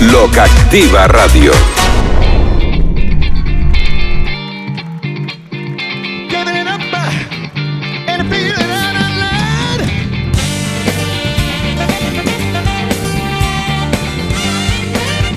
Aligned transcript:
Locactiva 0.00 1.08
Radio. 1.08 1.50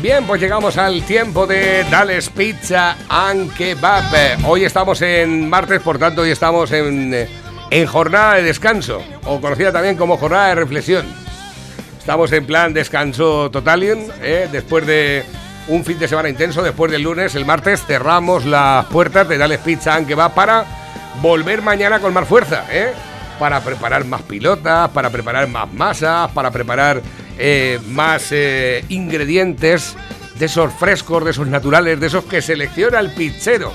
Bien, 0.02 0.24
pues 0.28 0.40
llegamos 0.40 0.78
al 0.78 1.02
tiempo 1.04 1.48
de 1.48 1.84
Dales 1.90 2.30
Pizza 2.30 2.98
and 3.10 3.52
Kebab. 3.56 4.04
Hoy 4.46 4.64
estamos 4.64 5.02
en 5.02 5.50
martes, 5.50 5.82
por 5.82 5.98
tanto, 5.98 6.22
hoy 6.22 6.30
estamos 6.30 6.72
en, 6.72 7.28
en 7.72 7.88
jornada 7.88 8.36
de 8.36 8.44
descanso, 8.44 9.02
o 9.24 9.42
conocida 9.42 9.72
también 9.72 9.98
como 9.98 10.18
jornada 10.18 10.50
de 10.50 10.56
reflexión. 10.56 11.25
Estamos 12.06 12.32
en 12.34 12.46
plan 12.46 12.72
descanso 12.72 13.50
totalium, 13.50 13.98
¿eh? 14.22 14.48
después 14.52 14.86
de 14.86 15.24
un 15.68 15.84
fin 15.84 15.98
de 15.98 16.08
semana 16.08 16.30
intenso, 16.30 16.62
después 16.62 16.92
del 16.92 17.02
lunes, 17.02 17.34
el 17.34 17.46
martes, 17.46 17.84
cerramos 17.84 18.46
las 18.46 18.86
puertas 18.86 19.28
de 19.28 19.40
Dales 19.40 19.58
Pizza 19.58 19.96
and 19.96 20.06
Kebab 20.06 20.36
para 20.36 20.66
volver 21.20 21.64
mañana 21.64 22.00
con 22.00 22.14
más 22.14 22.28
fuerza, 22.28 22.68
¿eh? 22.72 22.92
para 23.40 23.60
preparar 23.62 24.06
más 24.06 24.22
pilotas, 24.22 24.92
para 24.92 25.10
preparar 25.10 25.48
más 25.48 25.74
masas, 25.74 26.30
para 26.30 26.52
preparar 26.52 27.02
eh, 27.40 27.80
más 27.88 28.28
eh, 28.30 28.86
ingredientes 28.90 29.96
de 30.38 30.46
esos 30.46 30.72
frescos, 30.76 31.26
de 31.26 31.32
esos 31.32 31.48
naturales, 31.48 32.00
de 32.00 32.06
esos 32.06 32.26
que 32.26 32.40
selecciona 32.40 33.00
el 33.00 33.10
pizzero. 33.16 33.74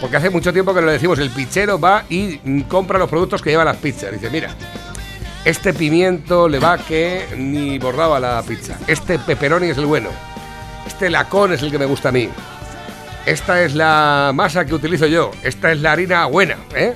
Porque 0.00 0.16
hace 0.16 0.28
mucho 0.28 0.52
tiempo 0.52 0.74
que 0.74 0.80
lo 0.80 0.90
decimos, 0.90 1.20
el 1.20 1.30
pizzero 1.30 1.78
va 1.78 2.02
y 2.08 2.40
mm, 2.42 2.62
compra 2.62 2.98
los 2.98 3.08
productos 3.08 3.40
que 3.40 3.50
lleva 3.50 3.64
las 3.64 3.76
pizzas. 3.76 4.10
Dice, 4.10 4.28
mira, 4.28 4.50
este 5.44 5.74
pimiento 5.74 6.48
le 6.48 6.58
va 6.58 6.78
que 6.78 7.26
ni 7.36 7.78
bordado 7.78 8.14
a 8.14 8.20
la 8.20 8.42
pizza. 8.42 8.78
Este 8.86 9.18
pepperoni 9.18 9.68
es 9.68 9.78
el 9.78 9.86
bueno. 9.86 10.10
Este 10.86 11.10
lacón 11.10 11.52
es 11.52 11.62
el 11.62 11.70
que 11.70 11.78
me 11.78 11.86
gusta 11.86 12.08
a 12.08 12.12
mí. 12.12 12.28
Esta 13.26 13.62
es 13.62 13.74
la 13.74 14.32
masa 14.34 14.64
que 14.64 14.74
utilizo 14.74 15.06
yo. 15.06 15.30
Esta 15.42 15.72
es 15.72 15.80
la 15.80 15.92
harina 15.92 16.26
buena. 16.26 16.56
¿eh? 16.74 16.94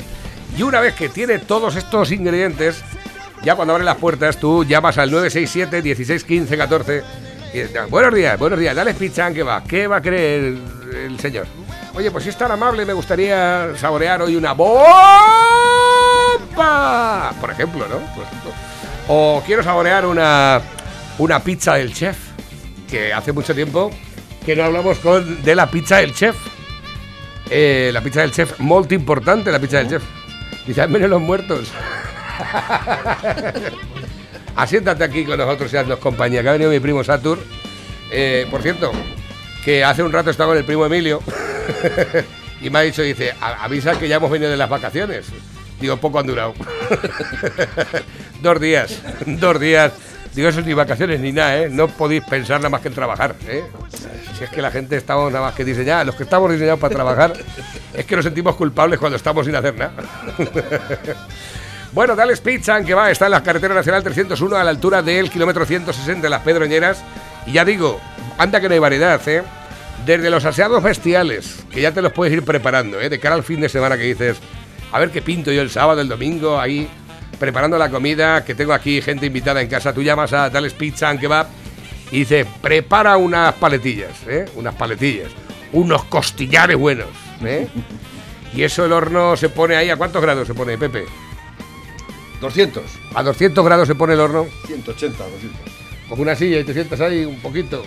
Y 0.57 0.63
una 0.63 0.81
vez 0.81 0.95
que 0.95 1.09
tiene 1.09 1.39
todos 1.39 1.77
estos 1.77 2.11
ingredientes, 2.11 2.83
ya 3.43 3.55
cuando 3.55 3.75
abren 3.75 3.87
las 3.87 3.97
puertas, 3.97 4.39
tú 4.39 4.65
llamas 4.65 4.99
al 4.99 5.11
967 5.11 5.83
16 5.83 6.25
15 6.25 6.57
14 6.57 7.05
y 7.55 7.63
buenos 7.89 8.15
días, 8.15 8.39
buenos 8.39 8.59
días, 8.59 8.77
dale 8.77 8.93
pizza, 8.93 9.33
¿qué 9.33 9.43
va? 9.43 9.65
¿Qué 9.65 9.87
va 9.87 9.97
a 9.97 10.03
creer 10.03 10.59
el, 10.93 11.19
señor? 11.19 11.47
Oye, 11.95 12.11
pues 12.11 12.25
si 12.25 12.31
es 12.31 12.37
tan 12.37 12.51
amable, 12.51 12.85
me 12.85 12.93
gustaría 12.93 13.71
saborear 13.77 14.21
hoy 14.21 14.37
una 14.37 14.53
bomba, 16.39 17.33
por 17.41 17.51
ejemplo, 17.51 17.87
¿no? 17.89 17.99
O 19.09 19.43
quiero 19.47 19.63
saborear 19.63 20.07
una, 20.07 20.61
una 21.19 21.41
pizza 21.41 21.75
del 21.75 21.95
chef, 21.95 22.17
que 22.91 23.13
hace 23.13 23.33
mucho 23.33 23.55
tiempo 23.55 23.91
que 24.49 24.57
no 24.57 24.65
hablamos 24.65 24.99
con, 25.01 25.43
de 25.43 25.55
la 25.55 25.71
pizza 25.71 25.99
del 25.99 26.15
chef. 26.15 26.35
Eh, 27.51 27.91
la 27.93 28.01
pizza 28.01 28.23
del 28.23 28.33
chef, 28.33 28.59
muy 28.61 28.87
importante 28.91 29.53
la 29.53 29.59
pizza 29.59 29.79
del 29.79 29.89
chef. 29.89 30.03
Dice, 30.67 30.87
menos 30.89 31.11
los 31.11 31.21
muertos. 31.21 31.71
Asiéntate 34.57 35.05
aquí 35.05 35.25
con 35.25 35.39
nosotros 35.39 35.73
y 35.73 35.77
haznos 35.77 35.99
compañía, 35.99 36.43
que 36.43 36.49
ha 36.49 36.53
venido 36.53 36.71
mi 36.71 36.81
primo 36.81 37.05
Satur. 37.05 37.39
Eh, 38.11 38.47
por 38.51 38.63
cierto, 38.63 38.91
que 39.65 39.85
hace 39.85 40.03
un 40.03 40.13
rato 40.13 40.31
estaba 40.31 40.51
con 40.51 40.59
el 40.59 40.65
primo 40.65 40.87
Emilio 40.87 41.21
y 42.63 42.71
me 42.71 42.79
ha 42.79 42.83
dicho, 42.83 43.03
dice, 43.03 43.35
avisa 43.41 43.99
que 43.99 44.09
ya 44.09 44.17
hemos 44.17 44.31
venido 44.31 44.51
de 44.51 44.57
las 44.57 44.71
vacaciones. 44.71 45.27
Digo, 45.81 45.97
poco 45.97 46.19
han 46.19 46.27
durado. 46.27 46.55
dos 48.43 48.61
días, 48.61 49.01
dos 49.27 49.61
días. 49.61 49.93
Digo, 50.35 50.49
eso 50.49 50.61
ni 50.61 50.75
vacaciones 50.75 51.21
ni 51.21 51.33
nada, 51.33 51.57
¿eh? 51.57 51.69
No 51.71 51.89
podéis 51.89 52.23
pensar 52.25 52.59
nada 52.59 52.69
más 52.69 52.81
que 52.81 52.89
en 52.89 52.95
trabajar, 52.95 53.35
¿eh? 53.49 53.65
Si 54.37 54.45
es 54.45 54.51
que 54.51 54.63
la 54.63 54.71
gente 54.71 54.97
estamos 54.97 55.33
nada 55.33 55.47
más 55.47 55.55
que 55.55 55.65
diseñada, 55.65 56.05
los 56.05 56.15
que 56.15 56.25
estamos 56.25 56.53
diseñados 56.53 56.79
para 56.79 56.95
trabajar, 56.95 57.33
es 57.95 58.05
que 58.05 58.15
nos 58.15 58.25
sentimos 58.25 58.55
culpables 58.55 58.99
cuando 58.99 59.17
estamos 59.17 59.47
sin 59.47 59.57
hacer 59.57 59.75
nada. 59.75 59.93
Bueno, 61.93 62.15
Dales 62.15 62.41
Pizza, 62.41 62.85
que 62.85 62.93
va, 62.93 63.11
está 63.11 63.25
en 63.25 63.33
la 63.33 63.43
carretera 63.43 63.75
nacional 63.75 64.03
301 64.03 64.57
a 64.57 64.63
la 64.63 64.71
altura 64.71 65.01
del 65.01 65.31
kilómetro 65.31 65.65
160 65.65 66.21
de 66.21 66.29
las 66.29 66.43
Pedroñeras. 66.43 67.03
Y 67.47 67.53
ya 67.53 67.65
digo, 67.65 67.99
anda 68.37 68.61
que 68.61 68.69
no 68.69 68.75
hay 68.75 68.79
variedad, 68.79 69.21
¿eh? 69.27 69.43
Desde 70.05 70.29
los 70.29 70.45
aseados 70.45 70.83
bestiales, 70.83 71.65
que 71.71 71.81
ya 71.81 71.93
te 71.93 72.03
los 72.03 72.13
puedes 72.13 72.35
ir 72.35 72.45
preparando, 72.45 73.01
¿eh? 73.01 73.09
De 73.09 73.19
cara 73.19 73.37
al 73.37 73.43
fin 73.43 73.63
de 73.63 73.71
semana 73.71 73.97
que 73.97 74.05
dices, 74.05 74.37
a 74.93 74.99
ver 74.99 75.11
qué 75.11 75.23
pinto 75.23 75.53
yo 75.53 75.63
el 75.63 75.71
sábado, 75.71 76.01
el 76.01 76.09
domingo, 76.09 76.59
ahí 76.59 76.89
preparando 77.39 77.79
la 77.79 77.91
comida, 77.91 78.45
que 78.45 78.55
tengo 78.55 78.73
aquí 78.73 79.01
gente 79.01 79.27
invitada 79.27 79.61
en 79.61 79.69
casa. 79.69 79.93
Tú 79.93 80.03
llamas 80.03 80.33
a 80.33 80.51
Dales 80.51 80.75
Pizza, 80.75 81.17
que 81.19 81.29
va, 81.29 81.49
y 82.11 82.21
dice, 82.21 82.47
prepara 82.61 83.17
unas 83.17 83.55
paletillas, 83.55 84.27
¿eh? 84.27 84.47
Unas 84.55 84.75
paletillas, 84.75 85.31
unos 85.73 86.05
costillares 86.05 86.77
buenos, 86.77 87.09
¿eh? 87.45 87.69
Y 88.55 88.63
eso 88.63 88.87
el 88.87 88.93
horno 88.93 89.37
se 89.37 89.51
pone 89.51 89.77
ahí, 89.77 89.91
¿a 89.91 89.97
cuántos 89.97 90.23
grados 90.23 90.47
se 90.47 90.55
pone, 90.55 90.79
Pepe? 90.79 91.05
200. 92.41 92.83
A 93.15 93.23
200 93.23 93.65
grados 93.65 93.87
se 93.87 93.95
pone 93.95 94.15
el 94.15 94.21
horno. 94.21 94.47
180, 94.67 95.23
200. 95.23 95.61
Coge 96.09 96.23
una 96.23 96.35
silla 96.35 96.61
y 96.61 96.65
te 96.65 96.73
sientas 96.73 97.01
ahí 97.01 97.25
un 97.25 97.41
poquito. 97.41 97.85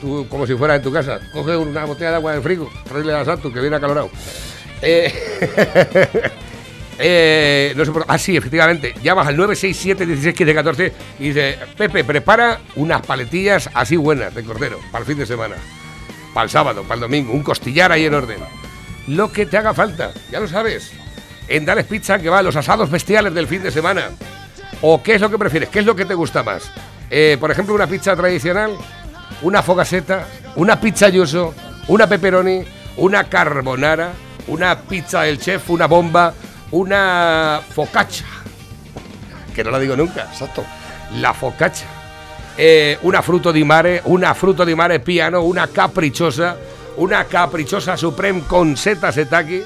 Tú, 0.00 0.26
como 0.28 0.46
si 0.46 0.54
fuera 0.54 0.76
en 0.76 0.82
tu 0.82 0.92
casa. 0.92 1.18
Coge 1.32 1.56
una 1.56 1.84
botella 1.84 2.10
de 2.10 2.16
agua 2.16 2.32
del 2.32 2.42
frigo, 2.42 2.70
traerle 2.84 3.14
a 3.14 3.24
Santos, 3.24 3.52
que 3.52 3.60
viene 3.60 3.76
acalorado. 3.76 4.10
Eh, 4.82 5.12
eh, 6.98 7.72
no 7.76 7.84
sé 7.84 7.92
ah, 8.06 8.18
sí, 8.18 8.36
efectivamente. 8.36 8.94
Llamas 9.02 9.28
al 9.28 9.36
967 9.36 10.06
16 10.06 10.54
14 10.54 10.92
y 11.18 11.28
dice: 11.28 11.58
Pepe, 11.76 12.04
prepara 12.04 12.60
unas 12.76 13.04
paletillas 13.04 13.70
así 13.74 13.96
buenas 13.96 14.34
de 14.34 14.44
cordero 14.44 14.78
para 14.90 15.02
el 15.02 15.06
fin 15.06 15.18
de 15.18 15.26
semana. 15.26 15.56
Para 16.34 16.44
el 16.44 16.50
sábado, 16.50 16.82
para 16.82 16.94
el 16.94 17.00
domingo. 17.00 17.32
Un 17.32 17.42
costillar 17.42 17.92
ahí 17.92 18.06
en 18.06 18.14
orden. 18.14 18.38
Lo 19.06 19.32
que 19.32 19.46
te 19.46 19.56
haga 19.56 19.72
falta, 19.72 20.12
ya 20.30 20.38
lo 20.38 20.48
sabes 20.48 20.92
en 21.48 21.64
Dales 21.64 21.86
Pizza 21.86 22.18
que 22.18 22.28
va 22.28 22.38
a 22.38 22.42
los 22.42 22.56
asados 22.56 22.90
bestiales 22.90 23.34
del 23.34 23.46
fin 23.46 23.62
de 23.62 23.70
semana. 23.70 24.10
¿O 24.82 25.02
qué 25.02 25.14
es 25.14 25.20
lo 25.20 25.30
que 25.30 25.38
prefieres? 25.38 25.68
¿Qué 25.70 25.80
es 25.80 25.86
lo 25.86 25.96
que 25.96 26.04
te 26.04 26.14
gusta 26.14 26.42
más? 26.42 26.70
Eh, 27.10 27.36
por 27.40 27.50
ejemplo, 27.50 27.74
una 27.74 27.86
pizza 27.86 28.14
tradicional, 28.14 28.76
una 29.42 29.62
fogaseta, 29.62 30.26
una 30.56 30.78
pizza 30.78 31.08
yuso, 31.08 31.54
una 31.88 32.06
pepperoni, 32.06 32.64
una 32.98 33.24
carbonara, 33.24 34.12
una 34.48 34.76
pizza 34.76 35.22
del 35.22 35.38
chef, 35.38 35.68
una 35.70 35.86
bomba, 35.86 36.32
una 36.70 37.60
focaccia. 37.66 38.26
Que 39.54 39.64
no 39.64 39.70
la 39.70 39.78
digo 39.78 39.96
nunca, 39.96 40.24
exacto. 40.30 40.64
La 41.14 41.32
focaccia. 41.32 41.86
Eh, 42.56 42.98
una 43.02 43.22
fruto 43.22 43.52
di 43.52 43.64
mare, 43.64 44.02
una 44.04 44.34
fruto 44.34 44.64
di 44.64 44.74
mare 44.74 45.00
piano, 45.00 45.42
una 45.42 45.68
caprichosa, 45.68 46.56
una 46.96 47.24
caprichosa 47.24 47.96
supreme 47.96 48.42
con 48.46 48.76
seta 48.76 49.12
setaki 49.12 49.62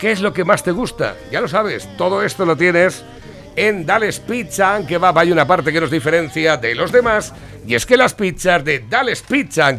¿Qué 0.00 0.12
es 0.12 0.22
lo 0.22 0.32
que 0.32 0.46
más 0.46 0.62
te 0.62 0.70
gusta? 0.70 1.14
Ya 1.30 1.42
lo 1.42 1.48
sabes, 1.48 1.86
todo 1.98 2.22
esto 2.22 2.46
lo 2.46 2.56
tienes 2.56 3.04
en 3.54 3.84
Dales 3.84 4.18
Pizza 4.18 4.74
and 4.74 4.86
Kebab. 4.86 5.18
Hay 5.18 5.30
una 5.30 5.46
parte 5.46 5.70
que 5.70 5.80
nos 5.80 5.90
diferencia 5.90 6.56
de 6.56 6.74
los 6.74 6.90
demás 6.90 7.34
y 7.66 7.74
es 7.74 7.84
que 7.84 7.98
las 7.98 8.14
pizzas 8.14 8.64
de 8.64 8.86
Dales 8.88 9.20
Pizza 9.20 9.66
and 9.66 9.78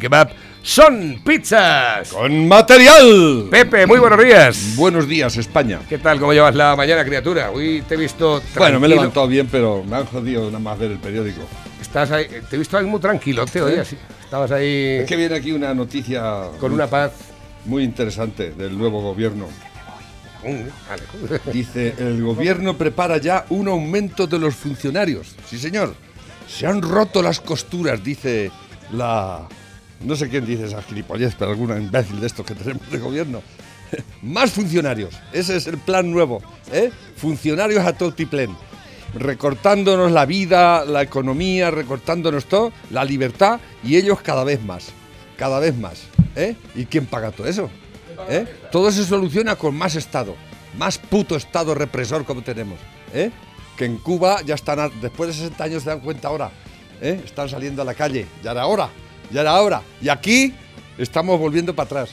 son 0.64 1.22
pizzas. 1.26 2.10
Con 2.10 2.48
material. 2.48 3.48
Pepe, 3.50 3.88
muy 3.88 4.00
buenos 4.00 4.24
días. 4.24 4.76
Buenos 4.76 5.08
días, 5.08 5.36
España. 5.38 5.80
¿Qué 5.90 5.98
tal? 5.98 6.20
¿Cómo 6.20 6.34
llevas 6.34 6.56
la 6.56 6.76
mañana, 6.76 7.04
criatura? 7.04 7.52
Hoy 7.52 7.84
te 7.88 7.96
he 7.96 7.98
visto 7.98 8.40
tranquilo. 8.40 8.60
Bueno, 8.60 8.80
me 8.80 8.88
he 8.88 8.90
levantado 8.90 9.28
bien, 9.28 9.48
pero 9.52 9.84
me 9.84 9.98
han 9.98 10.06
jodido 10.06 10.46
nada 10.46 10.60
más 10.60 10.78
ver 10.78 10.92
el 10.92 11.00
periódico. 11.00 11.42
Estás 11.82 12.12
ahí, 12.12 12.28
te 12.50 12.56
he 12.56 12.60
visto 12.60 12.78
ahí 12.78 12.86
muy 12.86 13.00
tranquilo, 13.00 13.46
te 13.46 13.62
oye, 13.62 13.80
así. 13.80 13.98
Estabas 14.24 14.52
ahí... 14.52 15.00
Es 15.02 15.08
que 15.08 15.16
viene 15.16 15.36
aquí 15.36 15.52
una 15.52 15.74
noticia... 15.74 16.44
Con 16.60 16.72
una 16.72 16.88
paz. 16.88 17.12
Muy 17.66 17.84
interesante 17.84 18.52
del 18.52 18.78
nuevo 18.78 19.02
gobierno. 19.02 19.48
Dice, 21.54 21.96
el 22.00 22.24
gobierno 22.24 22.78
prepara 22.78 23.18
ya 23.18 23.46
un 23.50 23.68
aumento 23.68 24.28
de 24.28 24.40
los 24.40 24.56
funcionarios. 24.56 25.36
Sí, 25.48 25.58
señor. 25.58 25.94
Se 26.48 26.68
han 26.68 26.82
roto 26.82 27.22
las 27.22 27.40
costuras, 27.40 28.04
dice 28.04 28.52
la... 28.92 29.48
No 30.04 30.16
sé 30.16 30.30
quién 30.30 30.46
dice 30.46 30.66
esa 30.66 30.82
gilipollez, 30.82 31.36
pero 31.38 31.52
alguna 31.52 31.78
imbécil 31.78 32.20
de 32.20 32.28
estos 32.28 32.46
que 32.46 32.56
tenemos 32.56 32.90
de 32.90 32.98
gobierno. 32.98 33.42
Más 34.22 34.52
funcionarios. 34.52 35.14
Ese 35.32 35.58
es 35.58 35.68
el 35.68 35.78
plan 35.78 36.12
nuevo. 36.12 36.42
¿eh? 36.72 36.92
Funcionarios 37.16 37.86
a 37.86 37.94
totiplén. 37.94 38.56
Recortándonos 39.14 40.12
la 40.12 40.26
vida, 40.26 40.86
la 40.86 41.02
economía, 41.02 41.70
recortándonos 41.70 42.46
todo, 42.46 42.72
la 42.90 43.04
libertad 43.04 43.60
y 43.84 43.98
ellos 43.98 44.22
cada 44.22 44.44
vez 44.44 44.64
más. 44.64 44.88
Cada 45.38 45.60
vez 45.60 45.76
más. 45.76 46.04
¿eh? 46.36 46.56
¿Y 46.76 46.86
quién 46.86 47.06
paga 47.06 47.32
todo 47.32 47.48
eso? 47.48 47.70
¿Eh? 48.30 48.46
Todo 48.72 48.92
se 48.92 49.04
soluciona 49.06 49.56
con 49.56 49.76
más 49.76 49.96
Estado, 49.96 50.36
más 50.78 50.98
puto 50.98 51.36
Estado 51.36 51.74
represor 51.76 52.26
como 52.26 52.42
tenemos. 52.42 52.80
¿eh? 53.14 53.32
Que 53.78 53.86
en 53.86 53.98
Cuba 53.98 54.42
ya 54.42 54.56
están, 54.56 54.92
después 55.02 55.30
de 55.30 55.34
60 55.34 55.64
años 55.64 55.84
se 55.84 55.90
dan 55.90 56.00
cuenta 56.02 56.28
ahora, 56.28 56.52
¿eh? 57.02 57.22
están 57.24 57.50
saliendo 57.50 57.82
a 57.82 57.86
la 57.86 57.94
calle, 57.94 58.28
ya 58.44 58.52
era 58.52 58.66
hora, 58.66 58.90
ya 59.32 59.42
era 59.42 59.60
hora. 59.62 59.82
Y 60.02 60.10
aquí 60.10 60.54
estamos 60.98 61.40
volviendo 61.40 61.76
para 61.76 61.86
atrás, 61.86 62.10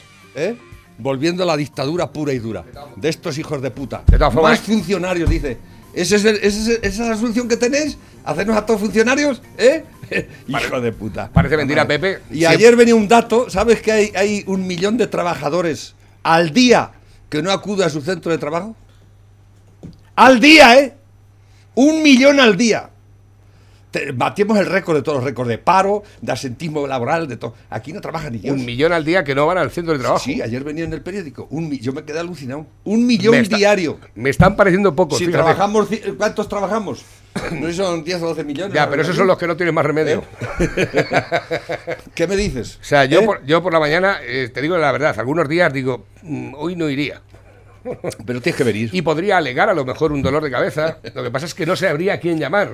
volviendo 0.97 1.43
a 1.43 1.45
la 1.45 1.57
dictadura 1.57 2.11
pura 2.11 2.33
y 2.33 2.39
dura 2.39 2.63
de 2.95 3.09
estos 3.09 3.37
hijos 3.37 3.61
de 3.61 3.71
puta. 3.71 4.03
De 4.07 4.17
todas 4.17 4.33
formas, 4.33 4.51
más 4.51 4.59
funcionarios, 4.61 5.29
dice. 5.29 5.57
¿Ese 5.93 6.17
es 6.17 6.25
el- 6.25 6.35
ese 6.37 6.47
es 6.73 6.79
¿Esa 6.83 7.03
es 7.03 7.09
la 7.09 7.17
solución 7.17 7.47
que 7.47 7.57
tenéis? 7.57 7.97
¿Hacernos 8.23 8.55
a 8.55 8.65
todos 8.65 8.79
funcionarios? 8.79 9.41
¿Eh? 9.57 9.83
Hijo 10.47 10.79
de 10.81 10.91
puta. 10.91 11.29
parece 11.33 11.57
mentira, 11.57 11.87
Pepe. 11.87 12.19
Y 12.31 12.45
ayer 12.45 12.75
venía 12.75 12.93
un 12.95 13.07
dato, 13.07 13.49
¿sabes 13.49 13.81
que 13.81 13.91
hay, 13.91 14.11
hay 14.15 14.43
un 14.47 14.67
millón 14.67 14.97
de 14.97 15.07
trabajadores 15.07 15.95
al 16.21 16.51
día 16.53 16.91
que 17.29 17.41
no 17.41 17.51
acude 17.51 17.83
a 17.85 17.89
su 17.89 18.01
centro 18.01 18.31
de 18.31 18.37
trabajo? 18.37 18.75
Al 20.15 20.39
día, 20.39 20.79
¿eh? 20.79 20.93
Un 21.75 22.03
millón 22.03 22.39
al 22.39 22.55
día. 22.57 22.88
Te- 23.91 24.11
batimos 24.11 24.57
el 24.59 24.67
récord 24.67 24.95
de 24.97 25.01
todos 25.01 25.17
los 25.17 25.23
récords 25.25 25.49
de 25.49 25.57
paro, 25.57 26.03
de 26.21 26.31
asentismo 26.31 26.85
laboral, 26.85 27.27
de 27.27 27.37
todo. 27.37 27.55
Aquí 27.71 27.91
no 27.91 28.01
trabaja 28.01 28.29
ni 28.29 28.37
Dios. 28.37 28.55
Un 28.55 28.63
millón 28.65 28.93
al 28.93 29.03
día 29.03 29.23
que 29.23 29.33
no 29.33 29.47
van 29.47 29.57
al 29.57 29.71
centro 29.71 29.93
de 29.93 29.99
trabajo. 29.99 30.23
Sí, 30.23 30.41
ayer 30.41 30.63
venía 30.63 30.83
en 30.83 30.93
el 30.93 31.01
periódico. 31.01 31.47
Un 31.49 31.71
yo 31.79 31.91
me 31.93 32.03
quedé 32.03 32.19
alucinado. 32.19 32.67
Un 32.83 33.05
millón 33.07 33.31
Me 33.31 33.39
está- 33.41 33.57
diario. 33.57 33.99
Me 34.15 34.29
están 34.29 34.55
pareciendo 34.55 34.95
pocos. 34.95 35.17
Si 35.17 35.25
fíjate. 35.25 35.43
trabajamos, 35.43 35.87
¿cuántos 36.17 36.47
trabajamos? 36.47 37.03
No 37.51 37.67
sé 37.67 37.71
si 37.73 37.77
son 37.77 38.03
10 38.03 38.21
o 38.23 38.27
12 38.27 38.43
millones. 38.43 38.73
Ya, 38.73 38.89
pero 38.89 39.01
esos 39.03 39.15
son 39.15 39.25
los 39.27 39.37
que 39.37 39.47
no 39.47 39.55
tienen 39.55 39.73
más 39.73 39.85
remedio. 39.85 40.23
¿Qué 42.15 42.27
me 42.27 42.35
dices? 42.35 42.77
O 42.81 42.83
sea, 42.83 43.05
yo, 43.05 43.21
¿Eh? 43.21 43.25
por, 43.25 43.45
yo 43.45 43.61
por 43.63 43.73
la 43.73 43.79
mañana, 43.79 44.17
eh, 44.23 44.49
te 44.53 44.61
digo 44.61 44.77
la 44.77 44.91
verdad, 44.91 45.15
algunos 45.19 45.47
días 45.47 45.71
digo, 45.71 46.05
"Mm, 46.23 46.53
hoy 46.57 46.75
no 46.75 46.89
iría. 46.89 47.21
Pero 48.25 48.41
tienes 48.41 48.57
que 48.57 48.63
venir. 48.63 48.89
Y 48.91 49.01
podría 49.01 49.37
alegar 49.37 49.69
a 49.69 49.73
lo 49.73 49.85
mejor 49.85 50.11
un 50.11 50.21
dolor 50.21 50.43
de 50.43 50.51
cabeza. 50.51 50.97
Lo 51.13 51.23
que 51.23 51.31
pasa 51.31 51.45
es 51.45 51.53
que 51.53 51.65
no 51.65 51.75
sabría 51.75 52.13
a 52.13 52.17
quién 52.19 52.39
llamar. 52.39 52.71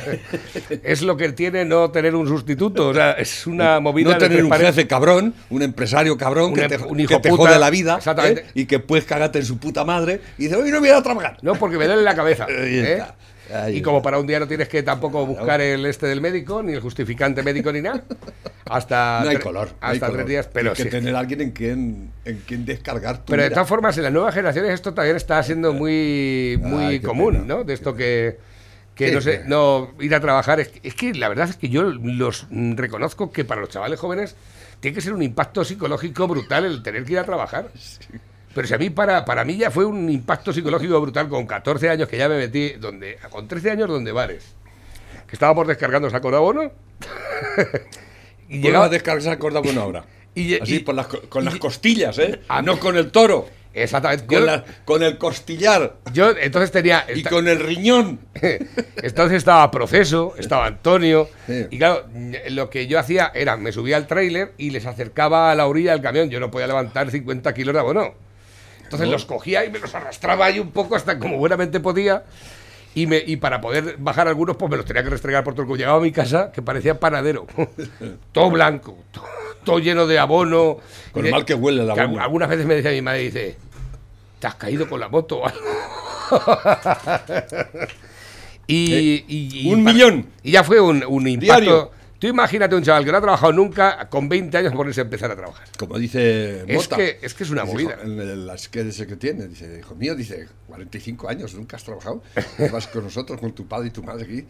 es 0.82 1.02
lo 1.02 1.16
que 1.16 1.32
tiene 1.32 1.64
no 1.64 1.90
tener 1.90 2.14
un 2.14 2.26
sustituto. 2.26 2.88
O 2.88 2.94
sea, 2.94 3.12
es 3.12 3.46
una 3.46 3.80
movida. 3.80 4.08
no 4.08 4.14
de 4.14 4.28
tener 4.28 4.44
un 4.44 4.52
jefe 4.52 4.86
cabrón, 4.86 5.34
un 5.50 5.62
empresario 5.62 6.16
cabrón 6.16 6.50
Un 6.50 6.54
que 6.54 6.62
em- 6.62 6.68
te, 6.68 6.76
un 6.78 7.00
hijo 7.00 7.08
que 7.08 7.20
te 7.20 7.28
puta, 7.30 7.42
jode 7.44 7.58
la 7.58 7.70
vida. 7.70 7.98
¿eh? 8.24 8.44
y 8.54 8.66
que 8.66 8.78
puedes 8.78 9.04
cagarte 9.04 9.38
en 9.38 9.44
su 9.44 9.58
puta 9.58 9.84
madre 9.84 10.20
y 10.38 10.44
dice, 10.44 10.56
hoy 10.56 10.70
no 10.70 10.80
voy 10.80 10.90
a 10.90 11.02
trabajar. 11.02 11.38
No, 11.42 11.54
porque 11.54 11.78
me 11.78 11.86
duele 11.86 12.02
la 12.02 12.14
cabeza. 12.14 12.46
¿eh? 12.48 13.02
Ahí 13.54 13.78
Y 13.78 13.82
como 13.82 14.02
para 14.02 14.18
un 14.18 14.26
día 14.26 14.38
no 14.40 14.46
tienes 14.48 14.68
que 14.68 14.82
tampoco 14.82 15.24
buscar 15.26 15.60
el 15.60 15.86
este 15.86 16.06
del 16.06 16.20
médico, 16.20 16.62
ni 16.62 16.72
el 16.74 16.80
justificante 16.80 17.42
médico, 17.42 17.72
ni 17.72 17.80
nada. 17.80 18.04
Hasta 18.66 19.20
No 19.24 19.30
hay 19.30 19.36
tre- 19.36 19.42
color. 19.42 19.68
no 19.68 19.74
hay 19.80 19.94
Hasta 19.94 20.06
color. 20.06 20.16
tres 20.20 20.28
días, 20.28 20.48
pero 20.52 20.70
Hay 20.70 20.76
que 20.76 20.82
sí. 20.84 20.88
tener 20.90 21.14
a 21.16 21.18
alguien 21.20 21.40
en 21.40 21.50
quien, 21.52 22.10
en 22.24 22.38
quien 22.46 22.64
descargar 22.64 23.18
tu 23.24 23.30
Pero 23.30 23.42
de 23.42 23.50
todas 23.50 23.68
formas, 23.68 23.96
en 23.96 24.04
las 24.04 24.12
nuevas 24.12 24.34
generaciones 24.34 24.72
esto 24.72 24.92
también 24.94 25.16
está 25.16 25.42
siendo 25.42 25.72
muy, 25.72 26.58
muy 26.62 26.84
Ay, 26.84 27.00
qué 27.00 27.06
común, 27.06 27.34
pena. 27.34 27.44
¿no? 27.46 27.64
De 27.64 27.72
esto 27.74 27.94
que, 27.94 28.38
que 28.94 29.08
Sí, 29.08 29.14
no 29.14 29.20
sé, 29.22 29.42
no 29.46 29.94
ir 30.00 30.14
a 30.14 30.20
trabajar. 30.20 30.60
Es, 30.60 30.68
que- 30.68 30.80
es 30.86 30.94
que 30.94 31.14
la 31.14 31.28
verdad 31.28 31.48
es 31.48 31.56
que 31.56 31.68
yo 31.70 31.82
los 31.84 32.46
mm, 32.50 32.74
reconozco 32.76 33.32
que 33.32 33.44
para 33.44 33.60
los 33.62 33.70
chavales 33.70 33.98
jóvenes 33.98 34.36
tiene 34.80 34.94
que 34.94 35.00
ser 35.00 35.12
un 35.14 35.22
impacto 35.22 35.64
psicológico 35.64 36.28
brutal 36.28 36.64
el 36.66 36.82
tener 36.82 37.04
que 37.04 37.12
ir 37.14 37.18
a 37.18 37.24
trabajar. 37.24 37.68
Pero 38.58 38.66
si 38.66 38.74
a 38.74 38.78
mí, 38.78 38.90
para, 38.90 39.24
para 39.24 39.44
mí 39.44 39.56
ya 39.56 39.70
fue 39.70 39.84
un 39.84 40.10
impacto 40.10 40.52
psicológico 40.52 41.00
brutal 41.00 41.28
con 41.28 41.46
14 41.46 41.90
años 41.90 42.08
que 42.08 42.18
ya 42.18 42.28
me 42.28 42.36
metí, 42.38 42.70
donde, 42.72 43.16
con 43.30 43.46
13 43.46 43.70
años 43.70 43.88
donde 43.88 44.10
bares. 44.10 44.56
Que 45.28 45.36
estábamos 45.36 45.68
descargando 45.68 46.10
saco 46.10 46.28
de 46.32 46.38
abono. 46.38 46.62
y 48.48 48.54
Llegaba 48.56 48.62
llegaba 48.66 48.84
a 48.86 48.88
descargar 48.88 49.20
esa 49.22 49.38
corda 49.38 49.60
buena 49.60 49.84
hora. 49.84 50.04
Y- 50.34 50.60
Así, 50.60 50.74
y- 50.74 50.78
por 50.80 50.96
las 50.96 51.06
co- 51.06 51.20
con 51.28 51.42
y- 51.42 51.46
las 51.46 51.54
costillas, 51.56 52.18
¿eh? 52.18 52.40
No 52.64 52.80
con 52.80 52.96
el 52.96 53.12
toro. 53.12 53.48
Exactamente. 53.72 54.26
Con, 54.26 54.38
Yo, 54.40 54.44
la- 54.46 54.64
con 54.84 55.02
el 55.04 55.18
costillar. 55.18 55.94
yo 56.12 56.30
entonces 56.36 56.72
tenía. 56.72 57.04
Y 57.14 57.18
esta- 57.18 57.30
con 57.30 57.46
el 57.46 57.60
riñón. 57.60 58.18
Entonces 58.96 59.36
estaba 59.36 59.70
Proceso, 59.70 60.34
estaba 60.36 60.66
Antonio. 60.66 61.28
Sí. 61.46 61.66
Y 61.70 61.78
claro, 61.78 62.06
lo 62.50 62.70
que 62.70 62.88
yo 62.88 62.98
hacía 62.98 63.30
era, 63.36 63.56
me 63.56 63.70
subía 63.70 63.96
al 63.96 64.08
tráiler 64.08 64.52
y 64.58 64.70
les 64.70 64.84
acercaba 64.84 65.52
a 65.52 65.54
la 65.54 65.68
orilla 65.68 65.92
del 65.92 66.02
camión. 66.02 66.28
Yo 66.28 66.40
no 66.40 66.50
podía 66.50 66.66
levantar 66.66 67.08
50 67.08 67.54
kilos 67.54 67.72
de 67.72 67.78
abono. 67.80 68.14
Entonces 68.88 69.08
los 69.08 69.24
cogía 69.26 69.64
y 69.66 69.70
me 69.70 69.78
los 69.78 69.94
arrastraba 69.94 70.46
ahí 70.46 70.58
un 70.58 70.70
poco 70.70 70.96
hasta 70.96 71.18
como 71.18 71.36
buenamente 71.36 71.78
podía. 71.78 72.24
Y, 72.94 73.06
me, 73.06 73.18
y 73.24 73.36
para 73.36 73.60
poder 73.60 73.96
bajar 73.98 74.28
algunos, 74.28 74.56
pues 74.56 74.70
me 74.70 74.76
los 74.78 74.86
tenía 74.86 75.04
que 75.04 75.10
restregar 75.10 75.44
por 75.44 75.52
todo 75.54 75.62
el 75.62 75.66
cuerpo. 75.68 75.78
Llegaba 75.78 75.98
a 75.98 76.00
mi 76.00 76.10
casa 76.10 76.50
que 76.50 76.62
parecía 76.62 76.98
panadero. 76.98 77.46
todo 78.32 78.50
blanco, 78.50 78.96
todo, 79.12 79.24
todo 79.62 79.78
lleno 79.78 80.06
de 80.06 80.18
abono. 80.18 80.78
Con 81.12 81.22
de- 81.24 81.30
mal 81.30 81.44
que 81.44 81.52
huele 81.54 81.82
el 81.82 81.92
que 81.92 82.00
abono. 82.00 82.22
Algunas 82.22 82.48
veces 82.48 82.64
me 82.64 82.74
decía 82.74 82.90
mi 82.92 83.02
madre, 83.02 83.20
dice, 83.20 83.56
¿te 84.40 84.46
has 84.46 84.54
caído 84.54 84.88
con 84.88 85.00
la 85.00 85.08
moto 85.10 85.40
o 85.42 85.46
algo?". 85.46 85.60
y, 88.66 88.94
y- 88.94 89.24
y- 89.28 89.68
Eh, 89.70 89.74
un 89.74 89.84
para- 89.84 89.94
millón. 89.94 90.26
Y 90.42 90.52
ya 90.52 90.64
fue 90.64 90.80
un, 90.80 91.04
un 91.06 91.26
impacto. 91.28 91.54
Diario. 91.60 91.90
Tú 92.18 92.26
imagínate 92.26 92.74
un 92.74 92.82
chaval 92.82 93.04
que 93.04 93.12
no 93.12 93.18
ha 93.18 93.20
trabajado 93.20 93.52
nunca, 93.52 94.08
con 94.08 94.28
20 94.28 94.56
años 94.58 94.72
ponerse 94.74 95.00
a 95.00 95.04
empezar 95.04 95.30
a 95.30 95.36
trabajar. 95.36 95.68
Como 95.78 95.96
dice 95.98 96.64
Es 96.66 96.74
Mota. 96.76 96.96
que- 96.96 97.18
es 97.22 97.32
que 97.32 97.44
es 97.44 97.50
una 97.50 97.64
movida. 97.64 97.96
"Jo, 97.96 98.02
En 98.10 98.18
el- 98.20 98.46
las 98.46 98.68
que 98.68 98.80
ese 98.80 99.06
que 99.06 99.14
tiene, 99.16 99.46
dice, 99.46 99.78
hijo 99.78 99.94
mío, 99.94 100.16
dice, 100.16 100.48
45 100.66 101.28
años, 101.28 101.54
nunca 101.54 101.76
has 101.76 101.84
trabajado. 101.84 102.22
Vas 102.72 102.88
con 102.88 103.04
nosotros, 103.04 103.38
con 103.40 103.52
tu 103.52 103.68
padre 103.68 103.88
y 103.88 103.90
tu 103.90 104.02
madre 104.02 104.24
aquí. 104.24 104.44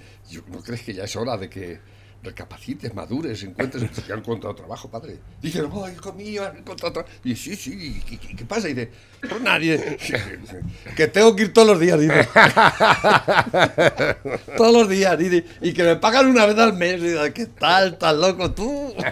¿No 0.50 0.62
crees 0.62 0.80
que 0.82 0.94
ya 0.94 1.04
es 1.04 1.14
hora 1.16 1.36
de 1.36 1.50
que 1.50 1.78
recapacites, 2.22 2.94
madures, 2.94 3.42
encuentres? 3.42 3.82
Ya 4.06 4.14
han 4.14 4.20
encontrado 4.20 4.54
trabajo, 4.54 4.90
padre. 4.90 5.18
Dice, 5.40 5.62
no, 5.62 5.88
hijo 5.88 6.12
mío, 6.12 6.44
han 6.46 6.58
encontrado 6.58 6.92
trabajo. 6.92 7.14
Y 7.24 7.34
sí, 7.36 7.56
sí, 7.56 7.72
¿y, 7.72 8.14
y- 8.14 8.20
y 8.32 8.36
qué 8.36 8.44
pasa? 8.44 8.68
Y 8.68 8.74
dice, 8.74 8.90
pues 9.28 9.40
nadie. 9.40 9.96
Que 10.96 11.06
tengo 11.06 11.34
que 11.36 11.44
ir 11.44 11.52
todos 11.52 11.68
los 11.68 11.80
días, 11.80 11.98
dice. 12.00 12.28
todos 14.56 14.72
los 14.72 14.88
días, 14.88 15.16
dice. 15.18 15.44
Y 15.60 15.72
que 15.72 15.82
me 15.84 15.96
pagan 15.96 16.26
una 16.26 16.46
vez 16.46 16.58
al 16.58 16.72
mes. 16.74 17.00
Dice, 17.00 17.32
¿qué 17.32 17.46
tal? 17.46 17.92
¿Estás 17.94 18.16
loco 18.16 18.50
tú? 18.52 18.94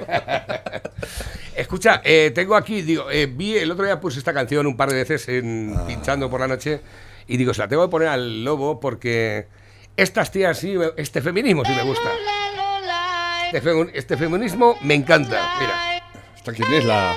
Escucha, 1.57 2.03
eh, 2.05 2.33
tengo 2.35 2.55
aquí, 2.55 2.83
digo, 2.83 3.11
eh, 3.11 3.27
vi 3.27 3.57
el 3.57 3.71
otro 3.71 3.87
día 3.87 3.99
puse 3.99 4.19
esta 4.19 4.35
canción 4.35 4.67
un 4.67 4.77
par 4.77 4.91
de 4.91 4.97
veces 4.97 5.27
en, 5.29 5.73
Ah. 5.75 5.87
pinchando 5.87 6.29
por 6.29 6.41
la 6.41 6.49
noche 6.49 6.81
y 7.27 7.39
digo, 7.39 7.55
se 7.55 7.63
la 7.63 7.69
tengo 7.69 7.87
que 7.87 7.91
poner 7.91 8.09
al 8.09 8.45
lobo 8.45 8.79
porque 8.79 9.47
estas 9.97 10.31
tías 10.31 10.59
sí, 10.59 10.75
este 10.99 11.23
feminismo 11.23 11.65
sí 11.65 11.73
me 11.73 11.83
gusta. 11.85 12.11
Este, 13.57 13.71
femi- 13.71 13.91
este 13.95 14.17
feminismo 14.19 14.77
me 14.83 14.93
encanta. 14.95 15.41
Mira, 15.59 16.03
¿Esta 16.37 16.53
quién 16.53 16.71
es 16.75 16.85
la...? 16.85 17.15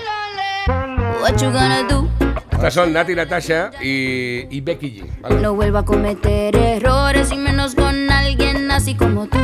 What 1.22 1.36
you 1.42 1.52
gonna 1.52 1.84
do? 1.84 2.08
estas 2.52 2.74
son 2.74 2.94
Nati 2.94 3.14
Natasha 3.14 3.72
y, 3.82 4.46
y 4.50 4.62
Becky 4.62 5.02
G. 5.02 5.20
¿vale? 5.22 5.36
No 5.42 5.54
vuelvo 5.54 5.80
a 5.80 5.86
cometer 5.86 6.56
errores 6.56 7.34
y 7.34 7.38
menos 7.38 7.76
con 7.76 8.10
alguien 8.10 8.72
así 8.72 8.96
como 8.96 9.28
tú. 9.28 9.38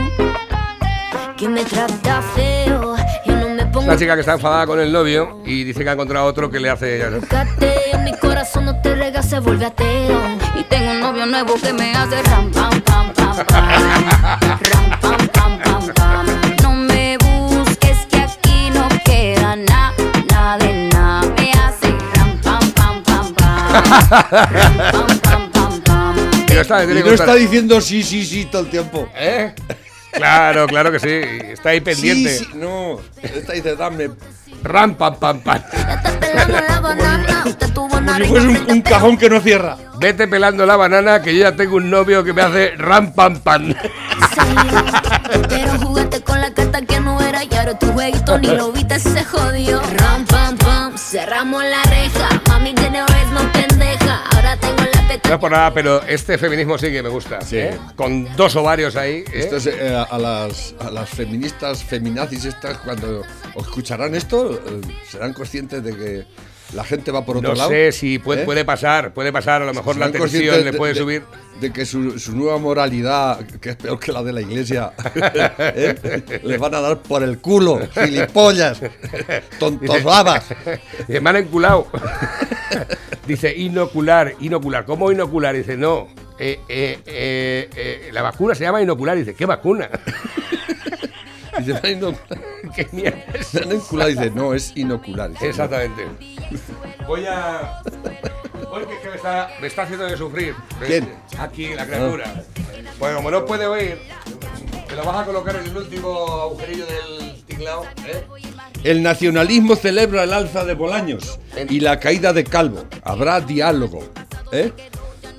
Que 1.36 1.50
me 1.50 1.66
trata 1.66 2.22
feo. 2.34 2.96
Yo 3.26 3.36
no 3.36 3.50
me 3.50 3.66
pongo. 3.66 3.88
Una 3.88 3.98
chica 3.98 4.14
que 4.14 4.22
está 4.22 4.34
enfadada 4.34 4.66
con 4.66 4.80
el 4.80 4.90
novio 4.94 5.42
y 5.46 5.66
dice 5.66 5.84
que 5.84 5.90
ha 5.90 5.94
encontrado 5.94 6.26
otro 6.28 6.50
que 6.50 6.62
le 6.62 6.70
hace... 6.70 7.04
Cateo, 7.30 8.00
mi 8.06 8.14
corazón 8.18 8.64
no 8.66 8.82
te 8.82 8.96
rega, 8.96 9.22
se 9.22 9.40
vuelve 9.40 9.66
ateo. 9.66 10.18
Y 10.58 10.64
tengo 10.64 10.92
un 10.92 11.02
novio 11.02 11.26
nuevo 11.26 11.56
que 11.62 11.74
me 11.74 11.94
hace 11.94 12.22
ram, 12.24 12.50
pam, 12.52 12.82
pam, 12.82 13.14
pam, 13.14 13.46
pam. 13.48 13.70
Ram, 14.72 15.00
pam, 15.02 15.28
pam, 15.34 15.60
pam, 15.60 15.94
pam. 15.94 16.35
Y 26.56 27.04
no 27.04 27.12
está 27.12 27.36
diciendo 27.36 27.82
sí, 27.82 28.02
sí, 28.02 28.26
sí 28.26 28.46
todo 28.46 28.62
el 28.62 28.70
tiempo. 28.70 29.10
¿Eh? 29.16 29.54
Claro, 30.12 30.68
claro 30.68 30.92
que 30.92 31.00
sí. 31.00 31.10
Está 31.52 31.70
ahí 31.70 31.82
pendiente. 31.82 32.30
Sí, 32.30 32.46
sí, 32.46 32.58
no. 32.58 33.02
Esta 33.22 33.54
dice, 33.54 33.76
dame. 33.76 34.12
Ram, 34.64 34.96
pam, 34.96 35.16
pam, 35.18 35.42
pam. 35.42 35.62
Como 37.74 38.16
si 38.16 38.24
fuese 38.24 38.48
un, 38.48 38.72
un 38.72 38.82
cajón 38.82 39.18
que 39.18 39.30
no 39.30 39.42
cierra. 39.42 39.78
Vete 40.00 40.28
pelando 40.28 40.66
la 40.66 40.78
banana 40.78 41.22
que 41.22 41.36
yo 41.36 41.42
ya 41.44 41.56
tengo 41.56 41.76
un 41.76 41.90
novio 41.90 42.24
que 42.24 42.34
me 42.34 42.42
hace 42.42 42.74
ram, 42.78 43.12
pam, 43.12 43.40
pam. 43.40 43.76
Pero 45.50 45.80
jugaste 45.80 46.22
con 46.22 46.40
la 46.40 46.54
carta 46.54 46.82
que 46.82 47.00
no 47.00 47.20
era 47.22 47.44
y 47.44 47.54
ahora 47.54 47.78
tu 47.78 47.92
jueguito 47.92 48.40
ni 48.40 48.48
lo 48.48 48.72
viste, 48.72 48.98
se 49.00 49.24
jodió. 49.24 49.82
Ram, 49.82 50.26
pam, 50.26 50.58
pam, 50.58 50.65
cerramos 50.98 51.64
la 51.64 51.84
reja. 51.84 52.42
Mami 52.50 52.74
tiene 52.74 53.02
vez 53.02 53.28
no 53.32 53.52
pendeja. 53.52 54.24
Ahora 54.32 54.58
tengo 54.58 54.78
la 54.78 55.20
No 55.30 55.34
es 55.36 55.40
por 55.40 55.52
nada, 55.52 55.74
pero 55.74 56.04
este 56.04 56.38
feminismo 56.38 56.78
sí 56.78 56.92
que 56.92 57.04
me 57.04 57.10
gusta. 57.10 57.42
Sí. 57.42 57.58
¿eh? 57.58 57.78
Con 57.96 58.28
dos 58.36 58.56
ovarios 58.56 58.96
ahí. 58.96 59.18
¿eh? 59.18 59.26
Esto 59.34 59.58
es, 59.58 59.68
eh, 59.68 60.06
a, 60.10 60.18
las, 60.18 60.76
a 60.80 60.90
las 60.92 61.10
feministas, 61.10 61.84
feminazis 61.84 62.46
estas, 62.46 62.78
cuando 62.80 63.24
escucharán 63.56 64.16
esto, 64.16 64.54
eh, 64.54 64.82
serán 65.10 65.34
conscientes 65.34 65.84
de 65.84 65.96
que 65.96 66.26
la 66.74 66.84
gente 66.84 67.12
va 67.12 67.26
por 67.26 67.38
otro 67.38 67.50
No 67.50 67.56
lado. 67.56 67.70
sé 67.70 67.92
si 67.92 68.20
puede, 68.20 68.42
¿eh? 68.42 68.46
puede 68.46 68.66
pasar, 68.66 69.14
puede 69.14 69.32
pasar. 69.32 69.62
A 69.62 69.66
lo 69.66 69.74
mejor 69.74 69.98
la 69.98 70.12
tensión 70.12 70.56
le 70.58 70.72
de- 70.72 70.74
puede 70.74 70.94
de- 70.94 71.00
subir. 71.00 71.24
De 71.60 71.72
que 71.72 71.86
su, 71.86 72.20
su 72.20 72.36
nueva 72.36 72.58
moralidad, 72.58 73.40
que 73.62 73.70
es 73.70 73.76
peor 73.78 73.98
que 73.98 74.12
la 74.12 74.22
de 74.24 74.34
la 74.34 74.42
iglesia, 74.42 74.92
¿eh? 75.16 76.42
les 76.44 76.60
van 76.60 76.76
a 76.76 76.82
dar 76.82 76.98
por 77.02 77.24
el 77.24 77.38
culo, 77.40 77.80
gilipollas, 77.94 78.82
tontos 79.58 80.04
babas. 80.04 80.44
Dice, 81.08 81.22
me 81.22 81.30
han 81.30 81.38
enculado. 81.38 81.88
Dice, 83.26 83.56
inocular, 83.56 84.34
inocular. 84.42 84.84
¿Cómo 84.86 85.12
inocular? 85.14 85.56
Dice, 85.56 85.78
no. 85.78 86.10
eh, 86.38 86.60
eh, 86.68 88.10
la 88.12 88.22
vacuna 88.22 88.54
se 88.54 88.66
llama 88.66 88.82
inocular. 88.82 89.16
Dice, 89.18 89.34
¿qué 89.34 89.46
vacuna? 89.46 89.90
Dice, 91.74 91.80
"Me 91.82 91.90
han 91.90 91.98
inoculado". 91.98 92.42
¿Qué 92.76 92.88
mierda 92.92 93.24
es? 93.34 93.54
Me 93.54 93.62
han 93.62 93.72
enculado. 93.72 94.10
Dice, 94.10 94.32
no, 94.32 94.54
es 94.54 94.72
inocular. 94.76 95.32
Dice, 95.32 95.50
Exactamente. 95.50 96.06
Voy 97.08 97.26
a. 97.28 97.82
Porque 98.70 98.94
es 98.96 99.00
que 99.02 99.10
me 99.10 99.16
está, 99.16 99.50
me 99.62 99.68
está 99.68 99.84
haciendo 99.84 100.06
de 100.06 100.18
sufrir. 100.18 100.56
¿Quién? 100.86 101.10
Aquí, 101.40 101.74
la 101.74 101.86
criatura. 101.86 102.44
Pues 103.00 103.16
como 103.16 103.32
no 103.32 103.46
puede 103.46 103.66
oír, 103.68 103.98
te 104.88 104.96
lo 104.96 105.04
vas 105.04 105.18
a 105.22 105.26
colocar 105.26 105.56
en 105.58 105.66
el 105.66 105.78
último 105.78 106.42
agujerillo 106.42 106.86
del 106.86 107.44
tinglao, 107.46 107.84
¿eh? 108.08 108.26
El 108.84 109.02
nacionalismo 109.02 109.76
celebra 109.76 110.24
el 110.24 110.34
alza 110.34 110.64
de 110.64 110.74
Bolaños 110.76 111.40
y 111.70 111.80
la 111.80 112.00
caída 112.00 112.34
de 112.34 112.44
Calvo. 112.44 112.86
Habrá 113.04 113.42
diálogo. 113.42 114.04
¿eh? 114.52 114.72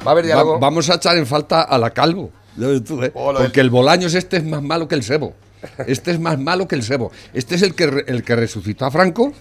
Va 0.05 0.11
a 0.11 0.13
haber 0.13 0.25
Va- 0.25 0.27
diálogo. 0.27 0.59
vamos 0.59 0.91
a 0.91 0.95
echar 0.95 1.17
en 1.17 1.27
falta 1.27 1.63
a 1.63 1.79
la 1.79 1.91
Calvo. 1.91 2.31
Ya 2.57 2.67
ves 2.69 2.85
tú, 2.85 3.03
¿eh? 3.03 3.13
Oh, 3.15 3.33
Porque 3.35 3.61
el 3.61 3.71
Bolaños 3.71 4.15
este 4.15 4.39
es 4.39 4.45
más 4.45 4.63
malo 4.63 4.89
que 4.89 4.95
el 4.97 5.03
Sebo. 5.03 5.35
Este 5.87 6.11
es 6.13 6.21
más 6.21 6.39
malo 6.39 6.67
que 6.69 6.75
el 6.75 6.83
Sebo. 6.83 7.11
Este 7.35 7.55
es 7.55 7.63
el 7.63 7.75
que, 7.75 8.05
el 8.07 8.23
que 8.23 8.37
resucitó 8.37 8.85
a 8.87 8.91
Franco. 8.91 9.33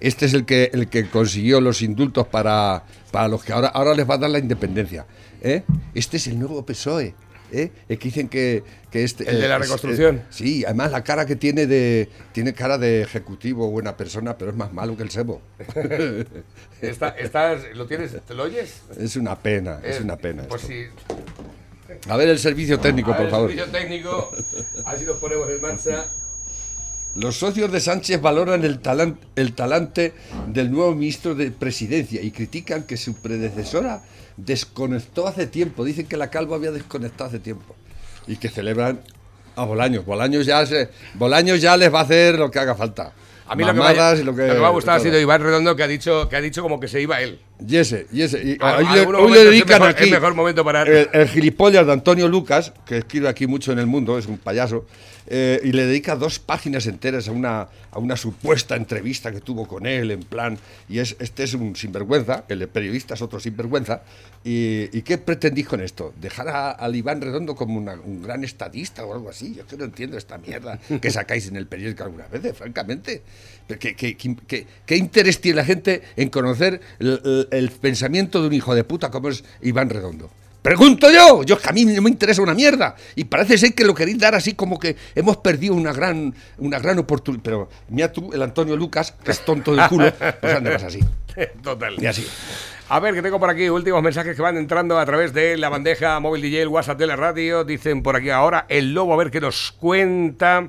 Este 0.00 0.26
es 0.26 0.34
el 0.34 0.44
que, 0.44 0.70
el 0.72 0.88
que 0.88 1.08
consiguió 1.10 1.60
los 1.60 1.82
indultos 1.82 2.26
para, 2.28 2.84
para 3.10 3.26
los 3.28 3.42
que 3.42 3.52
ahora, 3.52 3.68
ahora 3.68 3.94
les 3.94 4.08
va 4.08 4.14
a 4.14 4.18
dar 4.18 4.30
la 4.30 4.38
independencia. 4.38 5.06
¿eh? 5.42 5.62
Este 5.94 6.18
es 6.18 6.26
el 6.28 6.38
nuevo 6.38 6.64
PSOE. 6.64 7.14
¿eh? 7.50 7.72
Es 7.88 7.98
que 7.98 8.04
dicen 8.08 8.28
que, 8.28 8.62
que 8.92 9.02
este. 9.02 9.28
El 9.28 9.40
de 9.40 9.48
la 9.48 9.56
es- 9.56 9.62
reconstrucción. 9.62 10.16
eh, 10.18 10.22
sí, 10.30 10.64
además 10.64 10.92
la 10.92 11.02
cara 11.02 11.26
que 11.26 11.34
tiene 11.34 11.66
de. 11.66 12.08
Tiene 12.32 12.52
cara 12.52 12.78
de 12.78 13.02
ejecutivo, 13.02 13.70
buena 13.70 13.96
persona, 13.96 14.36
pero 14.38 14.50
es 14.52 14.56
más 14.56 14.72
malo 14.72 14.96
que 14.96 15.02
el 15.02 15.10
Sebo. 15.10 15.40
Está- 16.80 17.08
estás, 17.18 17.62
¿Lo 17.74 17.86
tienes? 17.86 18.12
¿Te 18.24 18.34
lo 18.34 18.44
oyes? 18.44 18.82
Es 18.98 19.16
una 19.16 19.36
pena, 19.36 19.80
es 19.82 19.96
Eh, 19.98 20.02
una 20.04 20.16
pena. 20.16 20.44
Pues 20.48 20.62
esto. 20.68 20.72
sí. 21.08 21.14
A 22.08 22.16
ver 22.16 22.28
el 22.28 22.38
servicio 22.38 22.78
técnico, 22.80 23.12
A 23.12 23.16
por 23.16 23.24
ver, 23.24 23.30
favor. 23.30 23.50
servicio 23.50 23.72
técnico. 23.72 24.30
Así 24.84 25.04
nos 25.04 25.16
ponemos 25.16 25.48
en 25.50 25.60
marcha. 25.60 26.08
Los 27.14 27.36
socios 27.36 27.72
de 27.72 27.80
Sánchez 27.80 28.20
valoran 28.20 28.64
el, 28.64 28.80
talan- 28.80 29.18
el 29.34 29.54
talante 29.54 30.12
del 30.48 30.70
nuevo 30.70 30.94
ministro 30.94 31.34
de 31.34 31.50
Presidencia 31.50 32.20
y 32.22 32.30
critican 32.30 32.82
que 32.84 32.96
su 32.96 33.14
predecesora 33.14 34.02
desconectó 34.36 35.26
hace 35.26 35.46
tiempo. 35.46 35.84
Dicen 35.84 36.06
que 36.06 36.16
la 36.16 36.30
calva 36.30 36.56
había 36.56 36.70
desconectado 36.70 37.28
hace 37.28 37.38
tiempo. 37.40 37.74
Y 38.26 38.36
que 38.36 38.48
celebran 38.50 39.00
a 39.56 39.64
Bolaños. 39.64 40.04
Bolaños 40.04 40.46
ya, 40.46 40.64
se, 40.66 40.90
Bolaños 41.14 41.60
ya 41.60 41.76
les 41.76 41.92
va 41.92 42.00
a 42.00 42.02
hacer 42.04 42.38
lo 42.38 42.50
que 42.50 42.58
haga 42.60 42.74
falta. 42.74 43.12
A 43.48 43.56
mí 43.56 43.62
lo 43.64 43.68
que, 43.68 43.72
me, 43.74 43.78
Mamadas 43.80 44.20
ha- 44.20 44.24
lo 44.24 44.34
que, 44.34 44.46
lo 44.46 44.54
que 44.54 44.60
me 44.60 44.66
ha 44.66 44.68
gustado 44.70 44.96
ha 44.98 45.00
sido 45.00 45.18
Iván 45.18 45.42
Redondo 45.42 45.74
que 45.74 45.82
ha 45.82 45.88
dicho 45.88 46.28
que 46.28 46.36
ha 46.36 46.40
dicho 46.40 46.62
como 46.62 46.78
que 46.78 46.86
se 46.88 47.00
iba 47.00 47.20
él. 47.20 47.38
Y 48.12 48.22
ese, 48.22 48.42
y 48.42 48.56
A- 48.60 48.76
hoy 48.78 48.86
hoy 49.16 49.32
le 49.32 49.44
dedican 49.44 49.80
mejor- 49.80 49.88
aquí. 49.90 50.04
es 50.04 50.10
mejor 50.10 50.34
momento 50.34 50.64
para- 50.64 50.82
El, 50.82 51.08
el 51.12 51.28
gilipollas 51.28 51.86
de 51.86 51.92
Antonio 51.92 52.28
Lucas, 52.28 52.72
que 52.86 52.98
escribe 52.98 53.28
aquí 53.28 53.46
mucho 53.46 53.72
en 53.72 53.78
el 53.78 53.86
mundo, 53.86 54.18
es 54.18 54.26
un 54.26 54.38
payaso, 54.38 54.84
eh, 55.28 55.60
y 55.62 55.72
le 55.72 55.86
dedica 55.86 56.16
dos 56.16 56.38
páginas 56.38 56.86
enteras 56.86 57.28
a 57.28 57.32
una, 57.32 57.68
a 57.90 57.98
una 57.98 58.16
supuesta 58.16 58.76
entrevista 58.76 59.30
que 59.30 59.40
tuvo 59.40 59.66
con 59.68 59.86
él, 59.86 60.10
en 60.10 60.20
plan. 60.22 60.58
Y 60.88 60.98
es, 60.98 61.16
este 61.20 61.44
es 61.44 61.54
un 61.54 61.76
sinvergüenza, 61.76 62.44
el 62.48 62.66
periodista 62.68 63.14
es 63.14 63.22
otro 63.22 63.38
sinvergüenza. 63.40 64.02
¿Y, 64.44 65.02
qué 65.02 65.18
pretendís 65.18 65.66
con 65.68 65.80
esto? 65.82 66.14
¿Dejar 66.20 66.48
a- 66.48 66.70
al 66.70 66.94
Iván 66.96 67.20
Redondo 67.20 67.54
como 67.54 67.76
un 67.78 68.22
gran 68.22 68.44
estadista 68.44 69.04
o 69.04 69.12
algo 69.12 69.28
así? 69.28 69.54
Yo 69.54 69.66
que 69.66 69.76
no 69.76 69.84
entiendo 69.84 70.16
esta 70.16 70.38
mierda 70.38 70.78
que 71.00 71.10
sacáis 71.10 71.46
en 71.48 71.56
el 71.56 71.66
periódico 71.66 72.04
algunas 72.04 72.30
veces, 72.30 72.56
francamente. 72.56 73.22
Pero 73.66 73.78
¿Qué, 73.78 73.94
qué- 73.94 74.16
qué- 74.16 74.66
qué- 74.86 74.96
interés 74.96 75.40
tiene 75.40 75.56
la 75.56 75.64
gente 75.64 76.02
en 76.16 76.30
conocer 76.30 76.80
el 77.00 77.70
pensamiento 77.80 78.40
de 78.40 78.48
un 78.48 78.54
hijo 78.54 78.74
de 78.74 78.84
puta 78.84 79.10
como 79.10 79.28
es 79.28 79.44
Iván 79.60 79.90
Redondo? 79.90 80.30
Pregunto 80.62 81.10
yo, 81.10 81.44
yo 81.44 81.54
es 81.54 81.62
que 81.62 81.68
a 81.68 81.72
mí 81.72 81.84
no 81.84 82.02
me 82.02 82.10
interesa 82.10 82.42
una 82.42 82.54
mierda. 82.54 82.96
Y 83.14 83.24
parece 83.24 83.56
ser 83.58 83.74
que 83.74 83.84
lo 83.84 83.94
queréis 83.94 84.18
dar 84.18 84.34
así 84.34 84.54
como 84.54 84.78
que 84.78 84.96
hemos 85.14 85.36
perdido 85.38 85.74
una 85.74 85.92
gran, 85.92 86.34
una 86.58 86.78
gran 86.78 86.98
oportunidad. 86.98 87.42
Pero 87.42 87.68
mira 87.88 88.12
tú, 88.12 88.32
el 88.32 88.42
Antonio 88.42 88.76
Lucas, 88.76 89.12
que 89.24 89.30
es 89.30 89.44
tonto 89.44 89.74
del 89.74 89.88
culo, 89.88 90.12
pues 90.40 90.54
ande 90.54 90.70
más 90.70 90.82
así. 90.82 91.00
Total. 91.62 91.94
Y 92.02 92.06
así. 92.06 92.26
A 92.90 93.00
ver, 93.00 93.14
que 93.14 93.22
tengo 93.22 93.38
por 93.38 93.50
aquí 93.50 93.68
últimos 93.68 94.02
mensajes 94.02 94.34
que 94.34 94.42
van 94.42 94.56
entrando 94.56 94.98
a 94.98 95.04
través 95.04 95.34
de 95.34 95.58
la 95.58 95.68
bandeja 95.68 96.18
móvil 96.20 96.40
DJ, 96.42 96.62
el 96.62 96.68
WhatsApp 96.68 96.98
de 96.98 97.06
la 97.06 97.16
radio. 97.16 97.64
Dicen 97.64 98.02
por 98.02 98.16
aquí 98.16 98.30
ahora, 98.30 98.64
el 98.68 98.94
lobo, 98.94 99.12
a 99.12 99.16
ver 99.16 99.30
qué 99.30 99.40
nos 99.40 99.72
cuenta. 99.72 100.68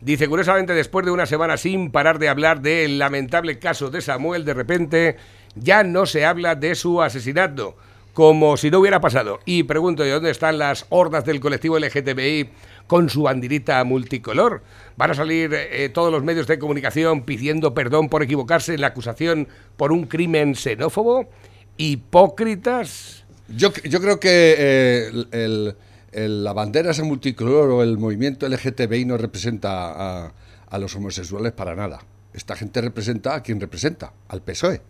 Dice, 0.00 0.28
curiosamente, 0.28 0.74
después 0.74 1.06
de 1.06 1.12
una 1.12 1.26
semana 1.26 1.56
sin 1.56 1.90
parar 1.90 2.18
de 2.18 2.28
hablar 2.28 2.60
del 2.60 2.98
lamentable 2.98 3.58
caso 3.58 3.88
de 3.88 4.02
Samuel, 4.02 4.44
de 4.44 4.52
repente 4.52 5.16
ya 5.54 5.82
no 5.84 6.06
se 6.06 6.26
habla 6.26 6.56
de 6.56 6.74
su 6.74 7.00
asesinato, 7.00 7.76
como 8.14 8.56
si 8.56 8.70
no 8.70 8.78
hubiera 8.78 9.00
pasado. 9.00 9.40
Y 9.44 9.64
pregunto, 9.64 10.06
¿y 10.06 10.08
dónde 10.10 10.30
están 10.30 10.56
las 10.58 10.86
hordas 10.88 11.24
del 11.26 11.40
colectivo 11.40 11.78
LGTBI 11.78 12.48
con 12.86 13.10
su 13.10 13.22
bandirita 13.22 13.82
multicolor? 13.84 14.62
¿Van 14.96 15.10
a 15.10 15.14
salir 15.14 15.50
eh, 15.52 15.88
todos 15.92 16.10
los 16.12 16.22
medios 16.22 16.46
de 16.46 16.58
comunicación 16.58 17.24
pidiendo 17.24 17.74
perdón 17.74 18.08
por 18.08 18.22
equivocarse 18.22 18.74
en 18.74 18.80
la 18.80 18.86
acusación 18.88 19.48
por 19.76 19.90
un 19.92 20.06
crimen 20.06 20.54
xenófobo? 20.54 21.28
¿Hipócritas? 21.76 23.24
Yo, 23.48 23.72
yo 23.84 24.00
creo 24.00 24.20
que 24.20 24.54
eh, 24.56 25.24
el- 25.32 25.76
la 26.44 26.52
bandera 26.52 26.92
esa 26.92 27.02
multicolor 27.02 27.70
o 27.70 27.82
el 27.82 27.98
movimiento 27.98 28.48
LGTBI 28.48 29.04
no 29.04 29.16
representa 29.16 30.26
a, 30.26 30.32
a 30.70 30.78
los 30.78 30.94
homosexuales 30.94 31.50
para 31.52 31.74
nada. 31.74 32.04
Esta 32.32 32.54
gente 32.54 32.80
representa 32.80 33.34
a 33.34 33.42
quien 33.42 33.60
representa, 33.60 34.12
al 34.28 34.40
PSOE 34.40 34.80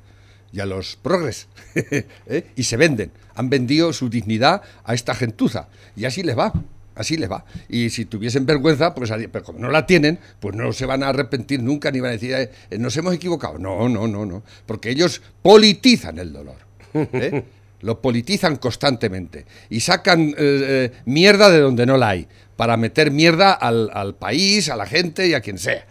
y 0.54 0.60
a 0.60 0.66
los 0.66 0.96
progres. 0.96 1.48
¿eh? 1.74 2.46
Y 2.54 2.62
se 2.62 2.76
venden. 2.76 3.10
Han 3.34 3.50
vendido 3.50 3.92
su 3.92 4.08
dignidad 4.08 4.62
a 4.84 4.94
esta 4.94 5.14
gentuza. 5.14 5.68
Y 5.96 6.04
así 6.04 6.22
les 6.22 6.38
va. 6.38 6.52
Así 6.94 7.16
les 7.16 7.28
va. 7.28 7.44
Y 7.68 7.90
si 7.90 8.04
tuviesen 8.04 8.46
vergüenza, 8.46 8.94
pues 8.94 9.10
pero 9.32 9.44
como 9.44 9.58
no 9.58 9.68
la 9.68 9.84
tienen, 9.84 10.20
pues 10.38 10.54
no 10.54 10.72
se 10.72 10.86
van 10.86 11.02
a 11.02 11.08
arrepentir 11.08 11.60
nunca 11.60 11.90
ni 11.90 11.98
van 11.98 12.10
a 12.10 12.12
decir, 12.12 12.32
"Eh, 12.32 12.50
eh, 12.70 12.78
nos 12.78 12.96
hemos 12.96 13.12
equivocado. 13.14 13.58
No, 13.58 13.88
no, 13.88 14.06
no, 14.06 14.24
no. 14.24 14.44
Porque 14.64 14.90
ellos 14.90 15.20
politizan 15.42 16.18
el 16.20 16.32
dolor. 16.32 16.58
¿eh? 16.94 17.42
Lo 17.80 18.00
politizan 18.00 18.56
constantemente 18.56 19.44
y 19.68 19.80
sacan 19.80 20.34
eh, 20.38 20.92
mierda 21.04 21.50
de 21.50 21.58
donde 21.58 21.84
no 21.84 21.98
la 21.98 22.10
hay 22.10 22.28
para 22.56 22.76
meter 22.76 23.10
mierda 23.10 23.52
al, 23.52 23.90
al 23.92 24.14
país, 24.14 24.70
a 24.70 24.76
la 24.76 24.86
gente 24.86 25.26
y 25.26 25.34
a 25.34 25.40
quien 25.40 25.58
sea. 25.58 25.84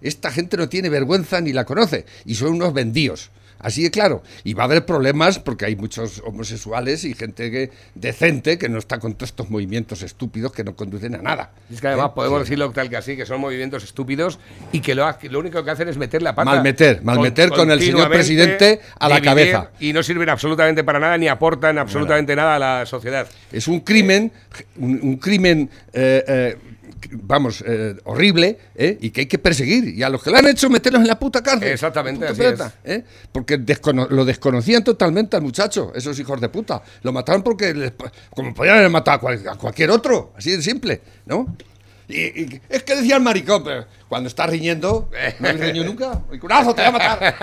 Esta 0.00 0.32
gente 0.32 0.56
no 0.56 0.68
tiene 0.70 0.88
vergüenza 0.88 1.40
ni 1.42 1.52
la 1.52 1.66
conoce 1.66 2.06
y 2.24 2.34
son 2.34 2.54
unos 2.54 2.72
vendidos. 2.72 3.30
Así 3.58 3.82
de 3.82 3.90
claro. 3.90 4.22
Y 4.44 4.54
va 4.54 4.64
a 4.64 4.66
haber 4.66 4.86
problemas 4.86 5.38
porque 5.38 5.66
hay 5.66 5.76
muchos 5.76 6.22
homosexuales 6.24 7.04
y 7.04 7.14
gente 7.14 7.50
que, 7.50 7.70
decente 7.94 8.58
que 8.58 8.68
no 8.68 8.78
está 8.78 8.98
con 8.98 9.14
todos 9.14 9.30
estos 9.30 9.50
movimientos 9.50 10.02
estúpidos 10.02 10.52
que 10.52 10.64
no 10.64 10.76
conducen 10.76 11.14
a 11.14 11.18
nada. 11.18 11.50
Es 11.72 11.80
que 11.80 11.88
además 11.88 12.10
¿eh? 12.10 12.12
podemos 12.14 12.38
Sí. 12.38 12.44
decirlo 12.44 12.70
tal 12.70 12.88
que 12.88 12.96
así, 12.96 13.16
que 13.16 13.26
son 13.26 13.40
movimientos 13.40 13.82
estúpidos 13.84 14.38
y 14.72 14.80
que 14.80 14.94
lo, 14.94 15.06
único 15.38 15.64
que 15.64 15.70
hacen 15.70 15.88
es 15.88 15.96
meter 15.96 16.22
la 16.22 16.34
pata. 16.34 16.50
Malmeter, 16.50 17.02
malmeter 17.02 17.50
con 17.50 17.70
el 17.70 17.80
señor 17.80 18.08
presidente 18.10 18.80
a 18.98 19.08
la 19.08 19.20
cabeza. 19.20 19.70
Y 19.80 19.92
no 19.92 20.02
sirven 20.02 20.28
absolutamente 20.28 20.84
para 20.84 20.98
nada 20.98 21.18
ni 21.18 21.28
aportan 21.28 21.78
absolutamente 21.78 22.36
nada 22.36 22.56
a 22.56 22.58
la 22.58 22.86
sociedad. 22.86 23.26
Es 23.50 23.68
un 23.68 23.80
crimen, 23.80 24.32
un, 24.76 25.00
un 25.02 25.16
crimen, 25.16 25.70
eh, 25.92 26.24
eh, 26.26 26.56
vamos, 27.12 27.62
eh, 27.66 27.96
horrible, 28.04 28.58
¿eh? 28.74 28.96
y 29.00 29.10
que 29.10 29.22
hay 29.22 29.26
que 29.26 29.38
perseguir. 29.38 29.88
Y 29.96 30.02
a 30.02 30.08
los 30.08 30.22
que 30.22 30.30
lo 30.30 30.36
han 30.38 30.46
hecho, 30.46 30.68
meterlos 30.70 31.02
en 31.02 31.08
la 31.08 31.18
puta 31.18 31.42
cárcel. 31.42 31.68
Exactamente, 31.68 32.26
Punto 32.26 32.32
así 32.32 32.42
pelota, 32.42 32.74
¿eh? 32.84 33.04
Porque 33.32 33.58
descono- 33.58 34.08
lo 34.08 34.24
desconocían 34.24 34.82
totalmente 34.84 35.36
al 35.36 35.42
muchacho, 35.42 35.92
esos 35.94 36.18
hijos 36.18 36.40
de 36.40 36.48
puta. 36.48 36.82
Lo 37.02 37.12
mataron 37.12 37.42
porque, 37.42 37.74
les- 37.74 37.92
como 38.34 38.54
podían 38.54 38.78
haber 38.78 38.90
matado 38.90 39.16
a, 39.16 39.20
cual- 39.20 39.48
a 39.48 39.54
cualquier 39.56 39.90
otro, 39.90 40.32
así 40.36 40.50
de 40.52 40.62
simple, 40.62 41.00
¿no? 41.26 41.56
Y, 42.08 42.20
y 42.42 42.60
es 42.70 42.82
que 42.84 42.96
decía 42.96 43.16
el 43.16 43.22
maricón, 43.22 43.62
pero 43.62 43.84
cuando 44.08 44.28
está 44.28 44.46
riñendo, 44.46 45.10
no 45.40 45.52
le 45.52 45.58
riñó 45.58 45.84
nunca. 45.84 46.22
¡El 46.32 46.40
curazo, 46.40 46.74
te 46.74 46.80
voy 46.80 46.88
a 46.88 46.92
matar! 46.92 47.34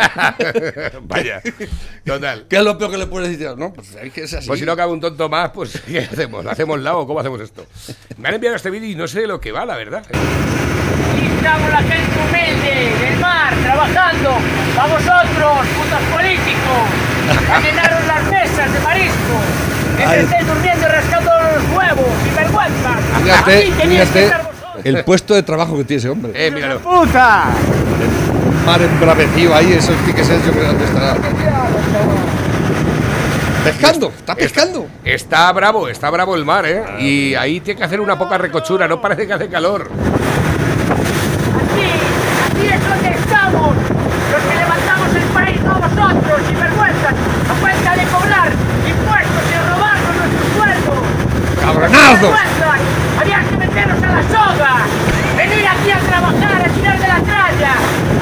Vaya, 1.03 1.41
total. 2.03 2.47
¿Qué 2.49 2.57
es 2.57 2.63
lo 2.63 2.75
peor 2.77 2.89
que 2.91 2.97
le 2.97 3.05
puedes 3.05 3.29
decir? 3.29 3.55
No, 3.57 3.71
pues 3.71 3.95
es 4.01 4.11
que 4.11 4.23
es 4.23 4.33
así. 4.33 4.47
Pues 4.47 4.59
si 4.59 4.65
no 4.65 4.75
cabe 4.75 4.91
un 4.91 4.99
tonto 4.99 5.29
más, 5.29 5.51
pues 5.51 5.79
¿qué 5.87 5.99
hacemos? 5.99 6.43
¿Lo 6.43 6.49
hacemos 6.49 6.79
lado 6.79 6.99
o 6.99 7.07
cómo 7.07 7.19
hacemos 7.19 7.39
esto? 7.41 7.65
Me 8.17 8.29
han 8.29 8.35
enviado 8.35 8.55
este 8.55 8.71
vídeo 8.71 8.89
y 8.89 8.95
no 8.95 9.07
sé 9.07 9.21
de 9.21 9.27
lo 9.27 9.39
que 9.39 9.51
va, 9.51 9.65
la 9.65 9.75
verdad. 9.77 10.03
Aquí 10.09 11.27
estamos 11.37 11.69
la 11.69 11.83
gente 11.83 12.19
humilde 12.27 13.05
del 13.05 13.19
mar, 13.19 13.53
trabajando. 13.61 14.31
A 14.79 14.87
vosotros, 14.87 15.67
putos 15.77 16.01
políticos, 16.11 16.89
a 17.51 17.61
llenaros 17.61 18.07
las 18.07 18.23
mesas 18.31 18.73
de 18.73 18.79
marisco. 18.79 19.35
Que 19.95 20.03
Ay. 20.03 20.19
estéis 20.21 20.47
durmiendo 20.47 20.85
y 20.87 20.89
rascando 20.89 21.31
los 21.31 21.77
huevos, 21.77 22.09
sin 22.23 22.35
vergüenza. 22.35 22.97
Fíjate, 23.23 23.57
Aquí 23.57 23.71
teníais 23.77 24.09
que 24.09 24.23
estar 24.23 24.39
vosotros. 24.39 24.54
El 24.85 25.03
puesto 25.03 25.33
de 25.33 25.43
trabajo 25.43 25.77
que 25.77 25.83
tiene 25.83 25.99
ese 25.99 26.09
hombre. 26.09 26.31
Eh, 26.35 26.51
míralo. 26.51 26.79
¡Puta! 26.79 27.45
mar 28.65 28.81
embravecido 28.81 29.53
ahí, 29.53 29.73
eso 29.73 29.93
sí 30.05 30.13
que 30.13 30.21
es 30.21 30.27
yo 30.27 30.51
creo 30.51 30.77
que 30.77 30.83
estará. 30.85 31.15
Pescando, 33.63 34.11
está 34.15 34.35
pescando. 34.35 34.87
Está 35.03 35.51
bravo, 35.51 35.87
está 35.87 36.09
bravo 36.11 36.35
el 36.35 36.45
mar, 36.45 36.65
¿eh? 36.67 36.83
Y 36.99 37.33
ahí 37.35 37.59
tiene 37.61 37.79
que 37.79 37.83
hacer 37.83 37.99
una 37.99 38.17
poca 38.17 38.37
recochura, 38.37 38.87
no 38.87 39.01
parece 39.01 39.25
que 39.25 39.33
hace 39.33 39.47
calor. 39.49 39.89
Aquí, 41.57 41.89
aquí 42.45 42.67
es 42.67 42.89
donde 42.89 43.09
estamos. 43.09 43.75
Los 44.31 44.43
que 44.43 44.55
levantamos 44.55 45.15
el 45.15 45.23
país, 45.33 45.61
no 45.61 45.73
vosotros, 45.75 46.41
sin 46.47 46.59
vergüenza. 46.59 47.09
A 47.09 47.53
cuenta 47.59 47.95
de 47.95 48.03
cobrar 48.05 48.49
impuestos 48.87 49.43
y 49.49 49.55
robarnos 49.69 50.15
nuestros 50.15 50.47
sueldos. 50.55 50.99
¡Cabronazo! 51.61 52.29
Había 53.19 53.39
que 53.49 53.57
meternos 53.57 54.03
a 54.03 54.07
la 54.07 54.21
soga. 54.23 54.73
Venir 55.37 55.65
aquí 55.67 55.89
a 55.91 55.99
trabajar, 55.99 56.61
a 56.61 56.69
tirar 56.69 56.99
de 56.99 57.07
la 57.07 57.19
tralla. 57.21 57.73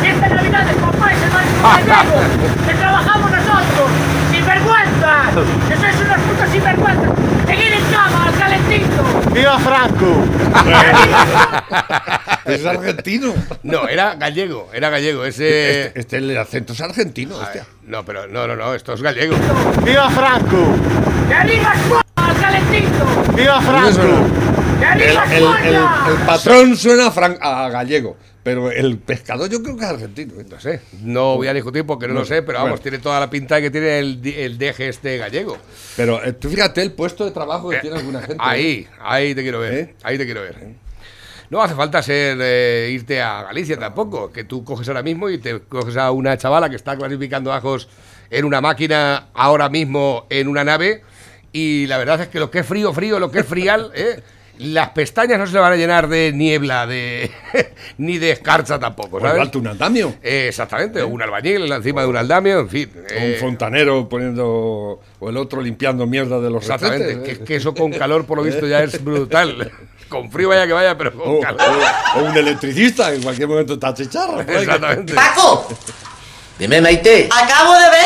Y 0.01 0.05
esta 0.05 0.29
Navidad 0.29 0.69
es 0.69 0.75
papá 0.75 1.11
es 1.11 1.21
el 1.23 1.31
maestro 1.33 1.33
gallego. 1.33 1.52
Que 1.63 2.73
trabajamos 2.73 3.31
nosotros. 3.31 3.89
¡Sin 4.31 4.45
vergüenza! 4.45 5.31
¡Que 5.69 5.77
sois 5.77 5.95
unos 5.95 6.17
putos 6.27 6.49
sinvergüenzas! 6.51 7.09
¡Seguid 7.47 7.73
¡Viva 9.33 9.59
Franco! 9.59 10.25
Es 12.45 12.65
argentino. 12.65 13.33
No, 13.63 13.87
era 13.87 14.15
gallego, 14.15 14.69
era 14.73 14.89
gallego. 14.89 15.23
Ese. 15.23 15.85
Este, 15.87 15.99
este 15.99 16.17
el 16.17 16.37
acento 16.37 16.73
es 16.73 16.81
argentino, 16.81 17.37
hostia. 17.37 17.65
No, 17.87 18.03
pero 18.03 18.27
no, 18.27 18.45
no, 18.47 18.55
no, 18.55 18.73
esto 18.73 18.93
es 18.93 19.01
gallego. 19.01 19.35
¡Viva 19.85 20.09
Franco! 20.09 20.75
¡Que 21.29 21.47
viva 21.47 21.73
calentito! 22.41 23.33
¡Viva 23.35 23.61
Franco! 23.61 24.62
¡Que 24.79 25.05
El, 25.05 25.09
viva 25.09 25.25
el- 25.25 25.43
el- 25.43 25.43
España! 25.75 26.05
el 26.09 26.25
patrón 26.25 26.75
suena 26.77 27.07
a, 27.07 27.65
a 27.65 27.69
gallego, 27.69 28.17
pero 28.43 28.71
el 28.71 28.97
pescador 28.97 29.49
yo 29.49 29.61
creo 29.63 29.75
que 29.77 29.83
es 29.83 29.89
argentino. 29.89 30.39
¿eh? 30.39 30.45
No 30.49 30.59
sé, 30.59 30.81
no 31.01 31.35
voy 31.37 31.47
a 31.47 31.53
discutir 31.53 31.85
porque 31.85 32.07
no, 32.07 32.13
lo 32.15 32.25
sé, 32.25 32.41
pero 32.41 32.59
vamos, 32.59 32.71
Bueno. 32.71 32.81
tiene 32.83 32.97
toda 32.99 33.19
la 33.19 33.29
pinta 33.29 33.55
de 33.55 33.61
que 33.63 33.71
tiene 33.71 33.99
el, 33.99 34.57
deje 34.57 34.89
este 34.89 35.17
gallego. 35.17 35.57
Pero 35.95 36.23
eh, 36.23 36.33
tú 36.33 36.49
fíjate 36.49 36.81
el 36.81 36.91
puesto 36.91 37.25
de 37.25 37.31
trabajo 37.31 37.69
que 37.69 37.77
tiene 37.79 37.97
alguna 37.97 38.19
gente. 38.19 38.33
¿eh? 38.35 38.37
Ahí, 38.39 38.87
ahí 39.01 39.35
te 39.35 39.41
quiero 39.43 39.59
ver, 39.59 39.73
¿Eh? 39.73 39.95
ahí 40.03 40.17
te 40.17 40.25
quiero 40.25 40.41
ver. 40.41 40.83
No 41.49 41.61
hace 41.61 41.75
falta 41.75 42.01
ser 42.01 42.37
eh, 42.41 42.89
irte 42.91 43.21
a 43.21 43.43
Galicia 43.43 43.77
tampoco, 43.77 44.31
que 44.31 44.43
tú 44.43 44.63
coges 44.63 44.87
ahora 44.87 45.03
mismo 45.03 45.29
y 45.29 45.37
te 45.37 45.59
coges 45.59 45.97
a 45.97 46.09
una 46.11 46.35
chavala 46.37 46.67
que 46.69 46.75
está 46.75 46.97
clasificando 46.97 47.53
ajos 47.53 47.87
en 48.31 48.45
una 48.45 48.59
máquina 48.59 49.27
ahora 49.35 49.69
mismo 49.69 50.25
en 50.31 50.47
una 50.47 50.63
nave 50.63 51.03
y 51.51 51.85
la 51.85 51.99
verdad 51.99 52.19
es 52.21 52.29
que 52.29 52.39
lo 52.39 52.49
que 52.49 52.59
es 52.59 52.65
frío, 52.65 52.91
frío, 52.91 53.19
lo 53.19 53.29
que 53.29 53.39
es 53.41 53.45
frial, 53.45 53.91
¿eh? 53.93 54.19
las 54.59 54.89
pestañas 54.89 55.39
no 55.39 55.47
se 55.47 55.53
le 55.53 55.59
van 55.59 55.73
a 55.73 55.75
llenar 55.75 56.07
de 56.07 56.31
niebla, 56.33 56.85
de 56.85 57.31
ni 57.97 58.17
de 58.19 58.31
escarcha 58.31 58.79
tampoco, 58.79 59.17
O 59.17 59.19
¿sabes? 59.19 59.53
un 59.55 59.67
andamio. 59.67 60.15
Eh, 60.21 60.45
exactamente, 60.49 61.01
o 61.01 61.07
un 61.07 61.21
albañil 61.21 61.71
encima 61.71 62.01
de 62.01 62.07
un 62.07 62.17
andamio, 62.17 62.59
en 62.59 62.69
fin. 62.69 62.91
o 62.95 63.13
eh, 63.13 63.33
un 63.33 63.39
fontanero 63.39 64.07
poniendo. 64.07 64.99
O 65.19 65.29
el 65.29 65.37
otro 65.37 65.61
limpiando 65.61 66.05
mierda 66.05 66.39
de 66.39 66.49
los 66.49 66.63
Exactamente, 66.63 67.23
que, 67.23 67.31
¿eh? 67.31 67.39
que 67.45 67.55
eso 67.55 67.73
con 67.73 67.91
calor 67.91 68.25
por 68.25 68.37
lo 68.37 68.43
visto 68.43 68.67
ya 68.67 68.83
es 68.83 69.03
brutal. 69.03 69.71
Con 70.09 70.29
frío 70.31 70.49
vaya 70.49 70.67
que 70.67 70.73
vaya, 70.73 70.95
pero 70.97 71.13
con 71.13 71.37
O, 71.37 71.39
calor. 71.39 71.61
o- 72.15 72.19
o 72.19 72.23
un 72.25 72.37
electricista, 72.37 73.11
en 73.13 73.23
cualquier 73.23 73.47
momento 73.47 73.73
está 73.73 73.93
chicharro. 73.93 74.41
Exactamente. 74.41 75.13
Paco, 75.15 75.67
Dime, 76.59 76.79
Maite. 76.81 77.27
acabo 77.31 77.73
de 77.73 77.89
ver 77.89 78.05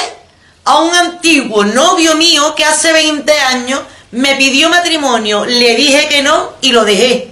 a 0.64 0.80
un 0.82 0.94
antiguo 0.96 1.66
novio 1.66 2.16
mío 2.16 2.54
que 2.56 2.64
hace 2.64 2.94
20 2.94 3.32
años 3.34 3.82
me 4.12 4.36
pidió 4.36 4.70
matrimonio, 4.70 5.46
le 5.46 5.76
dije 5.76 6.08
que 6.10 6.22
no 6.22 6.54
y 6.62 6.72
lo 6.72 6.86
dejé. 6.86 7.32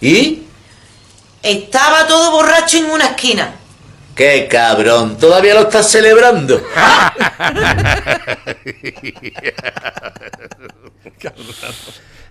¿Y? 0.00 0.42
Estaba 1.42 2.06
todo 2.06 2.30
borracho 2.32 2.78
en 2.78 2.86
una 2.86 3.06
esquina. 3.06 3.54
¡Qué 4.14 4.46
cabrón! 4.48 5.18
¿Todavía 5.18 5.54
lo 5.54 5.62
estás 5.62 5.90
celebrando? 5.90 6.60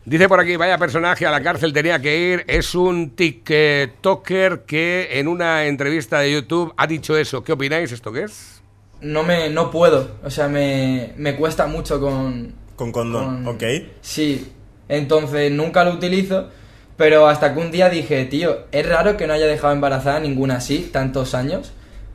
Dice 0.06 0.28
por 0.28 0.40
aquí, 0.40 0.56
vaya 0.56 0.78
personaje 0.78 1.26
a 1.26 1.32
la 1.32 1.42
cárcel 1.42 1.74
tenía 1.74 2.00
que 2.00 2.18
ir. 2.18 2.46
Es 2.48 2.76
un 2.76 3.12
TikToker 3.12 4.64
que 4.66 5.10
en 5.14 5.28
una 5.28 5.66
entrevista 5.66 6.20
de 6.20 6.32
YouTube 6.32 6.74
ha 6.76 6.88
dicho 6.88 7.18
eso. 7.18 7.44
¿Qué 7.44 7.52
opináis? 7.54 7.92
¿Esto 7.92 8.12
qué 8.12 8.24
es? 8.24 8.62
No 9.02 9.24
me 9.24 9.50
no 9.50 9.70
puedo, 9.70 10.12
o 10.24 10.30
sea, 10.30 10.48
me, 10.48 11.14
me 11.18 11.36
cuesta 11.36 11.68
mucho 11.68 12.00
con... 12.00 12.54
Con 12.84 12.92
condón, 12.92 13.48
ok. 13.48 13.64
Sí, 14.02 14.52
entonces 14.90 15.50
nunca 15.52 15.86
lo 15.86 15.94
utilizo, 15.94 16.50
pero 16.98 17.28
hasta 17.28 17.54
que 17.54 17.60
un 17.62 17.72
día 17.72 17.90
dije, 17.90 18.26
tío, 18.26 18.66
es 18.74 18.86
raro 18.88 19.16
que 19.16 19.26
no 19.26 19.34
haya 19.34 19.48
dejado 19.48 19.72
embarazada 19.72 20.20
ninguna 20.20 20.58
así, 20.58 20.90
tantos 20.92 21.34
años, 21.34 21.72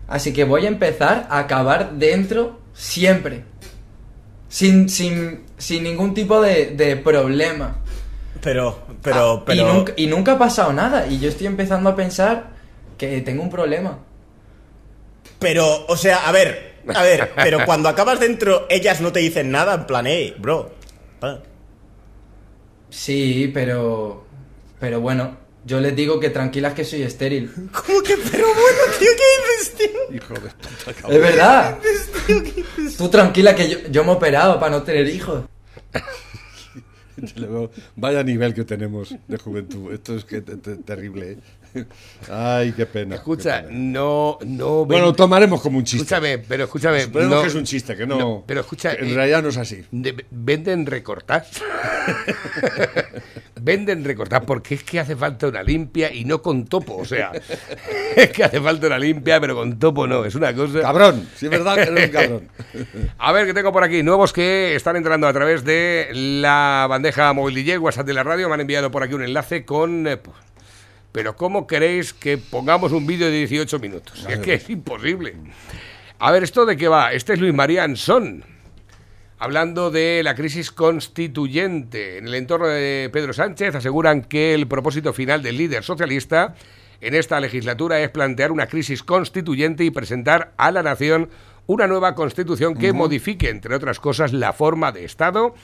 así 0.09 0.35
que 0.35 0.45
voy 0.45 0.67
a 0.67 0.69
empezar 0.69 1.27
a 1.31 1.39
acabar 1.39 1.93
dentro 1.93 2.61
siempre, 2.75 3.45
sin, 4.51 4.91
sin, 4.91 5.45
sin 5.57 5.85
ningún 5.85 6.13
tipo 6.13 6.43
de, 6.43 6.67
de 6.67 6.97
problema. 6.97 7.79
Pero, 8.43 8.79
pero, 9.03 9.39
Ah, 9.39 9.43
pero. 9.47 9.63
Y, 9.63 9.65
nunca, 9.73 9.93
y 9.97 10.07
nunca 10.07 10.33
ha 10.33 10.39
pasado 10.39 10.75
nada, 10.75 11.07
y 11.07 11.19
yo 11.19 11.31
estoy 11.31 11.47
empezando 11.47 11.89
a 11.89 11.97
pensar 11.97 12.51
que 12.99 13.23
tengo 13.23 13.43
un 13.43 13.51
problema. 13.51 14.01
Pero, 15.39 15.87
o 15.87 15.97
sea, 15.97 16.29
a 16.29 16.33
ver, 16.33 16.68
a 16.95 17.03
ver, 17.03 17.33
pero 17.37 17.65
cuando 17.67 17.89
acabas 17.89 18.21
dentro, 18.21 18.67
ellas 18.71 19.01
no 19.01 19.13
te 19.13 19.21
dicen 19.21 19.51
nada, 19.51 19.75
en 19.75 19.87
plan, 19.87 20.07
hey, 20.07 20.35
bro. 20.39 20.71
pa". 21.21 21.41
Sí, 22.91 23.51
pero... 23.53 24.27
Pero 24.81 25.01
bueno, 25.01 25.37
yo 25.65 25.81
les 25.81 25.95
digo 25.97 26.21
que 26.21 26.31
tranquilas 26.31 26.73
que 26.73 26.85
soy 26.85 27.03
estéril. 27.03 27.53
¿Cómo 27.73 28.01
que? 28.03 28.17
Pero 28.31 28.47
bueno, 28.47 28.79
tío, 28.99 29.09
¿qué 29.17 29.25
dices, 29.59 29.75
tío? 29.77 30.15
Hijo 30.17 30.35
de 30.35 30.41
puta, 30.51 31.13
Es 31.15 31.21
verdad. 31.21 31.79
Tú 32.97 33.09
tranquila 33.09 33.55
que 33.57 33.69
yo, 33.69 33.79
yo 33.91 34.05
me 34.05 34.13
he 34.13 34.15
operado 34.15 34.59
para 34.61 34.71
no 34.71 34.83
tener 34.85 35.09
hijos. 35.09 35.45
Vaya 37.97 38.23
nivel 38.23 38.55
que 38.55 38.65
tenemos 38.65 39.15
de 39.27 39.37
juventud. 39.39 39.93
Esto 39.93 40.15
es 40.17 40.25
que 40.25 40.41
te- 40.41 40.57
te- 40.57 40.77
terrible. 40.77 41.33
¿eh? 41.33 41.39
Ay, 42.31 42.73
qué 42.73 42.87
pena. 42.87 43.17
Escucha, 43.17 43.63
qué 43.63 43.69
pena. 43.69 43.79
no, 43.79 44.39
no. 44.45 44.85
Bueno, 44.85 45.07
lo 45.07 45.13
ven- 45.13 45.17
tomaremos 45.17 45.61
como 45.61 45.79
un 45.79 45.85
chiste. 45.85 46.05
Escúchame, 46.05 46.39
pero 46.39 46.65
escúchame. 46.65 46.99
Esperemos 46.99 47.35
no- 47.37 47.43
que 47.43 47.49
es 47.49 47.55
un 47.55 47.65
chiste, 47.65 47.97
que 47.97 48.07
no. 48.07 48.19
no, 48.19 48.45
pero 48.47 48.61
escucha, 48.61 48.93
en 48.95 49.11
eh, 49.11 49.15
realidad 49.15 49.43
no 49.43 49.49
es 49.51 49.57
así. 49.57 49.85
de- 49.91 50.25
venden 50.31 50.87
recortar. 50.87 51.45
venden 53.61 54.05
recortar 54.05 54.45
porque 54.45 54.75
es 54.77 54.85
que 54.85 55.01
hace 55.01 55.17
falta 55.17 55.49
una 55.49 55.63
limpia 55.63 56.13
y 56.13 56.25
no 56.25 56.41
con 56.43 56.67
topo. 56.67 56.97
O 56.97 57.05
sea, 57.05 57.33
es 58.17 58.31
que 58.31 58.45
hace 58.45 58.61
falta 58.61 58.87
una 58.87 58.99
limpia, 58.99 59.41
pero 59.41 59.55
con 59.57 59.79
topo 59.79 60.07
no. 60.07 60.25
Es 60.25 60.35
una 60.35 60.55
cosa. 60.55 60.81
Cabrón, 60.81 61.29
sí 61.37 61.47
es 61.47 61.51
verdad 61.51 61.75
que 61.77 61.83
eres 61.83 62.07
un 62.07 62.13
cabrón. 62.13 62.49
A 63.19 63.33
ver, 63.33 63.47
que 63.47 63.55
tengo 63.55 63.73
por 63.73 63.83
aquí? 63.85 64.03
Nuevos 64.03 64.33
que 64.33 64.75
están 64.75 64.97
entrando 64.97 65.27
a 65.27 65.33
través 65.33 65.65
de 65.65 66.09
la 66.13 66.87
bandeja 66.89 67.33
móvil 67.33 67.55
DJ, 67.57 67.79
WhatsApp 67.79 68.07
de 68.07 68.15
la 68.15 68.23
radio. 68.23 68.49
Me 68.49 68.55
han 68.55 68.61
enviado 68.61 68.91
por 68.91 69.03
aquí 69.03 69.15
un 69.15 69.23
enlace 69.23 69.65
con... 69.65 70.07
eh, 70.07 70.17
pues, 70.17 70.37
pero 71.13 71.37
¿cómo 71.37 71.67
queréis 71.67 72.13
que 72.13 72.39
pongamos 72.39 72.93
un 72.93 73.07
vídeo 73.07 73.27
de 73.27 73.39
18 73.39 73.79
minutos? 73.79 74.27
Es 74.29 74.39
que 74.39 74.55
es 74.55 74.69
imposible. 74.71 75.35
A 76.19 76.33
ver, 76.33 76.43
¿esto 76.43 76.67
de 76.67 76.77
qué 76.77 76.89
va? 76.89 77.13
Este 77.13 77.35
es 77.35 77.41
Luis 77.41 77.55
María 77.55 77.85
Ansón. 77.85 78.45
Hablando 79.39 79.91
de 79.91 80.23
la 80.25 80.35
crisis 80.35 80.73
constituyente. 80.73 82.19
En 82.19 82.27
el 82.27 82.35
entorno 82.35 82.67
de 82.67 83.09
Pedro 83.13 83.33
Sánchez 83.33 83.75
aseguran 83.75 84.23
que 84.23 84.53
el 84.53 84.67
propósito 84.67 85.13
final 85.13 85.43
del 85.43 85.57
líder 85.57 85.85
socialista 85.85 86.57
en 87.01 87.15
esta 87.15 87.39
legislatura 87.39 88.01
es 88.01 88.11
plantear 88.11 88.51
una 88.51 88.67
crisis 88.67 89.05
constituyente 89.05 89.85
y 89.85 89.91
presentar 89.91 90.53
a 90.57 90.73
la 90.73 90.83
nación 90.83 91.31
una 91.67 91.87
nueva 91.87 92.15
constitución 92.15 92.75
que 92.75 92.93
modifique, 92.93 93.51
entre 93.51 93.75
otras 93.75 94.01
cosas, 94.01 94.33
la 94.33 94.53
forma 94.53 94.91
de 94.91 95.05
Estado, 95.05 95.55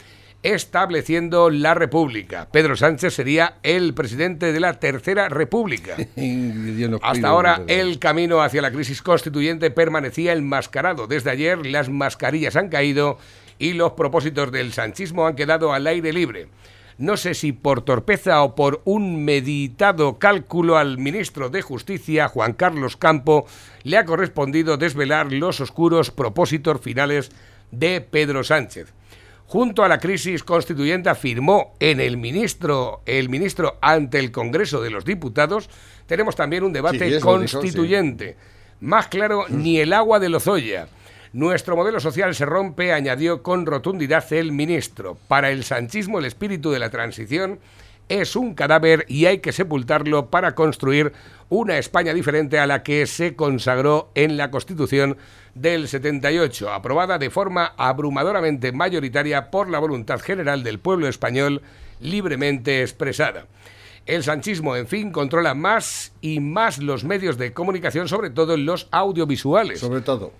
estableciendo 0.44 1.48
la 1.50 1.74
República. 1.74 2.46
Pedro 2.52 2.76
Sánchez 2.76 3.14
sería 3.14 3.54
el 3.62 3.94
presidente 3.94 4.52
de 4.52 4.60
la 4.60 4.78
Tercera 4.78 5.28
República. 5.30 5.96
Hasta 7.02 7.28
ahora 7.28 7.62
el 7.66 7.98
camino 7.98 8.42
hacia 8.42 8.62
la 8.62 8.70
crisis 8.70 9.02
constituyente 9.02 9.70
permanecía 9.70 10.34
enmascarado. 10.34 11.06
Desde 11.06 11.30
ayer 11.30 11.66
las 11.66 11.88
mascarillas 11.88 12.56
han 12.56 12.68
caído 12.68 13.18
y 13.58 13.72
los 13.72 13.92
propósitos 13.92 14.52
del 14.52 14.72
sanchismo 14.74 15.26
han 15.26 15.34
quedado 15.34 15.72
al 15.72 15.86
aire 15.86 16.12
libre. 16.12 16.48
No 16.98 17.16
sé 17.16 17.34
si 17.34 17.52
por 17.52 17.82
torpeza 17.82 18.42
o 18.42 18.54
por 18.54 18.82
un 18.84 19.24
meditado 19.24 20.18
cálculo 20.18 20.76
al 20.76 20.98
ministro 20.98 21.48
de 21.48 21.62
Justicia, 21.62 22.28
Juan 22.28 22.52
Carlos 22.52 22.96
Campo, 22.96 23.46
le 23.82 23.96
ha 23.96 24.04
correspondido 24.04 24.76
desvelar 24.76 25.32
los 25.32 25.60
oscuros 25.60 26.10
propósitos 26.10 26.80
finales 26.80 27.32
de 27.72 28.00
Pedro 28.00 28.44
Sánchez. 28.44 28.92
Junto 29.46 29.84
a 29.84 29.88
la 29.88 29.98
crisis 29.98 30.42
constituyente 30.42 31.10
afirmó 31.10 31.74
en 31.78 32.00
el 32.00 32.16
ministro, 32.16 33.02
el 33.06 33.28
ministro 33.28 33.78
ante 33.80 34.18
el 34.18 34.32
Congreso 34.32 34.80
de 34.80 34.90
los 34.90 35.04
Diputados, 35.04 35.68
tenemos 36.06 36.34
también 36.34 36.64
un 36.64 36.72
debate 36.72 36.98
Sí, 36.98 37.04
eso 37.04 37.16
dijo, 37.16 37.46
sí. 37.46 37.52
constituyente. 37.56 38.36
Más 38.80 39.08
claro, 39.08 39.44
ni 39.48 39.78
el 39.78 39.92
agua 39.92 40.18
de 40.18 40.28
Lozoya. 40.28 40.88
Nuestro 41.32 41.76
modelo 41.76 42.00
social 42.00 42.34
se 42.34 42.46
rompe, 42.46 42.92
añadió 42.92 43.42
con 43.42 43.66
rotundidad 43.66 44.24
el 44.32 44.52
ministro. 44.52 45.16
Para 45.28 45.50
el 45.50 45.64
sanchismo, 45.64 46.18
el 46.18 46.26
espíritu 46.26 46.70
de 46.70 46.78
la 46.78 46.90
transición 46.90 47.58
es 48.08 48.36
un 48.36 48.54
cadáver 48.54 49.04
y 49.08 49.26
hay 49.26 49.38
que 49.38 49.52
sepultarlo 49.52 50.30
para 50.30 50.54
construir 50.54 51.12
una 51.48 51.78
España 51.78 52.12
diferente 52.14 52.58
a 52.58 52.66
la 52.66 52.82
que 52.82 53.06
se 53.06 53.36
consagró 53.36 54.10
en 54.14 54.36
la 54.36 54.50
Constitución 54.50 55.16
del 55.54 55.88
78, 55.88 56.72
aprobada 56.72 57.18
de 57.18 57.30
forma 57.30 57.74
abrumadoramente 57.76 58.72
mayoritaria 58.72 59.50
por 59.50 59.70
la 59.70 59.78
voluntad 59.78 60.20
general 60.20 60.62
del 60.62 60.80
pueblo 60.80 61.08
español 61.08 61.62
libremente 62.00 62.82
expresada. 62.82 63.46
El 64.06 64.22
sanchismo, 64.22 64.76
en 64.76 64.86
fin, 64.86 65.10
controla 65.12 65.54
más 65.54 66.12
y 66.20 66.40
más 66.40 66.78
los 66.78 67.04
medios 67.04 67.38
de 67.38 67.54
comunicación, 67.54 68.06
sobre 68.08 68.28
todo 68.28 68.56
los 68.56 68.86
audiovisuales. 68.90 69.80
Sobre 69.80 70.02
todo. 70.02 70.32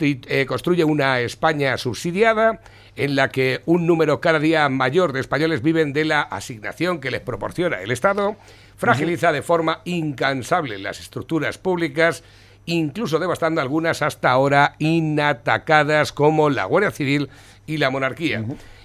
Eh, 0.00 0.46
construye 0.46 0.84
una 0.84 1.20
España 1.20 1.76
subsidiada 1.76 2.60
en 2.96 3.16
la 3.16 3.28
que 3.28 3.60
un 3.66 3.86
número 3.86 4.20
cada 4.20 4.38
día 4.38 4.66
mayor 4.70 5.12
de 5.12 5.20
españoles 5.20 5.62
viven 5.62 5.92
de 5.92 6.06
la 6.06 6.22
asignación 6.22 7.00
que 7.00 7.10
les 7.10 7.20
proporciona 7.20 7.82
el 7.82 7.90
Estado, 7.90 8.36
fragiliza 8.76 9.30
de 9.30 9.42
forma 9.42 9.82
incansable 9.84 10.78
las 10.78 11.00
estructuras 11.00 11.58
públicas, 11.58 12.24
incluso 12.64 13.18
devastando 13.18 13.60
algunas 13.60 14.00
hasta 14.00 14.30
ahora 14.30 14.74
inatacadas 14.78 16.12
como 16.12 16.48
la 16.48 16.64
Guardia 16.64 16.90
Civil 16.90 17.28
y 17.66 17.76
la 17.76 17.90
monarquía. 17.90 18.44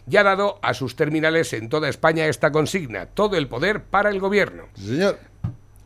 y 0.09 0.17
ha 0.17 0.23
dado 0.23 0.59
a 0.61 0.73
sus 0.73 0.97
terminales 0.97 1.53
en 1.53 1.69
toda 1.69 1.87
España 1.87 2.25
esta 2.25 2.51
consigna, 2.51 3.05
todo 3.05 3.37
el 3.37 3.47
poder 3.47 3.83
para 3.83 4.09
el 4.09 4.19
gobierno. 4.19 4.65
Sí, 4.75 4.87
señor. 4.87 5.17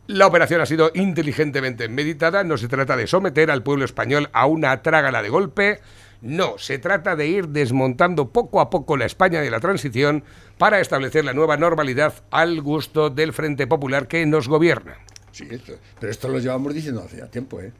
La 0.07 0.25
operación 0.27 0.61
ha 0.61 0.65
sido 0.65 0.91
inteligentemente 0.95 1.89
meditada, 1.89 2.43
no 2.43 2.57
se 2.57 2.67
trata 2.69 2.95
de 2.95 3.07
someter 3.07 3.51
al 3.51 3.63
pueblo 3.63 3.83
español 3.83 4.29
a 4.31 4.45
una 4.45 4.81
trágala 4.81 5.21
de 5.21 5.29
golpe, 5.29 5.79
no, 6.21 6.57
se 6.57 6.79
trata 6.79 7.15
de 7.15 7.27
ir 7.27 7.49
desmontando 7.49 8.29
poco 8.29 8.61
a 8.61 8.69
poco 8.69 8.95
la 8.97 9.05
España 9.05 9.41
de 9.41 9.51
la 9.51 9.59
transición 9.59 10.23
para 10.57 10.79
establecer 10.79 11.25
la 11.25 11.33
nueva 11.33 11.57
normalidad 11.57 12.13
al 12.31 12.61
gusto 12.61 13.09
del 13.09 13.33
Frente 13.33 13.67
Popular 13.67 14.07
que 14.07 14.25
nos 14.25 14.47
gobierna. 14.47 14.95
Sí, 15.31 15.45
esto- 15.51 15.73
pero 15.99 16.11
esto 16.11 16.29
lo 16.29 16.39
llevamos 16.39 16.73
diciendo 16.73 17.03
hace 17.05 17.21
tiempo, 17.27 17.59
¿eh? 17.61 17.71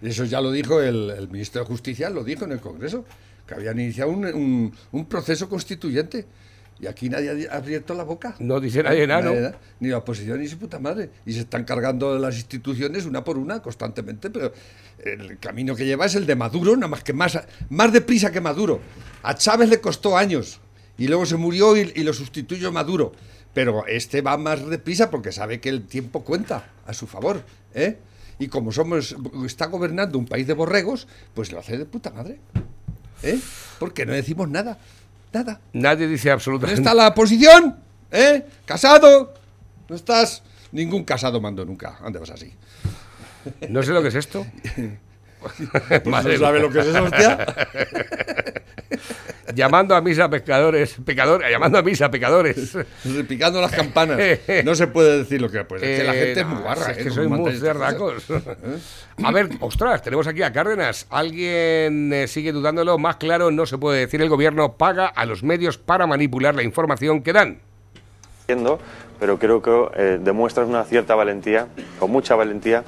Y 0.00 0.08
Eso 0.08 0.24
ya 0.24 0.40
lo 0.40 0.52
dijo 0.52 0.80
el, 0.80 1.10
el 1.10 1.28
ministro 1.28 1.60
de 1.62 1.66
Justicia, 1.66 2.08
lo 2.08 2.22
dijo 2.22 2.44
en 2.44 2.52
el 2.52 2.60
Congreso, 2.60 3.04
que 3.46 3.54
habían 3.54 3.80
iniciado 3.80 4.10
un, 4.12 4.24
un- 4.26 4.72
un 4.92 5.06
proceso 5.06 5.48
constituyente. 5.48 6.24
Y 6.80 6.86
aquí 6.86 7.08
nadie 7.08 7.48
ha 7.50 7.56
abierto 7.56 7.94
la 7.94 8.04
boca. 8.04 8.36
No 8.38 8.60
dice 8.60 8.82
nadie 8.82 9.06
nada, 9.06 9.22
¿no? 9.22 9.34
Nadie, 9.34 9.54
Ni 9.80 9.88
la 9.88 9.98
oposición 9.98 10.40
ni 10.40 10.46
su 10.46 10.58
puta 10.58 10.78
madre. 10.78 11.10
Y 11.26 11.32
se 11.32 11.40
están 11.40 11.64
cargando 11.64 12.18
las 12.18 12.36
instituciones 12.36 13.04
una 13.04 13.24
por 13.24 13.36
una 13.36 13.60
constantemente, 13.60 14.30
pero 14.30 14.52
el 15.04 15.38
camino 15.38 15.74
que 15.74 15.84
lleva 15.84 16.06
es 16.06 16.14
el 16.14 16.26
de 16.26 16.36
Maduro, 16.36 16.76
nada 16.76 16.88
más 16.88 17.02
que 17.02 17.12
más, 17.12 17.38
más 17.68 17.92
deprisa 17.92 18.30
que 18.30 18.40
Maduro. 18.40 18.80
A 19.22 19.34
Chávez 19.34 19.68
le 19.68 19.80
costó 19.80 20.16
años 20.16 20.60
y 20.96 21.08
luego 21.08 21.26
se 21.26 21.36
murió 21.36 21.76
y, 21.76 21.92
y 21.96 22.04
lo 22.04 22.12
sustituyó 22.12 22.70
Maduro. 22.70 23.12
Pero 23.54 23.86
este 23.86 24.20
va 24.20 24.36
más 24.36 24.68
deprisa 24.68 25.10
porque 25.10 25.32
sabe 25.32 25.60
que 25.60 25.68
el 25.68 25.82
tiempo 25.82 26.22
cuenta 26.22 26.70
a 26.86 26.94
su 26.94 27.06
favor. 27.06 27.42
¿eh? 27.74 27.98
Y 28.38 28.48
como 28.48 28.70
somos, 28.70 29.16
está 29.44 29.66
gobernando 29.66 30.18
un 30.18 30.26
país 30.26 30.46
de 30.46 30.54
borregos, 30.54 31.08
pues 31.34 31.50
lo 31.50 31.58
hace 31.58 31.76
de 31.76 31.84
puta 31.84 32.10
madre. 32.10 32.38
¿eh? 33.22 33.40
Porque 33.78 34.06
no 34.06 34.12
decimos 34.12 34.48
nada. 34.48 34.78
Nada. 35.32 35.60
Nadie 35.72 36.06
dice 36.06 36.28
¿Dónde 36.28 36.34
absolutamente 36.34 36.80
está 36.80 36.94
la 36.94 37.08
oposición? 37.08 37.76
¿Eh? 38.10 38.44
¿Casado? 38.64 39.34
No 39.88 39.96
estás. 39.96 40.42
Ningún 40.72 41.04
casado 41.04 41.40
mando 41.40 41.64
nunca. 41.64 41.98
¿Dónde 42.02 42.18
vas 42.18 42.30
así? 42.30 42.52
No 43.68 43.82
sé 43.82 43.92
lo 43.92 44.02
que 44.02 44.08
es 44.08 44.14
esto. 44.14 44.46
Pues 45.40 46.04
Madre 46.04 46.32
¿No 46.36 46.40
sabe 46.46 46.58
lo 46.58 46.68
que 46.68 46.80
es 46.80 46.86
eso, 46.86 47.04
hostia? 47.04 47.46
llamando 49.54 49.94
a 49.94 50.00
misa 50.00 50.28
pecadores, 50.28 50.96
pecador, 51.04 51.42
llamando 51.48 51.78
a 51.78 51.82
misa 51.82 52.10
pecadores. 52.10 52.76
Picando 53.28 53.60
las 53.60 53.72
campanas. 53.72 54.18
No 54.64 54.74
se 54.74 54.86
puede 54.86 55.18
decir 55.18 55.40
lo 55.40 55.50
que 55.50 55.64
pues. 55.64 55.82
Es 55.82 56.00
que 56.00 56.04
la 56.04 56.14
Eh, 56.14 56.24
gente 56.26 56.40
es 56.40 56.46
muy 56.46 56.56
no, 56.56 56.62
guarra. 56.62 56.90
Es 56.92 56.98
¿eh? 56.98 57.02
que 57.02 57.08
No 57.08 57.14
soy 57.14 57.28
muy 57.28 57.56
cerdacos. 57.56 58.24
A 59.24 59.32
ver, 59.32 59.48
ostras, 59.60 60.02
tenemos 60.02 60.26
aquí 60.26 60.42
a 60.42 60.52
Cárdenas. 60.52 61.06
Alguien 61.10 62.12
eh, 62.12 62.28
sigue 62.28 62.52
dudándolo. 62.52 62.98
Más 62.98 63.16
claro, 63.16 63.50
no 63.50 63.66
se 63.66 63.78
puede 63.78 64.00
decir. 64.00 64.22
El 64.22 64.28
gobierno 64.28 64.74
paga 64.74 65.06
a 65.06 65.24
los 65.26 65.42
medios 65.42 65.76
para 65.78 66.06
manipular 66.06 66.54
la 66.54 66.62
información 66.62 67.22
que 67.22 67.32
dan. 67.32 67.58
Entiendo, 68.42 68.78
pero 69.20 69.38
creo 69.38 69.60
que 69.60 69.88
eh, 69.96 70.18
demuestras 70.22 70.68
una 70.68 70.84
cierta 70.84 71.14
valentía, 71.14 71.66
con 71.98 72.10
mucha 72.10 72.34
valentía, 72.34 72.84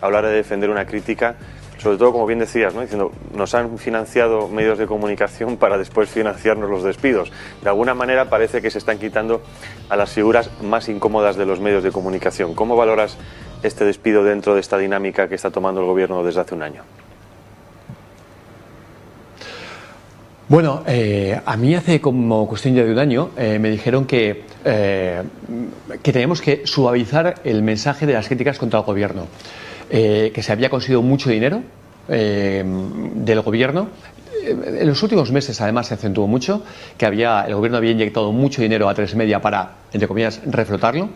a 0.00 0.10
la 0.10 0.18
hora 0.18 0.28
de 0.28 0.36
defender 0.36 0.70
una 0.70 0.86
crítica, 0.86 1.36
sobre 1.80 1.96
todo, 1.96 2.12
como 2.12 2.26
bien 2.26 2.38
decías, 2.38 2.74
¿no? 2.74 2.82
diciendo, 2.82 3.10
nos 3.34 3.54
han 3.54 3.78
financiado 3.78 4.48
medios 4.48 4.78
de 4.78 4.86
comunicación 4.86 5.56
para 5.56 5.78
después 5.78 6.10
financiarnos 6.10 6.68
los 6.68 6.82
despidos. 6.82 7.32
De 7.62 7.68
alguna 7.70 7.94
manera 7.94 8.28
parece 8.28 8.60
que 8.60 8.70
se 8.70 8.78
están 8.78 8.98
quitando 8.98 9.40
a 9.88 9.96
las 9.96 10.10
figuras 10.10 10.50
más 10.62 10.88
incómodas 10.88 11.36
de 11.36 11.46
los 11.46 11.58
medios 11.58 11.82
de 11.82 11.90
comunicación. 11.90 12.54
¿Cómo 12.54 12.76
valoras 12.76 13.16
este 13.62 13.84
despido 13.84 14.24
dentro 14.24 14.54
de 14.54 14.60
esta 14.60 14.76
dinámica 14.76 15.28
que 15.28 15.34
está 15.34 15.50
tomando 15.50 15.80
el 15.80 15.86
gobierno 15.86 16.22
desde 16.22 16.40
hace 16.40 16.54
un 16.54 16.62
año? 16.62 16.82
Bueno, 20.48 20.82
eh, 20.86 21.40
a 21.46 21.56
mí 21.56 21.74
hace 21.76 22.00
como 22.00 22.46
cuestión 22.48 22.74
ya 22.74 22.84
de 22.84 22.90
un 22.90 22.98
año 22.98 23.30
eh, 23.36 23.58
me 23.60 23.70
dijeron 23.70 24.04
que, 24.04 24.42
eh, 24.64 25.22
que 26.02 26.12
teníamos 26.12 26.42
que 26.42 26.62
suavizar 26.66 27.36
el 27.44 27.62
mensaje 27.62 28.04
de 28.04 28.14
las 28.14 28.26
críticas 28.26 28.58
contra 28.58 28.80
el 28.80 28.84
gobierno, 28.84 29.28
eh, 29.90 30.30
que 30.34 30.42
se 30.42 30.52
había 30.52 30.70
conseguido 30.70 31.02
mucho 31.02 31.30
dinero 31.30 31.62
eh, 32.08 32.64
del 33.14 33.40
gobierno. 33.42 33.88
Eh, 34.42 34.80
En 34.80 34.88
los 34.88 35.02
últimos 35.02 35.30
meses, 35.32 35.60
además, 35.60 35.88
se 35.88 35.94
acentuó 35.94 36.26
mucho 36.26 36.62
que 36.96 37.06
había, 37.06 37.44
el 37.46 37.54
gobierno 37.54 37.78
había 37.78 37.90
inyectado 37.90 38.32
mucho 38.32 38.62
dinero 38.62 38.88
a 38.88 38.94
tres 38.94 39.14
media 39.14 39.40
para, 39.40 39.74
entre 39.92 40.08
comillas, 40.08 40.40
reflotarlo 40.46 41.10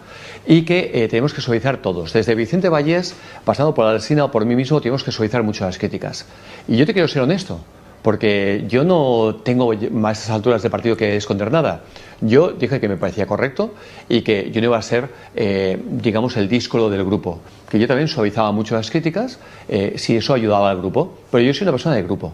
y 0.47 0.63
que 0.63 0.91
eh, 0.93 1.09
tenemos 1.09 1.33
que 1.33 1.41
suavizar 1.41 1.79
todos. 1.79 2.13
Desde 2.13 2.35
Vicente 2.35 2.69
Vallés, 2.69 3.15
pasando 3.45 3.75
por 3.75 3.87
Alsina 3.87 4.25
o 4.27 4.31
por 4.31 4.45
mí 4.45 4.55
mismo, 4.55 4.81
tenemos 4.81 5.03
que 5.03 5.11
suavizar 5.13 5.43
mucho 5.43 5.65
las 5.65 5.79
críticas. 5.79 6.27
Y 6.69 6.77
yo 6.77 6.85
te 6.85 6.93
quiero 6.93 7.09
ser 7.09 7.23
honesto 7.23 7.61
porque 8.03 8.67
yo 8.69 8.85
no 8.85 9.37
tengo 9.43 9.73
a 9.73 10.13
estas 10.13 10.29
alturas 10.29 10.63
de 10.63 10.69
partido 10.69 10.95
que 10.95 11.17
esconder 11.17 11.51
nada. 11.51 11.81
Yo 12.21 12.53
dije 12.53 12.79
que 12.79 12.87
me 12.87 12.99
parecía 12.99 13.27
correcto 13.27 13.73
y 14.11 14.21
que 14.21 14.51
yo 14.51 14.61
no 14.61 14.67
iba 14.67 14.77
a 14.77 14.83
ser, 14.83 15.09
eh, 15.35 15.81
digamos, 15.83 16.37
el 16.37 16.47
díscolo 16.47 16.91
del 16.91 17.03
grupo. 17.03 17.41
Que 17.75 17.81
yo 17.81 17.89
también 17.89 18.07
suavizaba 18.07 18.53
mucho 18.53 18.77
las 18.77 18.89
críticas 18.89 19.41
eh, 19.69 19.95
si 19.97 20.15
eso 20.15 20.33
ayudaba 20.33 20.71
al 20.71 20.79
grupo. 20.79 21.19
Pero 21.33 21.43
yo 21.43 21.53
soy 21.53 21.65
una 21.65 21.73
persona 21.73 21.97
del 21.97 22.05
grupo. 22.05 22.33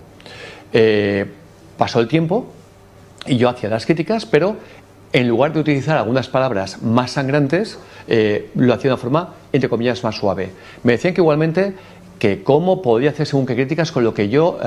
Eh, 0.71 1.25
pasó 1.79 1.99
el 1.99 2.09
tiempo 2.09 2.53
y 3.25 3.39
yo 3.39 3.49
hacía 3.49 3.71
las 3.71 3.87
críticas, 3.87 4.27
pero 4.27 4.57
en 5.15 5.29
lugar 5.29 5.55
de 5.55 5.61
utilizar 5.61 5.97
algunas 5.97 6.29
palabras 6.29 6.83
más 6.83 7.13
sangrantes, 7.13 7.79
eh, 8.07 8.51
lo 8.55 8.75
hacía 8.75 8.91
de 8.91 8.95
una 8.97 8.97
forma, 8.99 9.35
entre 9.51 9.71
comillas, 9.71 10.05
más 10.05 10.17
suave. 10.17 10.51
Me 10.83 10.93
decían 10.93 11.15
que 11.15 11.23
igualmente 11.23 11.73
que 12.19 12.43
cómo 12.43 12.83
podía 12.83 13.09
hacer 13.09 13.27
según 13.27 13.47
qué 13.47 13.55
críticas 13.55 13.93
con 13.93 14.05
lo 14.05 14.13
que 14.13 14.29
yo 14.29 14.59
eh, 14.63 14.67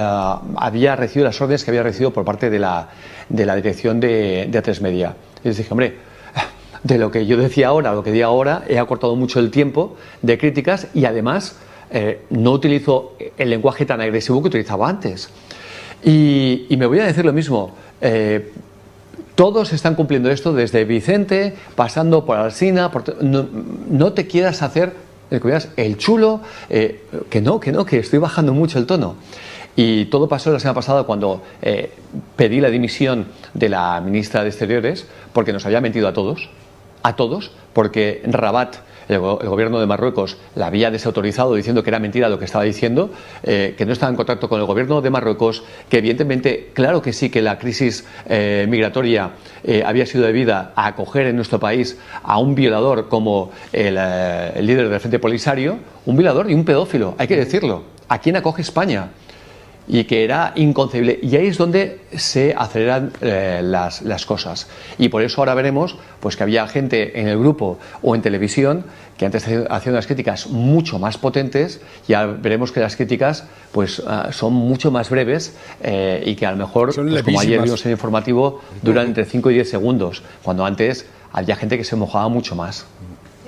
había 0.55 0.95
recibido, 0.95 1.27
las 1.27 1.39
órdenes 1.39 1.63
que 1.63 1.69
había 1.69 1.83
recibido 1.83 2.11
por 2.11 2.25
parte 2.25 2.49
de 2.49 2.57
la, 2.57 2.89
de 3.29 3.45
la 3.45 3.55
dirección 3.55 3.99
de, 3.99 4.47
de 4.49 4.63
A3 4.63 4.81
Media. 4.81 5.15
Y 5.43 5.49
les 5.49 5.57
dije, 5.57 5.69
hombre, 5.69 6.12
de 6.83 6.97
lo 6.97 7.11
que 7.11 7.25
yo 7.25 7.37
decía 7.37 7.69
ahora 7.69 7.93
lo 7.93 8.03
que 8.03 8.11
digo 8.11 8.25
ahora, 8.25 8.63
he 8.67 8.77
acortado 8.77 9.15
mucho 9.15 9.39
el 9.39 9.51
tiempo 9.51 9.95
de 10.21 10.37
críticas 10.37 10.87
y 10.93 11.05
además 11.05 11.55
eh, 11.91 12.21
no 12.29 12.51
utilizo 12.51 13.13
el 13.37 13.49
lenguaje 13.49 13.85
tan 13.85 14.01
agresivo 14.01 14.41
que 14.41 14.49
utilizaba 14.49 14.89
antes. 14.89 15.29
Y, 16.03 16.67
me 16.77 16.85
voy 16.85 16.99
a 16.99 17.05
decir 17.05 17.23
lo 17.23 17.33
mismo. 17.33 17.73
eh, 18.01 18.51
todos 19.35 19.73
están 19.73 19.95
cumpliendo 19.95 20.29
esto 20.29 20.53
desde 20.53 20.85
Vicente, 20.85 21.55
pasando 21.75 22.25
por 22.25 22.37
Alsina. 22.37 22.91
Por 22.91 23.23
no, 23.23 24.13
te 24.13 24.27
quieras 24.27 24.61
hacer 24.61 24.93
veas, 25.29 25.69
el 25.77 25.97
chulo, 25.97 26.41
eh, 26.69 27.05
que 27.29 27.41
no, 27.41 27.59
que 27.59 27.71
no, 27.71 27.85
que 27.85 27.97
estoy 27.97 28.19
bajando 28.19 28.53
mucho 28.53 28.77
el 28.77 28.85
tono. 28.85 29.15
Y 29.75 30.05
todo 30.05 30.29
pasó 30.29 30.51
la 30.51 30.59
semana 30.59 30.75
pasada 30.75 31.03
cuando 31.03 31.41
eh, 31.63 31.91
pedí 32.35 32.61
la 32.61 32.69
dimisión 32.69 33.25
de 33.55 33.69
la 33.69 33.99
ministra 34.01 34.43
de 34.43 34.49
Exteriores 34.49 35.07
porque 35.33 35.51
nos 35.51 35.65
había 35.65 35.81
mentido 35.81 36.07
a 36.07 36.13
todos, 36.13 36.49
a 37.03 37.15
todos, 37.15 37.51
porque 37.73 38.21
Rabat, 38.25 38.77
el, 39.09 39.19
go- 39.19 39.39
el 39.41 39.49
gobierno 39.49 39.79
de 39.79 39.85
Marruecos, 39.85 40.37
la 40.55 40.67
había 40.67 40.89
desautorizado 40.89 41.53
diciendo 41.55 41.83
que 41.83 41.89
era 41.89 41.99
mentira 41.99 42.29
lo 42.29 42.39
que 42.39 42.45
estaba 42.45 42.63
diciendo, 42.63 43.11
eh, 43.43 43.75
que 43.77 43.85
no 43.85 43.91
estaba 43.91 44.09
en 44.09 44.15
contacto 44.15 44.47
con 44.47 44.59
el 44.61 44.65
gobierno 44.65 45.01
de 45.01 45.09
Marruecos, 45.09 45.63
que 45.89 45.97
evidentemente, 45.97 46.71
claro 46.73 47.01
que 47.01 47.11
sí, 47.11 47.29
que 47.29 47.41
la 47.41 47.57
crisis 47.59 48.05
eh, 48.27 48.65
migratoria 48.69 49.31
eh, 49.63 49.83
había 49.85 50.05
sido 50.05 50.25
debida 50.25 50.71
a 50.75 50.87
acoger 50.87 51.27
en 51.27 51.35
nuestro 51.35 51.59
país 51.59 51.97
a 52.23 52.39
un 52.39 52.55
violador 52.55 53.09
como 53.09 53.51
el, 53.73 53.97
el 53.97 54.65
líder 54.65 54.87
del 54.89 54.99
Frente 54.99 55.19
Polisario, 55.19 55.77
un 56.05 56.15
violador 56.15 56.49
y 56.49 56.53
un 56.53 56.63
pedófilo, 56.63 57.15
hay 57.17 57.27
que 57.27 57.35
decirlo. 57.35 57.83
¿A 58.09 58.19
quién 58.19 58.35
acoge 58.35 58.61
España? 58.61 59.09
Y 59.87 60.03
que 60.05 60.23
era 60.23 60.53
inconcebible. 60.55 61.19
Y 61.21 61.35
ahí 61.35 61.47
es 61.47 61.57
donde 61.57 62.01
se 62.15 62.53
aceleran 62.57 63.11
eh, 63.21 63.61
las, 63.63 64.01
las 64.01 64.25
cosas. 64.25 64.67
Y 64.97 65.09
por 65.09 65.21
eso 65.21 65.41
ahora 65.41 65.53
veremos 65.53 65.97
pues, 66.19 66.35
que 66.35 66.43
había 66.43 66.67
gente 66.67 67.19
en 67.19 67.27
el 67.27 67.37
grupo 67.37 67.79
o 68.01 68.15
en 68.15 68.21
televisión 68.21 68.85
que 69.17 69.25
antes 69.25 69.43
hacían 69.43 69.93
unas 69.93 70.07
críticas 70.07 70.47
mucho 70.47 70.97
más 70.99 71.17
potentes 71.17 71.81
y 72.07 72.13
ahora 72.13 72.37
veremos 72.41 72.71
que 72.71 72.79
las 72.79 72.95
críticas 72.95 73.45
pues, 73.71 74.01
ah, 74.07 74.29
son 74.31 74.53
mucho 74.53 74.91
más 74.91 75.09
breves 75.09 75.55
eh, 75.81 76.23
y 76.25 76.35
que 76.35 76.45
a 76.45 76.51
lo 76.51 76.57
mejor, 76.57 76.93
pues, 76.93 77.23
como 77.23 77.39
ayer 77.39 77.61
vimos 77.61 77.81
en 77.85 77.91
el 77.91 77.93
informativo, 77.93 78.61
duran 78.81 79.07
entre 79.07 79.25
5 79.25 79.51
y 79.51 79.53
10 79.55 79.69
segundos, 79.69 80.23
cuando 80.41 80.65
antes 80.65 81.05
había 81.31 81.55
gente 81.55 81.77
que 81.77 81.83
se 81.83 81.95
mojaba 81.95 82.27
mucho 82.29 82.55
más. 82.55 82.85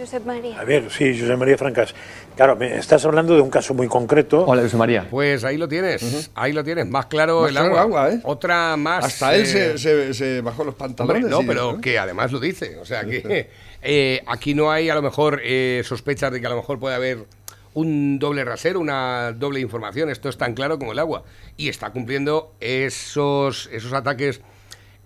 Josep 0.06 0.26
María. 0.26 0.60
A 0.60 0.63
ver, 0.63 0.91
sí, 0.91 1.20
José 1.20 1.36
María 1.36 1.58
Francas. 1.58 1.96
Claro, 2.36 2.56
me 2.56 2.78
estás 2.78 3.04
hablando 3.06 3.34
de 3.36 3.41
un 3.41 3.50
caso 3.50 3.74
muy 3.74 3.88
concreto. 3.88 4.46
Hola, 4.46 4.62
José 4.62 4.78
María. 4.78 5.08
Pues 5.10 5.44
ahí 5.44 5.58
lo 5.58 5.68
tienes, 5.68 6.30
ahí 6.36 6.54
lo 6.54 6.63
tienes, 6.63 6.88
más 6.88 7.08
claro 7.08 7.41
Más 7.41 7.50
el 7.50 7.56
claro 7.56 7.80
agua. 7.80 7.82
el 8.10 8.13
agua, 8.13 8.13
¿eh? 8.13 8.22
Otra 8.24 8.78
más. 8.78 9.04
Hasta 9.06 9.36
él 9.36 9.41
eh, 9.41 9.46
se, 9.46 9.78
se- 9.78 10.13
se 10.13 10.41
bajó 10.41 10.63
los 10.63 10.76
pantalones. 10.76 11.24
Hombre, 11.24 11.30
no, 11.32 11.41
y- 11.41 11.48
pero 11.48 11.82
que 11.82 11.98
además 11.98 12.32
lo 12.32 12.39
dice. 12.39 12.78
O 12.78 12.86
sea 12.86 13.04
que 13.06 13.50
eh, 13.82 14.22
aquí 14.28 14.54
no 14.54 14.72
hay 14.72 14.89
a 14.89 14.96
lo 14.96 15.02
mejor 15.02 15.41
eh, 15.44 15.82
sospechas 15.86 16.32
de 16.32 16.39
que 16.39 16.46
a 16.48 16.50
lo 16.52 16.58
mejor 16.58 16.80
puede 16.80 16.96
haber 16.96 17.26
un 17.74 18.20
doble 18.20 18.46
rasero, 18.46 18.80
una 18.80 19.32
doble 19.34 19.60
información. 19.60 20.10
Esto 20.10 20.30
es 20.30 20.38
tan 20.38 20.54
claro 20.54 20.78
como 20.78 20.91
el 20.91 21.00
agua. 21.00 21.24
Y 21.58 21.68
está 21.70 21.89
cumpliendo 21.89 22.54
esos, 22.60 23.70
esos 23.72 23.91
ataques 23.94 24.39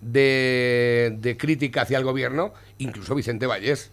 de, 0.00 1.14
de 1.18 1.36
crítica 1.36 1.82
hacia 1.82 1.98
el 1.98 2.04
gobierno, 2.04 2.52
incluso 2.78 3.14
Vicente 3.14 3.46
Vallés. 3.46 3.90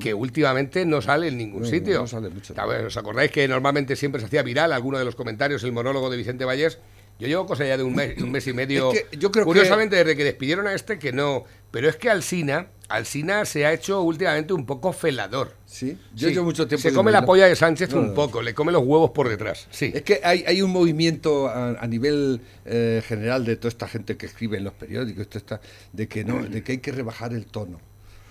Que 0.00 0.12
últimamente 0.12 0.84
no 0.84 1.00
sale 1.00 1.28
en 1.28 1.38
ningún 1.38 1.62
No, 1.62 1.68
sitio. 1.68 2.00
no 2.00 2.06
sale 2.06 2.30
mucho. 2.30 2.54
¿Os 2.86 2.96
acordáis 2.96 3.30
que 3.30 3.46
normalmente 3.46 3.94
siempre 3.96 4.20
se 4.20 4.26
hacía 4.26 4.42
viral 4.42 4.72
alguno 4.72 4.98
de 4.98 5.04
los 5.04 5.14
comentarios, 5.14 5.62
el 5.64 5.72
monólogo 5.72 6.10
de 6.10 6.16
Vicente 6.16 6.44
Vallés? 6.44 6.78
Yo 7.20 7.26
llevo 7.26 7.46
cosa 7.46 7.64
ya 7.66 7.76
de 7.76 7.82
un 7.82 7.94
mes, 7.96 8.16
un 8.22 8.30
mes 8.30 8.46
y 8.46 8.52
medio. 8.52 8.92
Es 8.92 9.02
que 9.04 9.16
yo 9.18 9.32
creo 9.32 9.44
que- 9.44 9.48
curiosamente, 9.48 9.96
desde 9.96 10.16
que 10.16 10.22
despidieron 10.22 10.68
a 10.68 10.74
este, 10.74 10.98
que 11.00 11.12
no. 11.12 11.44
Pero 11.72 11.88
es 11.88 11.96
que 11.96 12.08
Alsina, 12.10 12.68
Alsina 12.88 13.44
se 13.44 13.66
ha 13.66 13.72
hecho 13.72 14.02
últimamente 14.02 14.52
un 14.52 14.64
poco 14.64 14.92
felador. 14.92 15.54
Sí, 15.66 15.98
yo 16.14 16.28
llevo 16.28 16.44
mucho 16.44 16.66
tiempo 16.68 16.88
Se 16.88 16.94
come 16.94 17.10
la 17.10 17.26
polla 17.26 17.46
de 17.46 17.56
Sánchez 17.56 17.90
No, 17.92 18.00
un 18.00 18.14
poco, 18.14 18.40
le 18.40 18.54
come 18.54 18.70
los 18.72 18.82
huevos 18.84 19.10
por 19.10 19.28
detrás. 19.28 19.66
Sí. 19.70 19.90
Es 19.94 20.02
que 20.02 20.20
hay, 20.22 20.44
hay 20.46 20.62
un 20.62 20.70
movimiento 20.70 21.48
a, 21.48 21.70
a 21.72 21.86
nivel 21.88 22.40
eh, 22.64 23.02
general 23.06 23.44
de 23.44 23.56
toda 23.56 23.68
esta 23.70 23.88
gente 23.88 24.16
que 24.16 24.26
escribe 24.26 24.56
en 24.56 24.64
los 24.64 24.72
periódicos, 24.74 25.26
de 25.92 26.08
que 26.08 26.24
no, 26.24 26.42
de 26.44 26.62
que 26.62 26.72
hay 26.72 26.78
que 26.78 26.92
rebajar 26.92 27.32
el 27.32 27.46
tono. 27.46 27.80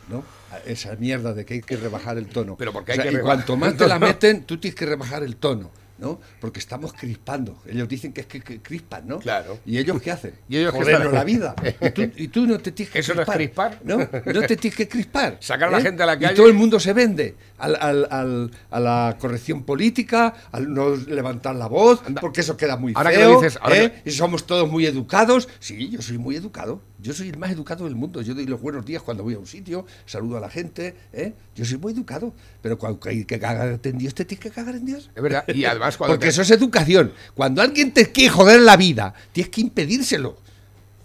¿No? 0.10 0.24
Esa 0.66 0.96
mierda 0.96 1.34
de 1.34 1.46
que 1.46 1.56
hay 1.56 1.62
que 1.62 1.78
rebajar 1.78 2.18
el 2.18 2.28
tono. 2.28 2.56
Pero 2.58 2.72
porque 2.72 2.92
O 2.92 2.94
hay 2.94 2.98
sea, 2.98 3.06
que 3.06 3.12
y 3.12 3.16
rebajar 3.18 3.38
cuanto 3.38 3.58
más 3.58 3.76
te 3.78 3.88
la 3.88 4.00
meten, 4.00 4.44
tú 4.44 4.58
tienes 4.58 4.76
que 4.76 4.86
rebajar 4.86 5.24
el 5.24 5.36
tono. 5.36 5.72
¿No? 5.98 6.20
Porque 6.40 6.60
estamos 6.60 6.94
crispando. 6.94 7.62
Ellos 7.68 7.88
dicen 7.88 8.14
que 8.14 8.22
es 8.22 8.28
que, 8.28 8.42
que 8.42 8.62
crispan, 8.62 9.08
¿no? 9.08 9.20
Claro. 9.20 9.60
¿Y 9.66 9.78
ellos 9.78 10.02
qué 10.02 10.12
hacen? 10.12 10.34
Y 10.50 10.58
ellos 10.58 10.74
que 10.74 10.80
Jodernos 10.80 11.14
la 11.14 11.24
vida. 11.24 11.56
Y 11.82 11.90
tú, 11.92 12.02
y 12.16 12.28
tú 12.28 12.48
no 12.48 12.60
te 12.60 12.72
tienes 12.72 12.92
que 12.94 13.00
¿Eso 13.00 13.14
no 13.16 13.22
es 13.24 13.30
crispar? 13.30 13.80
¿no? 13.84 13.98
No 13.98 14.42
te 14.42 14.56
tienes 14.58 14.76
que 14.78 14.88
crispar. 14.88 15.34
¿eh? 15.34 15.38
Sacar 15.42 15.70
a 15.70 15.72
la 15.72 15.82
gente 15.82 16.04
a 16.04 16.06
la 16.06 16.18
calle. 16.20 16.34
Y 16.34 16.36
todo 16.36 16.48
el 16.48 16.54
mundo 16.54 16.80
se 16.80 16.94
vende 16.94 17.36
al- 17.58 17.76
al- 17.80 18.08
al- 18.12 18.52
a 18.72 18.80
la 18.80 19.18
corrección 19.20 19.64
política, 19.64 20.34
al 20.52 20.74
no 20.74 20.96
levantar 20.96 21.56
la 21.56 21.68
voz, 21.68 22.02
porque 22.22 22.42
eso 22.42 22.56
queda 22.58 22.78
muy 22.78 22.94
Ahora 22.96 23.12
que 23.12 23.18
feo. 23.18 23.34
lo 23.34 23.42
dices, 23.42 23.60
ahora 23.62 23.78
¿eh? 23.78 24.02
Y 24.06 24.12
somos 24.12 24.46
todos 24.46 24.70
muy 24.70 24.86
educados. 24.86 25.48
Sí, 25.60 25.90
yo 25.90 26.02
soy 26.02 26.18
muy 26.18 26.36
educado. 26.36 26.82
Yo 27.00 27.14
soy 27.14 27.30
el 27.30 27.38
más 27.38 27.52
educado 27.52 27.86
del 27.86 27.96
mundo. 27.96 28.22
Yo 28.24 28.34
doy 28.34 28.46
los 28.48 28.60
buenos 28.60 28.84
días 28.86 29.04
cuando 29.04 29.24
voy 29.24 29.36
a 29.36 29.40
un 29.40 29.46
sitio, 29.46 29.86
saludo 30.06 30.38
a 30.38 30.40
la 30.40 30.50
gente. 30.50 30.96
¿eh? 31.14 31.34
Yo 31.56 31.64
soy 31.64 31.78
muy 31.78 31.94
educado. 31.94 32.34
Pero 32.62 32.78
cuando 32.80 33.00
hay 33.06 33.24
que 33.24 33.40
cagar 33.40 33.80
en 33.84 33.98
Dios, 34.00 34.16
te 34.16 34.26
tienes 34.26 34.44
que 34.44 34.50
cagar 34.50 34.76
en 34.76 34.86
Dios. 34.86 35.12
Es 35.16 35.22
verdad. 35.22 35.46
Y 35.48 35.64
además, 35.66 35.87
cuando. 35.96 36.16
Porque 36.16 36.26
te- 36.26 36.32
eso 36.32 36.42
es 36.42 36.52
educación. 36.52 37.14
Cuando 37.36 37.62
alguien 37.62 37.94
te 37.94 38.12
quiere 38.12 38.30
joder 38.32 38.60
la 38.62 38.76
vida, 38.76 39.14
tienes 39.32 39.50
que 39.52 39.62
impedírselo. 39.62 40.46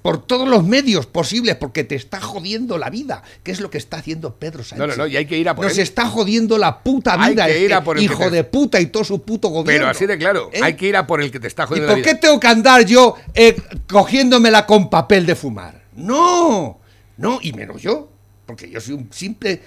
Por 0.03 0.21
todos 0.27 0.49
los 0.49 0.65
medios 0.65 1.07
posibles, 1.07 1.55
porque 1.55 1.85
te 1.85 1.95
está 1.95 2.21
jodiendo 2.21 2.77
la 2.77 2.91
vida, 2.91 3.23
que 3.45 3.53
es 3.53 3.61
lo 3.61 3.71
que 3.71 3.79
está 3.79 3.99
haciendo 3.99 4.35
Pedro 4.35 4.65
Sánchez. 4.65 4.79
No, 4.79 4.87
no, 4.89 4.97
no, 4.97 5.07
y 5.07 5.17
hay 5.17 5.27
que 5.27 5.39
ir 5.39 5.49
a 5.49 5.55
por 5.55 5.65
Nos 5.65 5.75
él. 5.75 5.85
está 5.85 6.09
jodiendo 6.09 6.59
la 6.59 6.83
puta 6.83 7.15
Hay 7.23 7.35
vida, 7.35 7.47
que 7.47 7.61
ir 7.61 7.73
a 7.73 7.85
por 7.85 7.97
el 7.97 8.09
que 8.09 8.13
hijo 8.13 8.25
te- 8.25 8.31
de 8.33 8.43
puta 8.43 8.81
y 8.81 8.87
todo 8.87 9.05
su 9.05 9.23
puto 9.23 9.47
gobierno. 9.51 9.83
Pero 9.87 9.89
así 9.89 10.07
de 10.07 10.19
claro, 10.19 10.51
¿Eh? 10.53 10.59
hay 10.61 10.75
que 10.75 10.89
ir 10.89 10.97
a 10.97 11.07
por 11.07 11.23
el 11.23 11.31
que 11.31 11.39
te 11.39 11.47
está 11.47 11.63
¿Y 11.63 11.67
jodiendo 11.67 11.91
por 11.93 11.99
la 11.99 12.05
qué 12.05 12.17
tengo 12.17 12.41
que 12.41 12.49
andar 12.49 12.85
yo 12.85 13.15
eh, 13.33 13.55
cogiéndomela 13.89 14.67
con 14.67 14.91
papel 14.91 15.25
de 15.25 15.37
fumar? 15.37 15.85
No, 15.95 16.81
no, 17.19 17.39
y 17.41 17.53
menos 17.53 17.81
yo, 17.81 18.11
porque 18.45 18.69
yo 18.69 18.81
soy 18.81 18.95
un 18.95 19.09
simple 19.13 19.63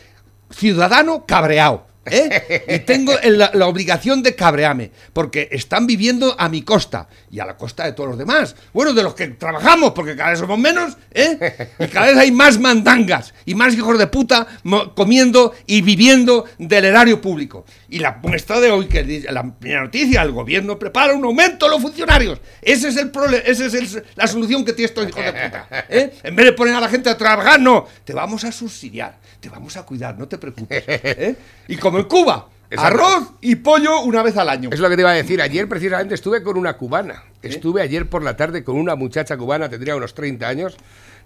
ciudadano 0.52 1.26
cabreado. 1.26 1.88
¿Eh? 2.06 2.64
Y 2.68 2.80
tengo 2.80 3.14
la 3.24 3.68
obligación 3.68 4.24
de 4.24 4.36
cabrearme, 4.36 4.92
porque 5.14 5.50
están 5.52 5.88
viviendo 5.88 6.36
a 6.38 6.50
mi 6.50 6.62
costa 6.62 7.08
y 7.32 7.40
a 7.40 7.46
la 7.46 7.58
costa 7.58 7.86
de 7.86 7.94
todos 7.94 8.10
los 8.10 8.18
demás. 8.18 8.56
Bueno, 8.74 8.94
de 8.94 9.04
los 9.04 9.14
que 9.14 9.28
trabajamos, 9.28 9.92
porque 9.92 10.16
cada 10.16 10.32
vez 10.32 10.40
somos 10.40 10.58
menos, 10.60 10.98
¿eh? 11.12 11.70
y 11.80 11.88
cada 11.88 12.08
vez 12.08 12.18
hay 12.18 12.32
más 12.32 12.60
mandangas 12.60 13.34
y 13.46 13.56
más 13.56 13.74
hijos 13.76 13.98
de 14.00 14.08
puta 14.08 14.48
comiendo 14.96 15.54
y 15.68 15.82
viviendo 15.82 16.46
del 16.58 16.86
erario 16.86 17.22
público. 17.22 17.66
Y 17.90 18.00
la 18.00 18.20
muestra 18.22 18.60
de 18.60 18.72
hoy, 18.72 18.88
que 18.88 19.24
la 19.30 19.44
primera 19.54 19.84
noticia, 19.84 20.22
el 20.22 20.32
gobierno 20.32 20.78
prepara 20.80 21.14
un 21.14 21.24
aumento 21.26 21.66
a 21.66 21.70
los 21.70 21.82
funcionarios. 21.82 22.40
Ese 22.62 22.90
es 22.90 22.98
el 22.98 23.12
problema, 23.12 23.44
esa 23.46 23.66
es 23.66 23.74
el- 23.74 24.04
la 24.16 24.28
solución 24.28 24.66
que 24.66 24.74
tiene 24.74 24.88
estos 24.88 25.08
hijos 25.08 25.24
de 25.24 25.32
puta. 25.34 25.68
¿eh? 25.90 26.14
En 26.24 26.36
vez 26.36 26.46
de 26.48 26.54
poner 26.54 26.74
a 26.76 26.82
la 26.82 26.90
gente 26.90 27.10
a 27.10 27.18
trabajar, 27.18 27.60
no, 27.60 27.86
te 28.04 28.14
vamos 28.14 28.44
a 28.44 28.52
subsidiar, 28.52 29.18
te 29.40 29.50
vamos 29.50 29.78
a 29.78 29.84
cuidar, 29.84 30.18
no 30.18 30.28
te 30.28 30.38
preocupes. 30.38 30.84
¿eh? 30.88 31.36
Y 31.68 31.78
como 31.78 32.00
en 32.00 32.06
Cuba, 32.06 32.50
Exacto. 32.70 32.88
arroz 33.06 33.30
y 33.42 33.56
pollo 33.58 34.02
una 34.02 34.24
vez 34.24 34.36
al 34.38 34.50
año. 34.50 34.70
Es 34.74 34.80
lo 34.80 34.90
que 34.90 34.96
te 34.96 35.02
iba 35.04 35.12
a 35.12 35.14
decir. 35.14 35.40
Ayer 35.42 35.70
precisamente 35.70 36.16
estuve 36.16 36.42
con 36.42 36.58
una 36.58 36.74
cubana. 36.78 37.24
Estuve 37.44 37.82
ayer 37.84 38.10
por 38.10 38.24
la 38.24 38.36
tarde 38.36 38.64
con 38.64 38.76
una 38.76 38.96
muchacha 38.96 39.38
cubana, 39.38 39.70
tendría 39.70 39.96
unos 39.96 40.16
30 40.16 40.48
años. 40.48 40.76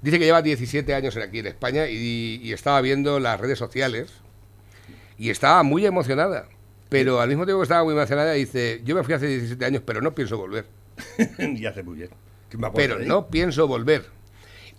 Dice 0.01 0.17
que 0.19 0.25
lleva 0.25 0.41
17 0.41 0.93
años 0.93 1.17
aquí 1.17 1.39
en 1.39 1.47
España 1.47 1.87
y, 1.87 2.39
y 2.41 2.53
estaba 2.53 2.79
viendo 2.81 3.19
las 3.19 3.39
redes 3.39 3.59
sociales 3.59 4.11
y 5.17 5.29
estaba 5.29 5.61
muy 5.63 5.85
emocionada. 5.85 6.47
Pero 6.87 7.21
al 7.21 7.29
mismo 7.29 7.45
tiempo 7.45 7.59
que 7.59 7.63
estaba 7.63 7.83
muy 7.83 7.93
emocionada, 7.93 8.31
dice, 8.33 8.81
yo 8.83 8.95
me 8.95 9.03
fui 9.03 9.13
hace 9.13 9.27
17 9.27 9.63
años, 9.63 9.83
pero 9.85 10.01
no 10.01 10.15
pienso 10.15 10.37
volver. 10.37 10.65
y 11.37 11.65
hace 11.65 11.83
muy 11.83 11.97
bien. 11.97 12.09
Pero 12.73 12.99
no 12.99 13.27
pienso 13.27 13.67
volver. 13.67 14.05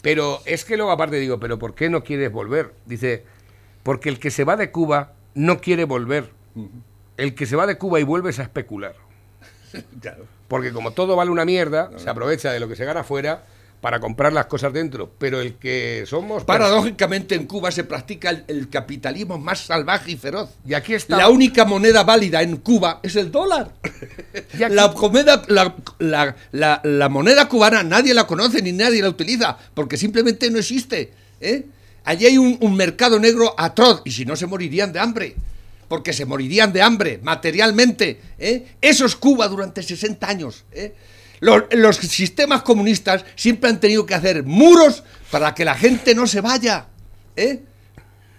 Pero 0.02 0.40
es 0.44 0.64
que 0.64 0.76
luego 0.76 0.90
aparte 0.90 1.16
digo, 1.16 1.38
pero 1.38 1.58
¿por 1.58 1.74
qué 1.74 1.88
no 1.88 2.02
quieres 2.02 2.32
volver? 2.32 2.72
Dice, 2.86 3.24
porque 3.82 4.08
el 4.08 4.18
que 4.18 4.30
se 4.30 4.44
va 4.44 4.56
de 4.56 4.72
Cuba 4.72 5.12
no 5.34 5.60
quiere 5.60 5.84
volver. 5.84 6.30
El 7.16 7.34
que 7.34 7.46
se 7.46 7.54
va 7.54 7.66
de 7.66 7.78
Cuba 7.78 8.00
y 8.00 8.02
vuelve 8.02 8.30
es 8.30 8.38
a 8.38 8.44
especular. 8.44 8.94
Claro. 10.00 10.24
Porque 10.48 10.72
como 10.72 10.90
todo 10.90 11.14
vale 11.14 11.30
una 11.30 11.44
mierda, 11.44 11.92
se 11.96 12.10
aprovecha 12.10 12.50
de 12.50 12.58
lo 12.58 12.66
que 12.66 12.74
se 12.74 12.84
gana 12.84 13.00
afuera 13.00 13.44
para 13.80 13.98
comprar 14.00 14.32
las 14.32 14.46
cosas 14.46 14.72
dentro. 14.72 15.10
Pero 15.18 15.40
el 15.40 15.54
que 15.54 16.04
somos... 16.06 16.44
Paradójicamente 16.44 17.34
en 17.34 17.46
Cuba 17.46 17.70
se 17.70 17.84
practica 17.84 18.30
el, 18.30 18.44
el 18.48 18.68
capitalismo 18.68 19.38
más 19.38 19.60
salvaje 19.60 20.12
y 20.12 20.16
feroz. 20.16 20.50
Y 20.66 20.74
aquí 20.74 20.94
está... 20.94 21.16
La 21.16 21.28
única 21.30 21.64
moneda 21.64 22.04
válida 22.04 22.42
en 22.42 22.56
Cuba 22.58 23.00
es 23.02 23.16
el 23.16 23.30
dólar. 23.32 23.72
Aquí- 24.54 24.74
La, 24.74 24.92
comeda- 24.92 25.42
la, 25.48 25.74
la- 25.98 26.36
la- 26.52 26.80
la 26.84 27.08
moneda 27.08 27.48
cubana 27.48 27.82
nadie 27.82 28.12
la 28.14 28.26
conoce 28.26 28.60
ni 28.62 28.72
nadie 28.72 29.00
la 29.02 29.08
utiliza 29.08 29.56
porque 29.74 29.96
simplemente 29.96 30.50
no 30.50 30.58
existe. 30.58 31.12
¿eh? 31.40 31.64
Allí 32.04 32.26
hay 32.26 32.38
un, 32.38 32.58
un 32.60 32.76
mercado 32.76 33.18
negro 33.18 33.54
atroz 33.56 34.02
y 34.04 34.10
si 34.10 34.24
no 34.26 34.36
se 34.36 34.46
morirían 34.46 34.92
de 34.92 34.98
hambre. 35.00 35.34
Porque 35.88 36.12
se 36.12 36.24
morirían 36.24 36.72
de 36.72 36.82
hambre 36.82 37.18
materialmente. 37.22 38.20
¿eh? 38.38 38.66
Eso 38.80 39.06
es 39.06 39.16
Cuba 39.16 39.48
durante 39.48 39.82
60 39.82 40.28
años. 40.28 40.64
¿eh? 40.72 40.94
Los, 41.40 41.96
sistemas 41.96 42.62
comunistas 42.62 43.24
siempre 43.34 43.70
han 43.70 43.80
tenido 43.80 44.06
que 44.06 44.14
hacer 44.14 44.44
muros 44.44 45.02
para 45.30 45.54
que 45.54 45.64
la 45.64 45.74
gente 45.74 46.14
no 46.14 46.26
se 46.26 46.40
vaya. 46.40 46.86
¿eh? 47.36 47.62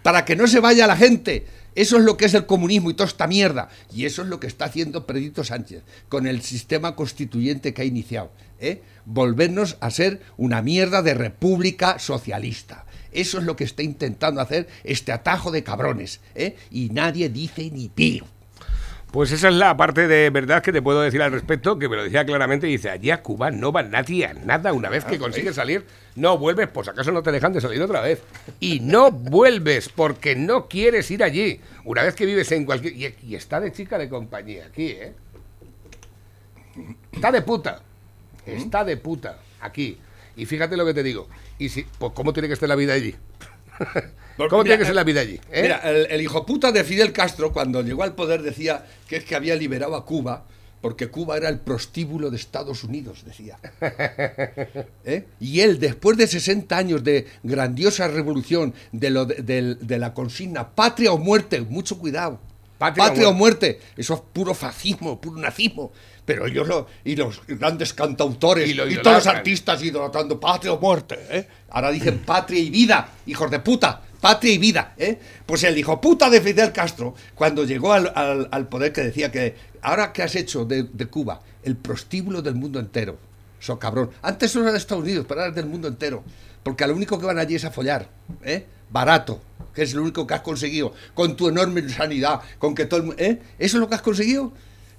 para 0.03 0.25
que 0.25 0.35
no 0.35 0.47
se 0.47 0.59
vaya 0.59 0.87
la 0.87 0.95
gente. 0.95 1.45
Eso 1.73 1.97
es 1.97 2.03
lo 2.03 2.17
que 2.17 2.25
es 2.25 2.33
el 2.33 2.45
comunismo 2.45 2.89
y 2.89 2.93
toda 2.93 3.07
esta 3.07 3.27
mierda. 3.27 3.69
Y 3.93 4.05
eso 4.05 4.23
es 4.23 4.27
lo 4.27 4.39
que 4.39 4.47
está 4.47 4.65
haciendo 4.65 5.05
Pedrito 5.05 5.43
Sánchez 5.43 5.83
con 6.09 6.27
el 6.27 6.41
sistema 6.41 6.95
constituyente 6.95 7.73
que 7.73 7.81
ha 7.81 7.85
iniciado. 7.85 8.31
¿eh? 8.59 8.81
Volvernos 9.05 9.77
a 9.79 9.89
ser 9.89 10.21
una 10.37 10.61
mierda 10.61 11.01
de 11.01 11.13
república 11.13 11.97
socialista. 11.97 12.85
Eso 13.13 13.39
es 13.39 13.45
lo 13.45 13.55
que 13.55 13.63
está 13.63 13.83
intentando 13.83 14.41
hacer 14.41 14.67
este 14.83 15.11
atajo 15.11 15.51
de 15.51 15.63
cabrones. 15.63 16.19
¿eh? 16.35 16.57
Y 16.71 16.89
nadie 16.89 17.29
dice 17.29 17.69
ni 17.71 17.87
pío. 17.87 18.25
Pues 19.11 19.33
esa 19.33 19.49
es 19.49 19.55
la 19.55 19.75
parte 19.75 20.07
de 20.07 20.29
verdad 20.29 20.63
que 20.63 20.71
te 20.71 20.81
puedo 20.81 21.01
decir 21.01 21.21
al 21.21 21.33
respecto, 21.33 21.77
que 21.77 21.89
me 21.89 21.97
lo 21.97 22.03
decía 22.05 22.25
claramente, 22.25 22.67
dice, 22.67 22.89
allí 22.89 23.11
a 23.11 23.21
Cuba 23.21 23.51
no 23.51 23.73
va 23.73 23.83
nadie 23.83 24.25
a 24.25 24.33
nada, 24.33 24.71
una 24.71 24.87
vez 24.87 25.03
que 25.03 25.19
consigues 25.19 25.55
salir, 25.55 25.85
no 26.15 26.37
vuelves, 26.37 26.69
pues 26.69 26.87
acaso 26.87 27.11
no 27.11 27.21
te 27.21 27.33
dejan 27.33 27.51
de 27.51 27.59
salir 27.59 27.81
otra 27.81 27.99
vez. 27.99 28.23
Y 28.61 28.79
no 28.79 29.11
vuelves 29.11 29.89
porque 29.89 30.37
no 30.37 30.69
quieres 30.69 31.11
ir 31.11 31.23
allí, 31.23 31.59
una 31.83 32.03
vez 32.03 32.15
que 32.15 32.25
vives 32.25 32.53
en 32.53 32.63
cualquier... 32.65 32.93
Y, 32.93 33.15
y 33.27 33.35
está 33.35 33.59
de 33.59 33.73
chica 33.73 33.97
de 33.97 34.07
compañía 34.07 34.67
aquí, 34.67 34.87
¿eh? 34.91 35.13
Está 37.11 37.33
de 37.33 37.41
puta, 37.41 37.81
está 38.45 38.85
de 38.85 38.95
puta 38.95 39.39
aquí. 39.59 39.97
Y 40.37 40.45
fíjate 40.45 40.77
lo 40.77 40.85
que 40.85 40.93
te 40.93 41.03
digo, 41.03 41.27
y 41.59 41.67
si, 41.67 41.83
pues 41.99 42.13
cómo 42.13 42.31
tiene 42.31 42.47
que 42.47 42.53
estar 42.53 42.69
la 42.69 42.75
vida 42.75 42.93
allí. 42.93 43.13
¿Cómo 44.37 44.63
tiene 44.63 44.79
que 44.79 44.85
ser 44.85 44.95
la 44.95 45.03
vida 45.03 45.21
allí? 45.21 45.39
eh? 45.51 45.61
Mira, 45.61 45.77
el, 45.83 46.07
el 46.09 46.21
hijo 46.21 46.45
puta 46.45 46.71
de 46.71 46.83
Fidel 46.83 47.11
Castro, 47.11 47.51
cuando 47.51 47.81
llegó 47.81 48.03
al 48.03 48.15
poder, 48.15 48.41
decía 48.41 48.85
que 49.07 49.17
es 49.17 49.23
que 49.23 49.35
había 49.35 49.55
liberado 49.55 49.95
a 49.95 50.05
Cuba 50.05 50.45
porque 50.81 51.09
Cuba 51.09 51.37
era 51.37 51.47
el 51.47 51.59
prostíbulo 51.59 52.31
de 52.31 52.37
Estados 52.37 52.83
Unidos, 52.83 53.23
decía. 53.23 53.57
¿Eh? 55.05 55.27
Y 55.39 55.61
él, 55.61 55.79
después 55.79 56.17
de 56.17 56.25
60 56.25 56.75
años 56.75 57.03
de 57.03 57.27
grandiosa 57.43 58.07
revolución, 58.07 58.73
de, 58.91 59.11
lo 59.11 59.25
de, 59.25 59.97
la 59.99 60.13
consigna 60.13 60.69
patria 60.69 61.13
o 61.13 61.19
muerte, 61.19 61.61
mucho 61.61 61.97
cuidado. 61.99 62.39
Patria 62.79 63.05
Patria, 63.05 63.27
o 63.27 63.31
o 63.31 63.33
muerte, 63.35 63.79
eso 63.95 64.15
es 64.15 64.21
puro 64.33 64.55
fascismo, 64.55 65.21
puro 65.21 65.39
nazismo. 65.39 65.91
Pero 66.25 66.47
ellos 66.47 66.67
lo, 66.67 66.87
y 67.03 67.15
los 67.15 67.41
grandes 67.47 67.93
cantautores 67.93 68.67
Y 68.67 68.73
lo 68.73 68.89
y, 68.89 68.95
todos 68.95 69.17
los 69.17 69.27
artistas 69.27 69.83
idolatrando 69.83 70.39
patria 70.39 70.73
o 70.73 70.79
muerte. 70.79 71.19
¿eh? 71.29 71.47
Ahora 71.69 71.91
dicen 71.91 72.19
patria 72.25 72.59
y 72.59 72.71
vida, 72.71 73.07
hijos 73.27 73.51
de 73.51 73.59
puta, 73.59 74.01
patria 74.21 74.53
y 74.53 74.57
vida. 74.57 74.93
¿eh? 74.97 75.19
Pues 75.45 75.63
el 75.63 75.77
hijo 75.77 75.99
puta 75.99 76.29
de 76.29 76.39
Fidel 76.39 76.71
Castro, 76.71 77.15
cuando 77.35 77.65
llegó 77.65 77.91
al, 77.91 78.11
al- 78.15 78.67
poder, 78.69 78.93
que 78.93 79.01
decía 79.01 79.31
que 79.31 79.55
ahora 79.81 80.13
que 80.13 80.23
has 80.23 80.35
hecho 80.35 80.63
de, 80.65 80.85
Cuba 81.09 81.41
el 81.63 81.75
prostíbulo 81.75 82.41
del 82.41 82.55
mundo 82.55 82.79
entero, 82.79 83.17
so 83.59 83.77
cabrón. 83.77 84.11
Antes 84.21 84.51
solo 84.51 84.65
era 84.65 84.71
de 84.71 84.77
Estados 84.77 85.03
Unidos, 85.03 85.25
pero 85.27 85.41
ahora 85.41 85.53
del 85.53 85.65
mundo 85.65 85.87
entero. 85.87 86.23
Porque 86.63 86.83
a 86.83 86.87
lo 86.87 86.95
único 86.95 87.19
que 87.19 87.25
van 87.25 87.39
allí 87.39 87.55
es 87.55 87.65
a 87.65 87.71
follar, 87.71 88.07
¿eh? 88.43 88.65
Barato, 88.89 89.41
que 89.73 89.81
es 89.83 89.93
lo 89.93 90.01
único 90.03 90.27
que 90.27 90.33
has 90.35 90.41
conseguido, 90.41 90.93
con 91.15 91.35
tu 91.35 91.47
enorme 91.49 91.87
sanidad, 91.89 92.41
con 92.59 92.75
que 92.75 92.85
todo 92.85 92.99
el 92.99 93.05
mu- 93.07 93.13
¿eh? 93.17 93.39
¿Eso 93.57 93.77
es 93.77 93.81
lo 93.81 93.89
que 93.89 93.95
has 93.95 94.01
conseguido? 94.01 94.51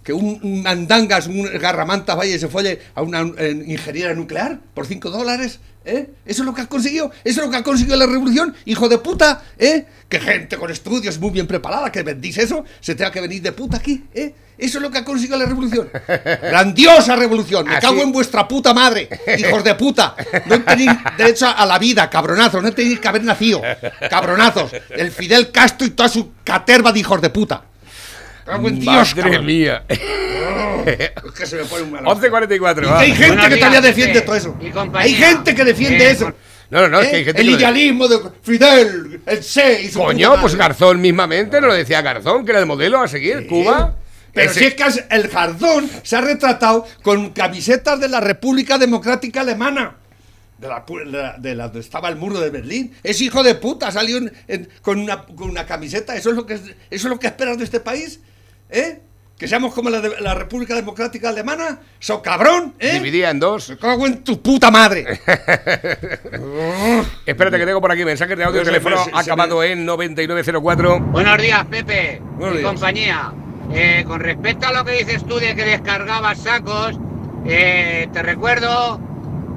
Que 0.02 0.12
un, 0.12 0.40
un 0.42 0.62
mandangas, 0.62 1.28
un 1.28 1.44
garramantas 1.60 2.16
vaya 2.16 2.34
y 2.34 2.38
se 2.40 2.48
folle 2.48 2.80
a 2.96 3.02
una 3.02 3.20
eh, 3.38 3.62
ingeniera 3.66 4.12
nuclear 4.14 4.58
por 4.74 4.86
5 4.86 5.10
dólares. 5.10 5.60
¿Eh? 5.84 6.10
¿Eso 6.24 6.42
es 6.42 6.46
lo 6.46 6.54
que 6.54 6.60
has 6.60 6.68
conseguido? 6.68 7.10
¿Eso 7.24 7.40
es 7.40 7.46
lo 7.46 7.50
que 7.50 7.56
ha 7.56 7.62
conseguido 7.62 7.96
la 7.96 8.06
revolución? 8.06 8.54
¡Hijo 8.66 8.88
de 8.88 8.98
puta! 8.98 9.42
¿Eh? 9.58 9.84
Que 10.08 10.20
gente 10.20 10.56
con 10.56 10.70
estudios 10.70 11.18
muy 11.18 11.30
bien 11.30 11.46
preparada, 11.46 11.90
que 11.90 12.02
vendís 12.02 12.38
eso, 12.38 12.64
se 12.80 12.94
tenga 12.94 13.10
que 13.10 13.20
venir 13.20 13.42
de 13.42 13.52
puta 13.52 13.78
aquí, 13.78 14.04
¿eh? 14.14 14.34
Eso 14.58 14.78
es 14.78 14.82
lo 14.82 14.90
que 14.92 14.98
ha 14.98 15.04
conseguido 15.04 15.36
la 15.38 15.46
revolución. 15.46 15.90
¡Grandiosa 16.06 17.16
revolución! 17.16 17.66
¡Me 17.66 17.76
Así- 17.76 17.86
cago 17.86 18.00
en 18.02 18.12
vuestra 18.12 18.46
puta 18.46 18.72
madre! 18.72 19.08
¡Hijos 19.38 19.64
de 19.64 19.74
puta! 19.74 20.14
No 20.46 20.62
tenéis 20.62 20.90
derecho 21.18 21.48
a 21.48 21.66
la 21.66 21.78
vida, 21.78 22.08
cabronazos. 22.08 22.62
No 22.62 22.72
tenéis 22.72 23.00
que 23.00 23.08
haber 23.08 23.24
nacido. 23.24 23.60
Cabronazos. 24.08 24.70
El 24.90 25.10
Fidel 25.10 25.50
Castro 25.50 25.86
y 25.86 25.90
toda 25.90 26.08
su 26.08 26.32
caterva 26.44 26.92
de 26.92 27.00
hijos 27.00 27.20
de 27.20 27.30
puta. 27.30 27.64
Dios, 28.80 29.14
mía. 29.42 29.84
Es 30.86 31.32
que 31.36 31.46
se 31.46 31.56
me 31.56 31.64
pone 31.64 31.82
un 31.84 31.92
mal. 31.92 32.04
11.44. 32.04 32.82
Y 32.82 32.86
va. 32.86 32.98
que 32.98 33.04
hay 33.04 33.12
gente 33.12 33.26
Buenos 33.28 33.48
que 33.48 33.56
todavía 33.56 33.80
defiende 33.80 34.18
eh, 34.18 34.22
todo 34.22 34.36
eso. 34.36 34.56
Hay 34.94 35.14
gente 35.14 35.54
que 35.54 35.64
defiende 35.64 36.04
Eh, 36.06 36.10
eso. 36.10 36.32
No, 36.70 36.80
no, 36.80 36.88
no, 36.88 37.00
es 37.00 37.08
¿Eh? 37.08 37.10
que 37.10 37.16
hay 37.16 37.24
gente 37.26 37.40
El 37.42 37.48
que 37.48 37.52
idealismo 37.54 38.08
de 38.08 38.18
Fidel, 38.42 39.20
el 39.26 39.40
Che 39.40 39.82
y 39.82 39.88
su 39.90 39.98
Coño, 39.98 40.40
pues. 40.40 40.54
Garzón 40.54 41.00
mismamente 41.02 41.60
nos 41.60 41.68
lo 41.68 41.74
decía 41.74 42.00
Garzón, 42.00 42.44
que 42.46 42.52
era 42.52 42.60
el 42.60 42.66
modelo 42.66 43.00
a 43.00 43.08
seguir, 43.08 43.46
Cuba. 43.46 43.96
Pero 44.32 44.50
Ese- 44.50 44.60
si 44.60 44.64
es 44.64 44.74
que 44.74 44.84
el 45.10 45.28
Jardón 45.28 45.90
se 46.02 46.16
ha 46.16 46.22
retratado 46.22 46.86
con 47.02 47.30
camisetas 47.30 48.00
de 48.00 48.08
la 48.08 48.20
República 48.20 48.78
Democrática 48.78 49.42
Alemana. 49.42 49.96
De 50.56 50.68
la, 50.68 50.86
pu- 50.86 51.04
de 51.04 51.10
la- 51.10 51.36
de 51.38 51.54
la- 51.54 51.64
donde 51.64 51.80
estaba 51.80 52.08
el 52.08 52.16
muro 52.16 52.40
de 52.40 52.48
Berlín. 52.48 52.94
Es 53.02 53.20
hijo 53.20 53.42
de 53.42 53.56
puta, 53.56 53.90
salió 53.92 54.16
en- 54.16 54.32
en- 54.48 54.68
con, 54.80 54.98
una, 55.00 55.24
con 55.26 55.50
una 55.50 55.66
camiseta. 55.66 56.16
¿Eso 56.16 56.30
es, 56.30 56.36
lo 56.36 56.46
que, 56.46 56.54
es- 56.54 56.62
¿Eso 56.62 56.74
es 56.90 57.04
lo 57.04 57.18
que 57.18 57.26
esperas 57.26 57.58
de 57.58 57.64
este 57.64 57.80
país? 57.80 58.20
¿Eh? 58.70 59.00
¿Que 59.42 59.48
seamos 59.48 59.74
como 59.74 59.90
la, 59.90 60.00
de- 60.00 60.20
la 60.20 60.34
República 60.36 60.72
Democrática 60.76 61.30
Alemana? 61.30 61.80
¡So 61.98 62.22
cabrón! 62.22 62.74
¿eh? 62.78 62.92
Dividía 62.92 63.30
en 63.30 63.40
dos. 63.40 63.70
Me 63.70 63.76
cago 63.76 64.06
en 64.06 64.22
tu 64.22 64.40
puta 64.40 64.70
madre. 64.70 65.04
Espérate 67.26 67.58
que 67.58 67.66
tengo 67.66 67.80
por 67.80 67.90
aquí 67.90 68.04
mensajes 68.04 68.38
de 68.38 68.44
audio 68.44 68.60
Se 68.64 68.70
me- 68.70 68.78
teléfono 68.78 69.02
se- 69.04 69.10
se 69.10 69.16
acabado 69.18 69.64
en 69.64 69.84
9904. 69.84 71.00
Buenos 71.00 71.42
días, 71.42 71.64
Pepe 71.66 72.22
Buenos 72.36 72.54
y 72.54 72.58
días. 72.58 72.70
compañía. 72.70 73.32
Eh, 73.72 74.04
con 74.06 74.20
respecto 74.20 74.68
a 74.68 74.72
lo 74.72 74.84
que 74.84 74.92
dices 74.92 75.24
tú 75.26 75.40
de 75.40 75.56
que 75.56 75.64
descargabas 75.64 76.38
sacos, 76.40 76.96
eh, 77.44 78.08
te 78.12 78.22
recuerdo 78.22 79.00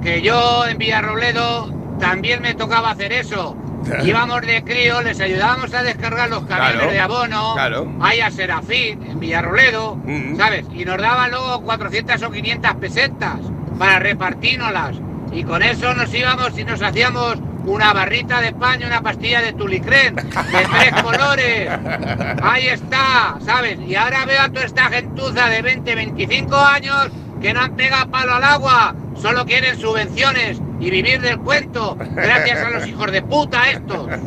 que 0.02 0.24
yo 0.24 0.66
en 0.66 0.80
Villarrobledo 0.80 1.72
también 2.00 2.42
me 2.42 2.56
tocaba 2.56 2.90
hacer 2.90 3.14
eso. 3.14 3.56
Íbamos 4.04 4.42
de 4.42 4.64
crío, 4.64 5.02
les 5.02 5.20
ayudábamos 5.20 5.74
a 5.74 5.84
descargar 5.84 6.30
los 6.30 6.44
camiones 6.46 6.76
Claro, 6.78 6.92
de 6.92 7.00
abono, 7.00 7.54
claro. 7.54 7.94
ahí 8.02 8.20
a 8.22 8.32
Serafín, 8.32 9.04
en 9.04 9.20
Villarrobledo, 9.20 9.96
Mm. 9.98 10.38
¿sabes? 10.38 10.66
Y 10.74 10.86
nos 10.86 10.98
daban 11.02 11.32
luego 11.32 11.62
400 11.62 12.22
o 12.24 12.32
500 12.32 12.74
pesetas 12.76 13.40
para 13.78 14.00
repartírnoslas. 14.00 14.96
Y 15.32 15.44
con 15.44 15.62
eso 15.64 15.94
nos 15.94 16.14
íbamos 16.14 16.58
y 16.58 16.64
nos 16.64 16.82
hacíamos 16.82 17.36
una 17.66 17.94
barrita 17.94 18.42
de 18.42 18.54
pan 18.54 18.80
y 18.82 18.86
una 18.86 19.02
pastilla 19.02 19.42
de 19.42 19.54
tulicrén, 19.54 20.16
de 20.16 20.24
tres 20.24 21.02
colores. 21.02 21.70
Ahí 22.44 22.68
está, 22.68 23.36
¿sabes? 23.44 23.80
Y 23.88 23.96
ahora 23.96 24.26
veo 24.26 24.42
a 24.42 24.50
toda 24.50 24.66
esta 24.66 24.84
gentuza 24.90 25.48
de 25.50 25.62
20, 25.62 25.96
25 25.96 26.56
años 26.56 27.10
que 27.42 27.54
no 27.54 27.62
han 27.62 27.76
pegado 27.76 28.10
palo 28.12 28.36
al 28.36 28.44
agua, 28.44 28.96
solo 29.20 29.46
quieren 29.46 29.78
subvenciones 29.80 30.62
y 30.80 30.90
vivir 30.90 31.22
del 31.22 31.40
cuento, 31.40 31.96
gracias 32.16 32.60
a 32.60 32.70
los 32.70 32.88
hijos 32.88 33.12
de 33.12 33.22
puta 33.22 33.70
estos. 33.72 34.08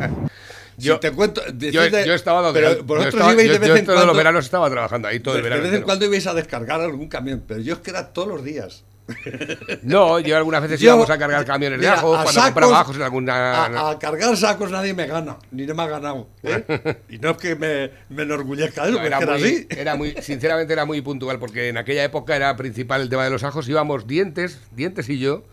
Yo, 0.77 0.93
Si 0.93 0.99
te 1.01 1.11
cuento, 1.11 1.41
yo, 1.57 1.89
de- 1.89 2.05
yo 2.07 2.13
estaba 2.13 2.41
donde- 2.41 2.61
pero 2.61 2.75
yo 2.77 2.83
vosotros 2.85 3.13
estaba- 3.15 3.33
ibais 3.33 3.47
yo- 3.47 3.51
de 3.53 3.59
vez 3.59 3.67
yo 3.67 3.75
en 3.75 3.83
todos 3.85 3.97
cuando- 3.97 4.13
los 4.13 4.17
veranos 4.17 4.45
estaba 4.45 4.69
trabajando 4.69 5.09
ahí 5.09 5.19
todo 5.19 5.35
el 5.35 5.43
de, 5.43 5.49
verano. 5.49 5.63
vez 5.69 5.73
en 5.73 5.81
cuando 5.83 6.05
ibais 6.05 6.25
a 6.25 6.33
descargar 6.33 6.79
algún 6.79 7.09
camión, 7.09 7.43
pero 7.45 7.59
yo 7.59 7.73
es 7.73 7.79
que 7.81 7.89
era 7.89 8.13
todos 8.13 8.29
los 8.29 8.45
días. 8.45 8.85
No, 9.81 10.19
yo 10.19 10.37
algunas 10.37 10.61
veces 10.61 10.79
Yo- 10.79 10.91
íbamos 10.91 11.09
a 11.09 11.17
cargar 11.17 11.43
camiones 11.43 11.79
mira, 11.79 11.91
de 11.91 11.97
ajos 11.97 12.11
cuando 12.21 12.31
sacos- 12.31 12.43
compraba 12.45 12.79
ajos 12.79 12.95
en 12.95 13.01
alguna. 13.01 13.65
A, 13.65 13.89
a 13.91 13.99
cargar 13.99 14.37
sacos 14.37 14.71
nadie 14.71 14.93
me 14.93 15.05
gana, 15.05 15.35
ni 15.51 15.65
no 15.65 15.75
me 15.75 15.83
ha 15.83 15.87
ganado. 15.87 16.29
¿eh? 16.43 16.63
y 17.09 17.17
no 17.17 17.31
es 17.31 17.37
que 17.37 17.55
me, 17.57 17.91
me 18.07 18.23
enorgullezca 18.23 18.83
de 18.85 18.91
eso, 18.91 18.99
No, 18.99 19.05
era, 19.05 19.17
era 19.17 19.33
muy, 19.37 19.43
así. 19.43 19.67
era 19.71 19.95
muy, 19.97 20.15
sinceramente 20.21 20.71
era 20.71 20.85
muy 20.85 21.01
puntual 21.01 21.39
porque 21.39 21.67
en 21.67 21.77
aquella 21.77 22.05
época 22.05 22.37
era 22.37 22.55
principal 22.55 23.01
el 23.01 23.09
tema 23.09 23.25
de 23.25 23.31
los 23.31 23.43
ajos. 23.43 23.67
Íbamos 23.67 24.07
dientes, 24.07 24.59
dientes 24.71 25.09
y 25.09 25.19
yo, 25.19 25.43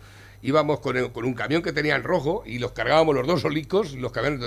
íbamos 0.41 0.79
con, 0.79 0.97
el- 0.97 1.11
con 1.11 1.25
un 1.25 1.33
camión 1.33 1.61
que 1.61 1.71
tenía 1.73 1.95
en 1.95 2.03
rojo 2.03 2.43
y 2.45 2.59
los 2.59 2.71
cargábamos 2.71 3.15
los 3.15 3.25
dos 3.27 3.41
solicos. 3.41 3.93
Los 3.93 4.11
camiones, 4.11 4.39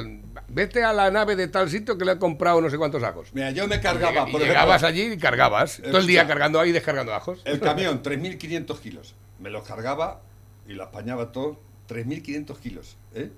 vete 0.49 0.83
a 0.85 0.93
la 0.93 1.11
nave 1.11 1.37
de 1.37 1.49
tal 1.49 1.69
sitio 1.71 1.99
que 1.99 2.05
le 2.05 2.13
han 2.13 2.19
comprado 2.19 2.61
no 2.61 2.71
sé 2.71 2.79
cuántos 2.79 3.03
ajos. 3.03 3.29
Mira, 3.33 3.51
yo 3.51 3.67
me 3.69 3.77
Y 3.77 3.81
cargaba, 3.81 4.29
y 4.29 4.33
por 4.33 4.41
llegabas 4.41 4.83
ejemplo, 4.83 5.03
allí 5.03 5.13
y 5.15 5.19
cargabas. 5.19 5.81
Todo 5.83 5.99
el 5.99 6.07
día 6.07 6.27
cargando 6.27 6.61
ahí 6.61 6.71
y 6.71 6.73
descargando 6.73 7.15
ajos. 7.15 7.41
el 7.45 7.61
camión, 7.61 8.03
3.500 8.03 8.79
kilos. 8.81 9.15
Me 9.39 9.51
los 9.51 9.67
cargaba 9.67 10.21
y 10.69 10.73
lo 10.75 10.85
apañaba 10.85 11.33
todo, 11.33 11.59
3.500 11.89 12.59
kilos. 12.59 12.97
¿eh? 13.15 13.31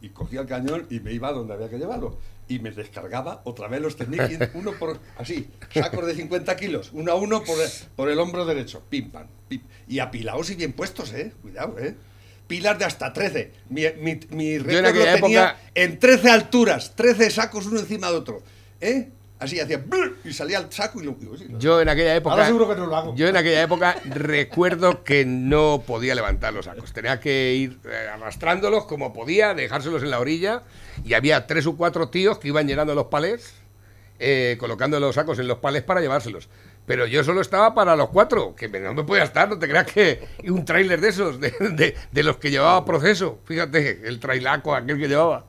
Y 0.00 0.08
cogía 0.10 0.40
el 0.40 0.46
cañón 0.46 0.86
y 0.90 1.00
me 1.00 1.12
iba 1.12 1.32
donde 1.32 1.54
había 1.54 1.68
que 1.68 1.78
llevarlo. 1.78 2.16
Y 2.52 2.58
me 2.58 2.70
descargaba 2.70 3.40
otra 3.44 3.66
vez 3.68 3.80
los 3.80 3.98
3.500, 3.98 4.50
uno 4.54 4.72
por, 4.72 4.98
así, 5.16 5.48
sacos 5.72 6.06
de 6.06 6.14
50 6.14 6.54
kilos, 6.56 6.90
uno 6.92 7.12
a 7.12 7.14
uno 7.14 7.42
por 7.44 7.58
el, 7.60 7.70
por 7.96 8.10
el 8.10 8.18
hombro 8.18 8.44
derecho, 8.44 8.82
pim, 8.90 9.10
pam, 9.10 9.26
pim. 9.48 9.62
Y 9.88 10.00
apilados 10.00 10.50
y 10.50 10.54
bien 10.56 10.72
puestos, 10.74 11.12
¿eh? 11.14 11.32
Cuidado, 11.40 11.78
¿eh? 11.78 11.94
Pilas 12.46 12.78
de 12.78 12.84
hasta 12.84 13.12
13. 13.12 13.52
Mi, 13.70 13.84
mi, 14.00 14.20
mi 14.30 14.58
récord 14.58 14.84
lo 14.98 15.04
tenía 15.20 15.44
época- 15.50 15.60
en 15.74 15.98
13 15.98 16.28
alturas, 16.30 16.94
13 16.94 17.30
sacos 17.30 17.64
uno 17.66 17.80
encima 17.80 18.10
de 18.10 18.16
otro. 18.16 18.42
¿Eh? 18.80 19.08
Así 19.42 19.58
hacía, 19.60 19.82
y 20.24 20.32
salía 20.32 20.58
el 20.58 20.70
saco 20.72 21.00
y 21.02 21.04
lo... 21.04 21.16
Yo 21.58 21.80
en 21.80 21.88
aquella 21.88 22.14
época. 22.14 22.32
Ahora 22.34 22.46
seguro 22.46 22.68
que 22.68 22.76
no 22.76 22.86
lo 22.86 22.96
hago. 22.96 23.14
Yo 23.16 23.26
en 23.28 23.36
aquella 23.36 23.62
época 23.62 23.96
recuerdo 24.04 25.02
que 25.04 25.24
no 25.24 25.82
podía 25.86 26.14
levantar 26.14 26.52
los 26.54 26.66
sacos. 26.66 26.92
Tenía 26.92 27.18
que 27.20 27.54
ir 27.54 27.78
eh, 27.84 28.08
arrastrándolos 28.14 28.84
como 28.86 29.12
podía, 29.12 29.54
dejárselos 29.54 30.02
en 30.02 30.10
la 30.10 30.20
orilla. 30.20 30.62
Y 31.04 31.14
había 31.14 31.46
tres 31.46 31.66
o 31.66 31.76
cuatro 31.76 32.08
tíos 32.08 32.38
que 32.38 32.48
iban 32.48 32.68
llenando 32.68 32.94
los 32.94 33.06
palés, 33.06 33.54
eh, 34.18 34.56
colocando 34.60 35.00
los 35.00 35.14
sacos 35.16 35.38
en 35.38 35.48
los 35.48 35.58
palés 35.58 35.82
para 35.82 36.00
llevárselos. 36.00 36.48
Pero 36.86 37.06
yo 37.06 37.22
solo 37.24 37.40
estaba 37.40 37.74
para 37.74 37.94
los 37.96 38.08
cuatro, 38.10 38.54
que 38.56 38.68
no 38.68 38.92
me 38.94 39.04
podía 39.04 39.22
estar, 39.22 39.48
no 39.48 39.58
te 39.58 39.68
creas 39.68 39.86
que 39.86 40.20
y 40.42 40.50
un 40.50 40.64
tráiler 40.64 41.00
de 41.00 41.08
esos, 41.08 41.40
de, 41.40 41.50
de- 41.60 41.96
de 42.10 42.22
los 42.22 42.36
que 42.38 42.50
llevaba 42.50 42.84
proceso. 42.84 43.38
Fíjate, 43.44 44.02
el 44.04 44.18
trailaco 44.20 44.74
aquel 44.74 44.98
que 44.98 45.08
llevaba. 45.08 45.46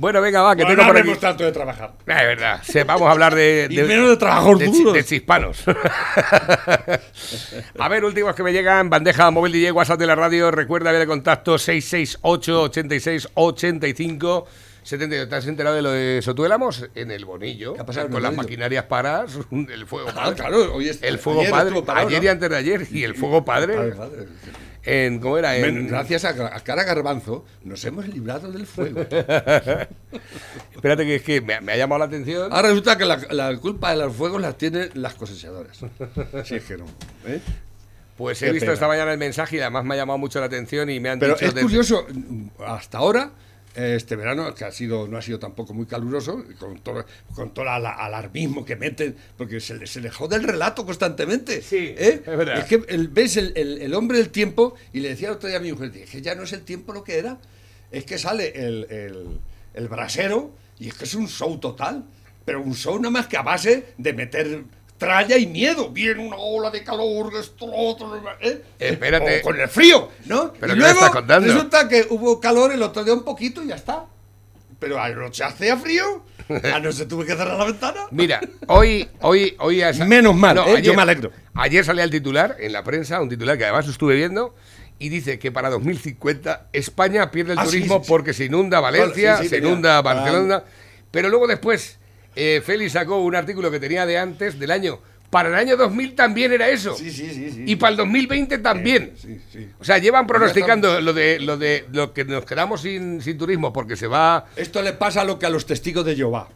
Bueno, 0.00 0.20
venga, 0.20 0.42
va, 0.42 0.54
que 0.54 0.62
Bueno, 0.62 0.76
tengo 0.76 0.82
no 0.82 0.86
por 0.88 0.96
aquí. 0.96 1.00
hablemos 1.00 1.20
tanto 1.20 1.44
de 1.44 1.50
trabajar. 1.52 1.92
Ah, 2.06 2.20
Es 2.22 2.26
verdad, 2.26 2.60
vamos 2.86 3.08
a 3.08 3.10
hablar 3.10 3.34
de, 3.34 3.66
Y 3.70 3.76
menos 3.78 4.10
de 4.10 4.16
trabajos 4.16 4.58
chi- 4.60 4.66
duros. 4.66 4.94
de 4.94 5.04
chispanos. 5.04 5.64
a 7.78 7.88
ver, 7.88 8.04
últimos 8.04 8.34
que 8.34 8.42
me 8.42 8.52
llegan, 8.52 8.90
bandeja 8.90 9.30
móvil 9.30 9.52
DJ, 9.52 9.72
WhatsApp 9.72 9.98
de 9.98 10.06
la 10.06 10.14
radio, 10.14 10.50
recuerda 10.50 10.90
vía 10.90 11.00
de 11.00 11.06
contacto 11.06 11.58
668 11.58 12.62
86 12.62 13.28
85 13.34 14.46
72. 14.84 15.28
¿Te 15.28 15.34
has 15.36 15.46
enterado 15.46 15.76
de 15.76 15.82
lo 15.82 15.90
de 15.90 16.20
Sotuélamos? 16.22 16.86
En 16.94 17.10
el 17.10 17.24
Bonillo, 17.24 17.74
¿Qué 17.74 17.80
ha 17.80 17.86
pasado 17.86 18.08
con 18.08 18.22
las 18.22 18.34
mañas 18.34 18.84
paradas, 18.84 19.38
el 19.50 19.86
fuego 19.86 20.08
Ah, 20.10 20.14
padre. 20.14 20.36
claro, 20.36 20.74
hoy 20.74 20.88
es- 20.88 21.02
el 21.02 21.18
fuego 21.18 21.40
ayer 21.40 21.50
padre, 21.52 21.82
parado, 21.82 22.06
ayer 22.06 22.20
¿no? 22.20 22.24
y 22.24 22.28
antes 22.28 22.50
de 22.50 22.56
ayer, 22.56 22.86
y 22.90 23.04
el 23.04 23.14
fuego 23.14 23.44
padre. 23.44 23.74
Padre, 23.74 23.92
padre. 23.96 24.26
En, 24.88 25.18
¿Cómo 25.18 25.36
era? 25.36 25.54
En, 25.56 25.86
Gracias 25.86 26.24
a, 26.24 26.30
a 26.30 26.60
Cara 26.60 26.82
Garbanzo 26.84 27.44
nos 27.62 27.84
hemos 27.84 28.08
librado 28.08 28.50
del 28.50 28.66
fuego. 28.66 29.00
Espérate 30.74 31.04
que 31.04 31.16
es 31.16 31.22
que 31.22 31.40
me, 31.42 31.60
me 31.60 31.72
ha 31.72 31.76
llamado 31.76 31.98
la 31.98 32.06
atención. 32.06 32.50
Ahora 32.52 32.68
resulta 32.68 32.96
que 32.96 33.04
la, 33.04 33.18
la 33.30 33.54
culpa 33.58 33.90
de 33.90 33.98
los 33.98 34.14
fuegos 34.16 34.40
las 34.40 34.56
tienen 34.56 34.90
las 34.94 35.14
cosechadoras. 35.14 35.78
Sí, 36.44 36.54
es 36.54 36.64
que 36.64 36.78
no. 36.78 36.86
¿eh? 37.26 37.40
Pues 38.16 38.40
he 38.42 38.50
visto 38.50 38.64
pena. 38.64 38.72
esta 38.72 38.88
mañana 38.88 39.12
el 39.12 39.18
mensaje 39.18 39.56
y 39.56 39.60
además 39.60 39.84
me 39.84 39.94
ha 39.94 39.98
llamado 39.98 40.18
mucho 40.18 40.40
la 40.40 40.46
atención 40.46 40.88
y 40.90 40.98
me 41.00 41.10
han 41.10 41.18
Pero 41.18 41.34
dicho... 41.34 41.46
es 41.46 41.54
curioso, 41.54 42.06
hasta 42.66 42.98
ahora, 42.98 43.30
este 43.74 44.16
verano, 44.16 44.54
que 44.54 44.64
ha 44.64 44.72
sido, 44.72 45.06
no 45.08 45.16
ha 45.18 45.22
sido 45.22 45.38
tampoco 45.38 45.72
muy 45.74 45.86
caluroso, 45.86 46.44
con 46.58 46.78
todo, 46.80 47.04
con 47.34 47.54
todo 47.54 47.64
el 47.64 47.68
ala- 47.70 47.92
alarmismo 47.94 48.64
que 48.64 48.76
meten, 48.76 49.14
porque 49.36 49.60
se, 49.60 49.74
le- 49.74 49.86
se 49.86 50.00
le 50.00 50.10
jode 50.10 50.36
el 50.36 50.42
relato 50.42 50.84
constantemente. 50.84 51.62
Sí, 51.62 51.94
¿eh? 51.96 52.22
es 52.26 52.36
verdad. 52.36 52.66
que 52.66 52.82
el- 52.88 53.08
ves 53.08 53.36
el, 53.36 53.52
el- 53.56 53.78
el 53.82 53.94
hombre 53.94 54.18
del 54.18 54.30
tiempo, 54.30 54.74
y 54.92 55.00
le 55.00 55.10
decía 55.10 55.28
el 55.28 55.34
otro 55.34 55.48
día 55.48 55.58
a 55.58 55.60
mi 55.60 55.72
mujer, 55.72 55.92
es 55.96 56.10
que 56.10 56.20
ya 56.22 56.34
no 56.34 56.42
es 56.42 56.52
el 56.52 56.62
tiempo 56.62 56.92
lo 56.92 57.04
que 57.04 57.18
era, 57.18 57.38
es 57.92 58.04
que 58.04 58.18
sale 58.18 58.52
el, 58.54 58.86
el, 58.90 59.40
el 59.74 59.88
brasero, 59.88 60.50
y 60.78 60.88
es 60.88 60.94
que 60.94 61.04
es 61.04 61.14
un 61.14 61.28
show 61.28 61.58
total, 61.58 62.04
pero 62.44 62.62
un 62.62 62.74
show 62.74 62.96
nada 62.98 63.10
más 63.10 63.26
que 63.28 63.36
a 63.36 63.42
base 63.42 63.94
de 63.98 64.12
meter 64.12 64.64
tralla 64.98 65.38
y 65.38 65.46
miedo. 65.46 65.88
Viene 65.90 66.20
una 66.26 66.36
ola 66.36 66.70
de 66.70 66.82
calor, 66.84 67.32
esto, 67.38 67.66
lo 67.66 67.74
otro, 67.76 68.20
¿eh? 68.40 68.62
Espérate. 68.78 69.40
O 69.40 69.42
con 69.42 69.58
el 69.60 69.68
frío, 69.68 70.10
¿no? 70.26 70.52
¿Pero 70.60 70.72
y 70.72 70.76
qué 70.76 70.80
luego 70.80 70.94
estás 70.94 71.10
contando? 71.10 71.46
resulta 71.52 71.88
que 71.88 72.06
hubo 72.10 72.40
calor 72.40 72.72
el 72.72 72.82
otro 72.82 73.04
día 73.04 73.14
un 73.14 73.24
poquito 73.24 73.62
y 73.62 73.68
ya 73.68 73.76
está. 73.76 74.04
Pero 74.78 75.00
anoche 75.00 75.42
hacía 75.42 75.76
frío, 75.76 76.24
anoche 76.74 77.06
tuve 77.06 77.26
que 77.26 77.34
cerrar 77.34 77.58
la 77.58 77.64
ventana. 77.64 78.02
Mira, 78.12 78.40
hoy, 78.68 79.08
hoy, 79.22 79.56
hoy... 79.58 79.82
ha 79.82 79.92
sa- 79.92 80.04
Menos 80.04 80.36
mal, 80.36 80.56
¿eh? 80.68 80.82
Yo 80.82 80.94
me 80.94 81.02
alegro. 81.02 81.32
Ayer 81.54 81.84
salía 81.84 82.04
el 82.04 82.10
titular 82.10 82.56
en 82.60 82.72
la 82.72 82.84
prensa, 82.84 83.20
un 83.20 83.28
titular 83.28 83.58
que 83.58 83.64
además 83.64 83.88
estuve 83.88 84.14
viendo, 84.14 84.54
y 85.00 85.08
dice 85.08 85.40
que 85.40 85.50
para 85.50 85.68
2050 85.70 86.68
España 86.72 87.28
pierde 87.32 87.54
el 87.54 87.58
Ah, 87.58 87.64
turismo 87.64 87.96
sí, 87.98 88.04
sí. 88.04 88.08
porque 88.08 88.32
se 88.32 88.44
inunda 88.44 88.78
Valencia, 88.78 89.38
se 89.42 89.58
inunda. 89.58 90.00
Barcelona, 90.00 90.62
pero 91.10 91.28
luego 91.28 91.48
después 91.48 91.98
eh, 92.40 92.62
Félix 92.64 92.92
sacó 92.92 93.20
un 93.20 93.34
artículo 93.34 93.68
que 93.70 93.80
tenía 93.80 94.06
de 94.06 94.16
antes, 94.16 94.60
del 94.60 94.70
año 94.70 95.00
Para 95.28 95.48
el 95.48 95.56
año 95.56 95.76
2000 95.76 96.14
también 96.14 96.52
era 96.52 96.68
eso. 96.68 96.94
Sí, 96.94 97.10
sí, 97.10 97.28
sí. 97.30 97.50
sí. 97.50 97.64
Y 97.66 97.76
para 97.76 97.90
el 97.90 97.96
2020 97.96 98.58
también. 98.58 99.12
Sí, 99.16 99.40
sí. 99.52 99.68
O 99.80 99.84
sea, 99.84 99.98
llevan 99.98 100.26
pronosticando 100.26 101.00
lo 101.00 101.12
de 101.12 101.40
lo 101.40 101.56
de 101.56 101.84
lo 101.92 102.12
que 102.12 102.24
nos 102.24 102.44
quedamos 102.44 102.82
sin, 102.82 103.20
sin 103.20 103.36
turismo 103.36 103.72
porque 103.72 103.96
se 103.96 104.06
va. 104.06 104.46
Esto 104.54 104.82
le 104.82 104.92
pasa 104.92 105.24
lo 105.24 105.38
que 105.38 105.46
a 105.46 105.50
los 105.50 105.66
testigos 105.66 106.04
de 106.04 106.14
Jehová. 106.14 106.48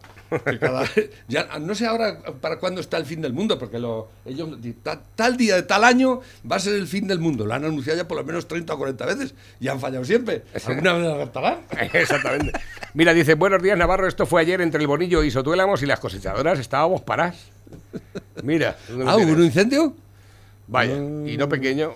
Que 0.44 0.58
cada- 0.58 0.84
ya, 1.28 1.58
no 1.60 1.74
sé 1.74 1.86
ahora 1.86 2.18
para 2.40 2.58
cuándo 2.58 2.80
está 2.80 2.96
el 2.96 3.04
fin 3.06 3.20
del 3.20 3.32
mundo, 3.32 3.58
porque 3.58 3.78
lo, 3.78 4.08
ellos 4.24 4.48
ta- 4.82 5.00
tal 5.14 5.36
día 5.36 5.56
de 5.56 5.62
tal 5.62 5.84
año 5.84 6.20
va 6.50 6.56
a 6.56 6.60
ser 6.60 6.74
el 6.74 6.86
fin 6.86 7.06
del 7.06 7.18
mundo. 7.18 7.44
Lo 7.46 7.54
han 7.54 7.64
anunciado 7.64 7.98
ya 7.98 8.08
por 8.08 8.16
lo 8.18 8.24
menos 8.24 8.48
30 8.48 8.72
o 8.74 8.78
40 8.78 9.06
veces 9.06 9.34
y 9.60 9.68
han 9.68 9.78
fallado 9.80 10.04
siempre. 10.04 10.42
¿Alguna 10.66 10.92
vez 10.94 11.06
acertarán? 11.08 11.58
Exactamente. 11.92 12.52
Mira, 12.94 13.14
dice, 13.14 13.34
buenos 13.34 13.62
días 13.62 13.76
Navarro, 13.78 14.06
esto 14.08 14.26
fue 14.26 14.40
ayer 14.40 14.60
entre 14.60 14.80
el 14.80 14.86
Bonillo 14.86 15.22
y 15.22 15.30
Sotuélamos 15.30 15.82
y 15.82 15.86
las 15.86 16.00
cosechadoras 16.00 16.58
estábamos 16.58 17.00
paradas. 17.02 17.36
Mira. 18.42 18.76
¿dónde 18.88 19.04
lo 19.04 19.10
Ah, 19.10 19.16
¿hubo 19.16 19.32
un 19.32 19.44
incendio? 19.44 19.94
Vaya, 20.68 20.94
y 20.96 21.36
no 21.36 21.48
pequeño. 21.48 21.94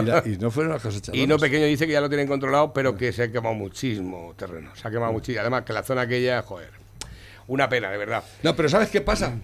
Y, 0.00 0.02
la- 0.04 0.22
y 0.24 0.36
no 0.36 0.50
fueron 0.50 0.72
las 0.72 0.82
cosechadoras. 0.82 1.20
Y 1.24 1.26
no 1.26 1.36
pequeño 1.38 1.66
dice 1.66 1.86
que 1.86 1.92
ya 1.94 2.00
lo 2.00 2.08
tienen 2.08 2.28
controlado, 2.28 2.72
pero 2.72 2.96
que 2.96 3.12
se 3.12 3.24
ha 3.24 3.32
quemado 3.32 3.54
muchísimo 3.54 4.34
terreno. 4.36 4.70
Se 4.76 4.86
ha 4.86 4.90
quemado 4.90 5.12
muchísimo. 5.12 5.40
Además, 5.40 5.64
que 5.64 5.72
la 5.72 5.82
zona 5.82 6.02
aquella, 6.02 6.42
joder. 6.42 6.70
Una 7.46 7.68
pena, 7.68 7.90
de 7.90 7.98
verdad. 7.98 8.24
No, 8.42 8.54
pero 8.56 8.68
¿sabes 8.68 8.88
qué 8.90 9.00
pasa? 9.00 9.38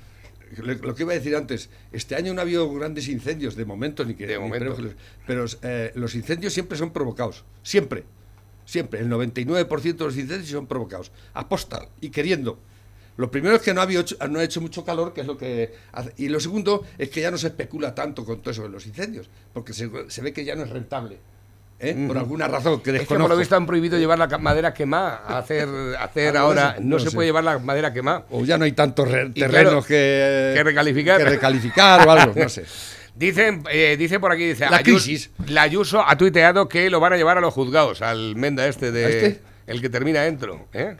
Lo 0.57 0.95
que 0.97 1.03
iba 1.05 1.13
a 1.13 1.15
decir 1.15 1.37
antes, 1.37 1.71
este 1.93 2.17
año 2.17 2.35
no 2.35 2.41
ha 2.41 2.43
habido 2.43 2.73
grandes 2.73 3.07
incendios 3.09 3.55
de 3.55 3.65
momento, 3.65 4.05
ni 4.05 4.15
que 4.15 4.27
De 4.27 4.35
ni 4.35 4.41
momento. 4.41 4.73
esperemos 4.73 4.79
que 5.27 5.35
los- 5.45 5.57
pero 5.59 5.69
eh, 5.71 5.93
los 5.95 6.15
incendios 6.17 6.53
siempre 6.53 6.77
son 6.77 6.93
provocados, 6.93 7.45
siempre, 7.63 8.05
siempre. 8.65 8.99
El 9.01 9.09
99% 9.09 10.05
de 10.05 10.05
los 10.07 10.17
incendios 10.17 10.49
son 10.51 10.67
provocados, 10.67 11.13
aposta 11.35 11.87
y 12.01 12.11
queriendo. 12.11 12.59
Lo 13.17 13.31
primero 13.31 13.55
es 13.55 13.63
que 13.63 13.75
no 13.75 13.81
ha, 13.81 13.85
habido, 13.85 14.03
no 14.29 14.39
ha 14.41 14.43
hecho 14.45 14.61
mucho 14.61 14.85
calor, 14.85 15.13
que 15.13 15.21
es 15.21 15.27
lo 15.27 15.37
que 15.37 15.73
hace. 15.93 16.15
Y 16.17 16.29
lo 16.31 16.41
segundo 16.41 16.85
es 16.99 17.11
que 17.11 17.21
ya 17.21 17.31
no 17.31 17.39
se 17.39 17.49
especula 17.49 17.95
tanto 17.95 18.25
con 18.25 18.41
todo 18.41 18.51
eso 18.51 18.63
de 18.63 18.71
los 18.71 18.87
incendios, 18.87 19.29
porque 19.53 19.73
se, 19.73 19.89
se 20.09 20.23
ve 20.23 20.33
que 20.33 20.45
ya 20.45 20.57
no 20.57 20.63
es 20.65 20.71
rentable. 20.71 21.19
¿Eh? 21.81 22.05
Por 22.07 22.19
alguna 22.19 22.47
razón 22.49 22.81
que 22.81 22.91
Es 22.91 22.93
que 22.95 22.99
desconozco. 23.01 23.25
por 23.29 23.31
lo 23.31 23.39
visto 23.39 23.57
han 23.57 23.67
prohibido 23.67 23.99
llevar 23.99 24.19
la 24.19 24.27
madera 24.39 24.73
quemada. 24.75 25.23
Hacer, 25.39 25.69
hacer 25.99 26.33
de 26.33 26.39
ahora. 26.39 26.77
No, 26.81 26.97
no 26.97 26.99
se 26.99 27.11
sé. 27.11 27.15
puede 27.15 27.29
llevar 27.29 27.45
la 27.45 27.59
madera 27.59 27.93
quemada. 27.93 28.25
O 28.31 28.45
ya 28.45 28.59
no 28.59 28.65
hay 28.65 28.73
tantos 28.73 29.09
terrenos 29.09 29.35
claro, 29.35 29.83
que, 29.83 30.53
que 30.55 30.63
recalificar. 30.65 31.19
que 31.19 31.25
recalificar 31.25 32.07
o 32.07 32.11
algo, 32.11 32.33
no 32.37 32.49
sé. 32.49 32.65
Dicen, 33.15 33.65
eh, 33.71 33.97
dice 33.99 34.19
por 34.21 34.33
aquí, 34.33 34.45
dice 34.47 34.65
La 34.71 34.79
Ayus- 34.79 35.05
crisis. 35.05 35.31
La 35.47 35.63
Ayuso 35.63 36.03
ha 36.07 36.17
tuiteado 36.17 36.69
que 36.69 36.89
lo 36.89 37.01
van 37.01 37.13
a 37.13 37.17
llevar 37.17 37.37
a 37.37 37.41
los 37.41 37.53
juzgados, 37.53 38.01
al 38.03 38.37
Menda 38.37 38.67
este 38.67 38.93
de. 38.93 39.05
¿A 39.05 39.09
este? 39.09 39.41
El 39.67 39.81
que 39.81 39.89
termina 39.91 40.23
dentro, 40.23 40.67
¿eh? 40.73 40.97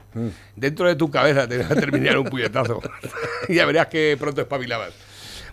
Dentro 0.55 0.87
de 0.87 0.95
tu 0.95 1.09
cabeza 1.11 1.47
te 1.47 1.57
va 1.57 1.65
a 1.65 1.75
terminar 1.75 2.17
un 2.17 2.25
puñetazo. 2.29 2.79
y 3.49 3.55
ya 3.55 3.65
verás 3.65 3.87
que 3.87 4.15
pronto 4.19 4.39
espabilabas. 4.41 4.93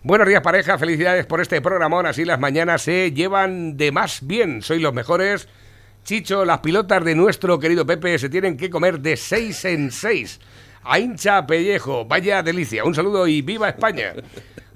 Buenos 0.04 0.28
días, 0.28 0.42
pareja. 0.42 0.78
Felicidades 0.78 1.26
por 1.26 1.40
este 1.40 1.60
programón. 1.60 2.06
Así 2.06 2.24
las 2.24 2.38
mañanas 2.38 2.82
se 2.82 3.10
llevan 3.10 3.76
de 3.76 3.90
más 3.90 4.24
bien. 4.24 4.62
Sois 4.62 4.80
los 4.80 4.94
mejores. 4.94 5.48
Chicho, 6.04 6.44
las 6.44 6.60
pilotas 6.60 7.04
de 7.04 7.16
nuestro 7.16 7.58
querido 7.58 7.84
Pepe 7.84 8.16
se 8.20 8.28
tienen 8.28 8.56
que 8.56 8.70
comer 8.70 9.00
de 9.00 9.16
seis 9.16 9.64
en 9.64 9.90
seis. 9.90 10.38
A 10.84 11.00
hincha 11.00 11.44
pellejo. 11.48 12.04
Vaya 12.04 12.44
delicia. 12.44 12.84
Un 12.84 12.94
saludo 12.94 13.26
y 13.26 13.42
viva 13.42 13.70
España. 13.70 14.14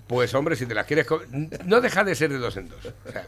Pues 0.09 0.35
hombre, 0.35 0.57
si 0.57 0.67
te 0.67 0.75
las 0.75 0.87
quieres 0.87 1.07
comer, 1.07 1.29
no 1.67 1.81
deja 1.81 2.03
de 2.03 2.17
ser 2.17 2.31
de 2.33 2.39
dos 2.39 2.57
en 2.57 2.69
dos. 2.69 2.85
O 3.07 3.13
sea, 3.13 3.25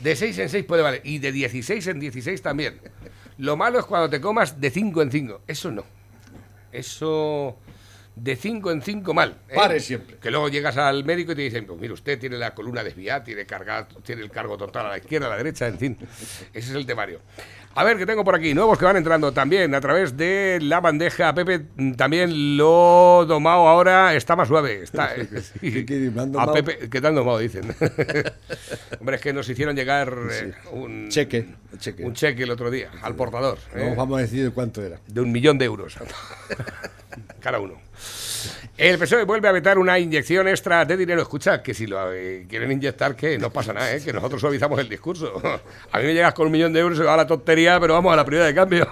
de 0.00 0.16
seis 0.16 0.36
en 0.38 0.48
seis 0.48 0.64
puede 0.64 0.82
valer. 0.82 1.02
Y 1.04 1.18
de 1.18 1.30
16 1.30 1.86
en 1.86 2.00
16 2.00 2.42
también. 2.42 2.80
Lo 3.38 3.56
malo 3.56 3.78
es 3.78 3.84
cuando 3.84 4.10
te 4.10 4.20
comas 4.20 4.60
de 4.60 4.70
5 4.70 5.02
en 5.02 5.10
5. 5.12 5.42
Eso 5.46 5.70
no. 5.70 5.84
Eso 6.72 7.56
de 8.20 8.36
5 8.36 8.70
en 8.72 8.82
5 8.82 9.14
mal. 9.14 9.38
¿eh? 9.48 9.54
Pare 9.54 9.80
siempre. 9.80 10.16
Que 10.20 10.30
luego 10.30 10.48
llegas 10.48 10.76
al 10.76 11.04
médico 11.04 11.32
y 11.32 11.34
te 11.36 11.42
dicen, 11.42 11.66
pues 11.66 11.78
mire, 11.80 11.92
usted 11.92 12.18
tiene 12.18 12.36
la 12.38 12.54
columna 12.54 12.82
desviada, 12.82 13.22
tiene, 13.24 13.46
carga, 13.46 13.86
tiene 14.02 14.22
el 14.22 14.30
cargo 14.30 14.56
total 14.56 14.86
a 14.86 14.88
la 14.90 14.98
izquierda, 14.98 15.26
a 15.26 15.30
la 15.30 15.36
derecha, 15.36 15.66
en 15.68 15.78
fin. 15.78 15.96
Ese 16.52 16.70
es 16.70 16.74
el 16.74 16.84
temario. 16.86 17.20
A 17.74 17.84
ver, 17.84 17.96
que 17.96 18.06
tengo 18.06 18.24
por 18.24 18.34
aquí? 18.34 18.54
Nuevos 18.54 18.76
que 18.76 18.84
van 18.86 18.96
entrando 18.96 19.30
también 19.32 19.72
a 19.74 19.80
través 19.80 20.16
de 20.16 20.58
la 20.60 20.80
bandeja. 20.80 21.32
Pepe 21.32 21.60
también 21.96 22.56
lo 22.56 23.24
domado 23.28 23.68
ahora, 23.68 24.14
está 24.16 24.34
más 24.34 24.48
suave. 24.48 24.82
Está, 24.82 25.14
eh, 25.16 25.28
sí. 25.40 25.84
¿Qué- 25.84 25.86
qué- 25.86 26.12
a? 26.38 26.52
Pepe, 26.52 26.88
que 26.88 27.00
te 27.00 27.06
han 27.06 27.14
domado, 27.14 27.38
dicen. 27.38 27.72
Hombre, 28.98 29.16
es 29.16 29.22
que 29.22 29.32
nos 29.32 29.48
hicieron 29.48 29.76
llegar 29.76 30.12
eh, 30.30 30.52
un, 30.72 31.08
Cheque, 31.08 31.54
cheque. 31.78 32.04
un 32.04 32.14
cheque 32.14 32.42
el 32.42 32.50
otro 32.50 32.68
día 32.70 32.90
al 33.02 33.14
portador. 33.14 33.58
No 33.74 33.80
¿eh? 33.82 33.94
vamos 33.96 34.18
a 34.18 34.22
decir 34.22 34.42
de 34.44 34.50
cuánto 34.50 34.82
era. 34.82 34.98
de 35.06 35.20
un 35.20 35.30
millón 35.30 35.56
de 35.58 35.66
euros 35.66 35.96
cada 37.40 37.60
uno. 37.60 37.74
El 38.76 38.96
PSOE 38.96 39.24
vuelve 39.24 39.48
a 39.48 39.52
vetar 39.52 39.76
una 39.76 39.98
inyección 39.98 40.46
extra 40.46 40.84
de 40.84 40.96
dinero. 40.96 41.20
Escucha, 41.22 41.62
que 41.62 41.74
si 41.74 41.86
lo 41.88 42.12
eh, 42.12 42.46
quieren 42.48 42.70
inyectar, 42.70 43.16
que 43.16 43.36
no 43.36 43.50
pasa 43.52 43.72
nada, 43.72 43.92
¿eh? 43.92 44.00
que 44.00 44.12
nosotros 44.12 44.40
suavizamos 44.40 44.78
el 44.78 44.88
discurso. 44.88 45.32
A 45.92 45.98
mí 45.98 46.04
me 46.04 46.14
llegas 46.14 46.32
con 46.34 46.46
un 46.46 46.52
millón 46.52 46.72
de 46.72 46.78
euros, 46.80 46.96
se 46.96 47.02
va 47.02 47.14
a 47.14 47.16
la 47.16 47.26
tontería, 47.26 47.80
pero 47.80 47.94
vamos 47.94 48.12
a 48.12 48.16
la 48.16 48.24
primera 48.24 48.46
de 48.46 48.54
cambio. 48.54 48.86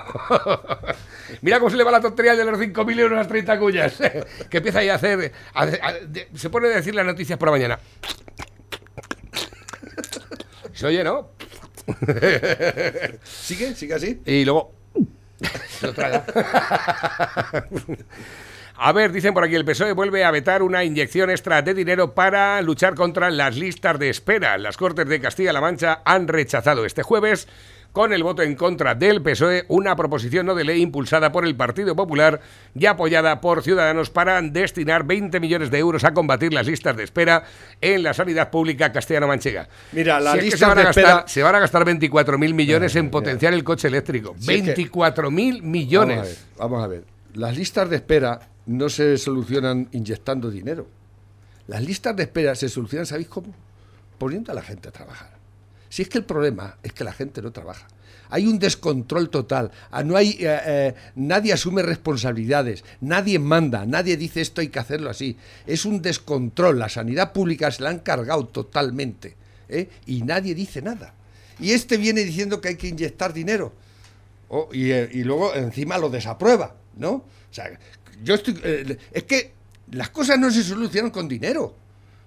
Mira 1.42 1.58
cómo 1.60 1.70
se 1.70 1.76
le 1.76 1.84
va 1.84 1.92
la 1.92 2.00
tontería 2.00 2.34
de 2.34 2.44
los 2.44 2.58
5.000 2.58 2.98
euros 2.98 3.16
a 3.16 3.20
las 3.20 3.28
30 3.28 3.58
cuñas. 3.60 3.94
que 4.50 4.56
empieza 4.56 4.80
ahí 4.80 4.88
a 4.88 4.96
hacer. 4.96 5.32
a- 5.54 5.62
a- 5.62 5.92
de- 5.92 6.28
se 6.34 6.50
pone 6.50 6.66
a 6.66 6.70
decir 6.70 6.94
las 6.94 7.06
noticias 7.06 7.38
por 7.38 7.46
la 7.48 7.52
mañana. 7.52 7.78
Se 10.72 10.86
oye, 10.86 11.04
¿no? 11.04 11.30
¿Sigue? 13.22 13.74
¿Sigue 13.76 13.94
así? 13.94 14.20
Y 14.26 14.44
luego. 14.44 14.74
Se 15.78 15.86
lo 15.86 15.92
traga. 15.94 16.24
A 18.78 18.92
ver, 18.92 19.10
dicen 19.10 19.32
por 19.32 19.42
aquí, 19.44 19.54
el 19.54 19.64
PSOE 19.64 19.92
vuelve 19.92 20.24
a 20.24 20.30
vetar 20.30 20.62
una 20.62 20.84
inyección 20.84 21.30
extra 21.30 21.62
de 21.62 21.72
dinero 21.72 22.14
para 22.14 22.60
luchar 22.60 22.94
contra 22.94 23.30
las 23.30 23.56
listas 23.56 23.98
de 23.98 24.10
espera. 24.10 24.58
Las 24.58 24.76
Cortes 24.76 25.08
de 25.08 25.18
Castilla-La 25.20 25.62
Mancha 25.62 26.02
han 26.04 26.28
rechazado 26.28 26.84
este 26.84 27.02
jueves, 27.02 27.48
con 27.92 28.12
el 28.12 28.22
voto 28.22 28.42
en 28.42 28.54
contra 28.56 28.94
del 28.94 29.22
PSOE, 29.22 29.64
una 29.68 29.96
proposición 29.96 30.44
no 30.44 30.54
de 30.54 30.64
ley 30.64 30.82
impulsada 30.82 31.32
por 31.32 31.46
el 31.46 31.56
Partido 31.56 31.96
Popular 31.96 32.42
y 32.78 32.84
apoyada 32.84 33.40
por 33.40 33.62
Ciudadanos 33.62 34.10
para 34.10 34.42
destinar 34.42 35.04
20 35.04 35.40
millones 35.40 35.70
de 35.70 35.78
euros 35.78 36.04
a 36.04 36.12
combatir 36.12 36.52
las 36.52 36.66
listas 36.66 36.94
de 36.98 37.04
espera 37.04 37.44
en 37.80 38.02
la 38.02 38.12
sanidad 38.12 38.50
pública 38.50 38.92
castellano-manchega. 38.92 39.70
Mira, 39.92 40.20
las 40.20 40.34
Si 40.34 40.38
es 40.40 40.44
que 40.44 40.50
listas 40.50 40.60
se 40.60 40.66
van 40.66 40.76
a 40.76 40.80
de 40.82 40.84
gastar, 40.88 41.04
espera- 41.04 41.24
se 41.28 41.42
van 41.42 41.54
a 41.54 41.58
gastar 41.60 41.84
24.000 41.86 42.52
millones 42.52 42.94
en 42.96 43.08
potenciar 43.10 43.54
el 43.54 43.64
coche 43.64 43.88
eléctrico. 43.88 44.34
Si 44.38 44.52
es 44.52 44.62
que- 44.62 44.74
24.000 44.74 45.62
millones. 45.62 46.16
Vamos 46.18 46.26
a, 46.28 46.28
ver, 46.28 46.36
vamos 46.58 46.84
a 46.84 46.86
ver. 46.88 47.15
Las 47.36 47.54
listas 47.54 47.90
de 47.90 47.96
espera 47.96 48.48
no 48.64 48.88
se 48.88 49.18
solucionan 49.18 49.88
inyectando 49.92 50.50
dinero. 50.50 50.86
Las 51.66 51.82
listas 51.84 52.16
de 52.16 52.22
espera 52.22 52.54
se 52.54 52.70
solucionan, 52.70 53.04
¿sabéis 53.04 53.28
cómo? 53.28 53.54
Poniendo 54.16 54.52
a 54.52 54.54
la 54.54 54.62
gente 54.62 54.88
a 54.88 54.92
trabajar. 54.92 55.36
Si 55.90 56.00
es 56.00 56.08
que 56.08 56.16
el 56.16 56.24
problema 56.24 56.78
es 56.82 56.94
que 56.94 57.04
la 57.04 57.12
gente 57.12 57.42
no 57.42 57.52
trabaja. 57.52 57.86
Hay 58.30 58.46
un 58.46 58.58
descontrol 58.58 59.28
total. 59.28 59.70
Ah, 59.90 60.02
No 60.02 60.16
hay, 60.16 60.30
eh, 60.40 60.60
eh, 60.66 60.94
nadie 61.14 61.52
asume 61.52 61.82
responsabilidades. 61.82 62.84
Nadie 63.02 63.38
manda. 63.38 63.84
Nadie 63.84 64.16
dice 64.16 64.40
esto 64.40 64.62
hay 64.62 64.68
que 64.68 64.78
hacerlo 64.78 65.10
así. 65.10 65.36
Es 65.66 65.84
un 65.84 66.00
descontrol. 66.00 66.78
La 66.78 66.88
sanidad 66.88 67.34
pública 67.34 67.70
se 67.70 67.82
la 67.82 67.90
han 67.90 67.98
cargado 67.98 68.46
totalmente. 68.46 69.36
¿eh? 69.68 69.90
Y 70.06 70.22
nadie 70.22 70.54
dice 70.54 70.80
nada. 70.80 71.12
Y 71.60 71.72
este 71.72 71.98
viene 71.98 72.22
diciendo 72.24 72.62
que 72.62 72.68
hay 72.68 72.76
que 72.76 72.88
inyectar 72.88 73.34
dinero. 73.34 73.74
Oh, 74.48 74.70
y, 74.72 74.92
y 74.92 75.22
luego 75.24 75.54
encima 75.54 75.98
lo 75.98 76.08
desaprueba, 76.08 76.76
¿no? 76.96 77.10
O 77.10 77.24
sea, 77.50 77.78
yo 78.22 78.34
estoy. 78.34 78.60
eh, 78.62 78.98
es 79.12 79.24
que 79.24 79.52
las 79.92 80.10
cosas 80.10 80.38
no 80.38 80.50
se 80.50 80.62
solucionan 80.62 81.10
con 81.10 81.28
dinero. 81.28 81.76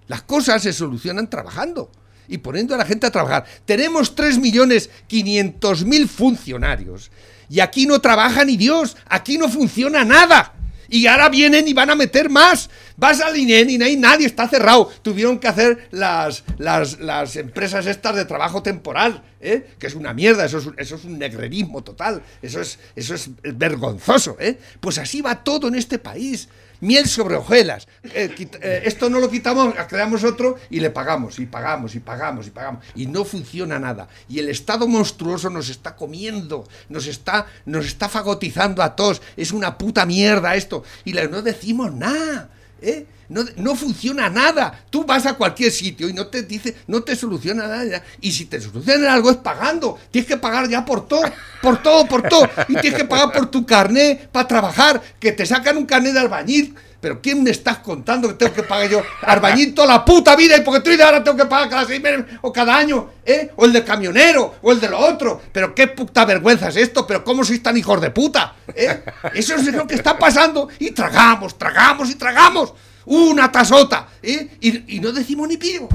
Las 0.08 0.24
cosas 0.24 0.64
se 0.64 0.74
solucionan 0.74 1.30
trabajando 1.30 1.92
y 2.28 2.38
poniendo 2.40 2.74
a 2.74 2.78
la 2.78 2.86
gente 2.86 3.06
a 3.08 3.12
trabajar. 3.12 3.46
Tenemos 3.66 4.16
3.500.000 4.16 6.08
funcionarios 6.08 7.12
y 7.50 7.60
aquí 7.60 7.86
no 7.86 8.00
trabaja 8.00 8.46
ni 8.46 8.58
Dios, 8.58 8.96
aquí 9.08 9.38
no 9.38 9.50
funciona 9.50 10.06
nada. 10.06 10.54
Y 10.90 11.06
ahora 11.08 11.30
vienen 11.30 11.68
y 11.68 11.74
van 11.74 11.90
a 11.90 11.96
meter 11.96 12.30
más. 12.30 12.70
Vas 12.98 13.22
al 13.22 13.38
INEN 13.38 13.70
y 13.70 13.78
no 13.78 13.86
hay 13.86 13.96
nadie, 13.96 14.26
está 14.28 14.48
cerrado. 14.48 14.90
Tuvieron 15.02 15.40
que 15.40 15.48
hacer 15.48 15.88
las, 15.92 16.44
las, 16.58 17.00
las 17.00 17.36
empresas 17.36 17.86
estas 17.86 18.16
de 18.16 18.26
trabajo 18.26 18.62
temporal, 18.64 19.24
¿eh? 19.40 19.68
que 19.80 19.88
es 19.88 19.96
una 19.96 20.14
mierda, 20.14 20.46
eso 20.46 20.58
es, 20.58 20.66
un- 20.66 20.76
eso 20.78 20.96
es 20.96 21.04
un 21.06 21.18
negrerismo 21.20 21.84
total, 21.84 22.22
eso 22.42 22.60
es, 22.62 22.80
eso 22.96 23.14
es 23.16 23.30
vergonzoso. 23.44 24.36
¿eh? 24.40 24.58
Pues 24.80 24.98
así 24.98 25.22
va 25.22 25.44
todo 25.44 25.68
en 25.68 25.76
este 25.76 26.00
país. 26.00 26.50
Miel 26.82 27.08
sobre 27.08 27.36
hojuelas. 27.36 27.88
Eh, 28.04 28.34
eh, 28.62 28.82
esto 28.86 29.10
no 29.10 29.20
lo 29.20 29.30
quitamos, 29.30 29.74
creamos 29.88 30.24
otro 30.24 30.56
y 30.70 30.80
le 30.80 30.90
pagamos, 30.90 31.40
y 31.40 31.46
pagamos, 31.46 31.96
y 31.96 32.00
pagamos, 32.00 32.48
y 32.48 32.52
pagamos. 32.52 32.84
Y 32.96 33.06
no 33.08 33.26
funciona 33.26 33.80
nada. 33.80 34.08
Y 34.28 34.40
el 34.40 34.50
Estado 34.50 34.88
monstruoso 34.88 35.50
nos 35.50 35.70
está 35.70 35.96
comiendo, 35.96 36.68
nos 36.90 37.08
está, 37.08 37.48
nos 37.66 37.86
está 37.86 38.08
fagotizando 38.10 38.82
a 38.84 38.96
todos. 38.96 39.22
Es 39.36 39.52
una 39.52 39.78
puta 39.78 40.06
mierda 40.06 40.56
esto. 40.56 40.84
Y 41.06 41.14
la- 41.14 41.28
no 41.28 41.42
decimos 41.42 41.94
nada. 41.94 42.50
¿Eh? 42.82 43.06
No, 43.30 43.46
no 43.58 43.76
funciona 43.76 44.30
nada. 44.30 44.86
Tú 44.90 45.06
vas 45.06 45.26
a 45.26 45.36
cualquier 45.36 45.72
sitio 45.72 46.10
y 46.10 46.14
no 46.14 46.28
te 46.28 46.44
dice, 46.44 46.76
no 46.88 47.04
te 47.04 47.16
soluciona 47.16 47.68
nada. 47.68 48.04
Y 48.22 48.32
si 48.32 48.46
te 48.46 48.60
soluciona 48.60 49.14
algo 49.14 49.30
es 49.30 49.38
pagando. 49.38 50.00
Tienes 50.12 50.28
que 50.28 50.38
pagar 50.38 50.68
ya 50.68 50.84
por 50.84 51.08
todo, 51.08 51.22
por 51.62 51.82
todo, 51.82 52.08
por 52.08 52.28
todo. 52.28 52.50
Y 52.68 52.74
tienes 52.76 52.96
que 52.96 53.06
pagar 53.06 53.32
por 53.32 53.52
tu 53.52 53.66
carné 53.66 54.28
para 54.32 54.48
trabajar. 54.48 55.02
Que 55.20 55.32
te 55.32 55.46
sacan 55.46 55.78
un 55.78 55.86
carné 55.86 56.12
de 56.12 56.20
albañil. 56.20 56.76
Pero 57.02 57.22
¿quién 57.22 57.44
me 57.44 57.52
estás 57.52 57.80
contando 57.80 58.28
que 58.28 58.34
tengo 58.34 58.54
que 58.54 58.64
pagar 58.64 58.90
yo 58.90 59.02
arbañito 59.22 59.86
la 59.86 60.04
puta 60.04 60.36
vida 60.36 60.58
y 60.58 60.62
porque 60.62 60.80
estoy 60.80 60.98
de 60.98 61.04
ahora 61.04 61.24
tengo 61.24 61.38
que 61.38 61.46
pagar 61.46 61.70
cada 61.70 61.86
seis 61.86 62.02
meses 62.02 62.26
o 62.42 62.52
cada 62.52 62.76
año, 62.76 63.10
¿eh? 63.26 63.52
O 63.56 63.66
el 63.66 63.74
del 63.74 63.86
camionero, 63.86 64.56
o 64.62 64.72
el 64.72 64.80
de 64.80 64.90
lo 64.90 65.00
otro. 65.00 65.42
Pero 65.52 65.74
qué 65.74 65.88
puta 65.88 66.26
vergüenza 66.26 66.70
es 66.70 66.76
esto, 66.76 67.08
pero 67.08 67.24
cómo 67.24 67.44
sois 67.44 67.64
tan 67.64 67.78
hijos 67.78 68.02
de 68.02 68.12
puta, 68.12 68.56
¿eh? 68.76 69.04
Eso 69.34 69.56
es 69.56 69.66
lo 69.74 69.88
que 69.88 69.96
está 69.96 70.18
pasando 70.18 70.70
y 70.80 70.92
tragamos, 70.92 71.58
tragamos 71.58 72.10
y 72.10 72.16
tragamos. 72.16 72.74
Una 73.06 73.52
tasota, 73.52 74.08
¿eh? 74.22 74.58
Y, 74.60 74.98
y 74.98 75.00
no 75.00 75.12
decimos 75.12 75.48
ni 75.48 75.58
pío. 75.58 75.88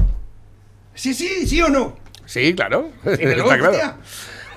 Sí, 0.95 1.13
sí, 1.13 1.45
sí 1.47 1.61
o 1.61 1.69
no. 1.69 1.97
Sí, 2.25 2.53
claro. 2.55 2.89
Está 3.05 3.57
claro. 3.57 3.97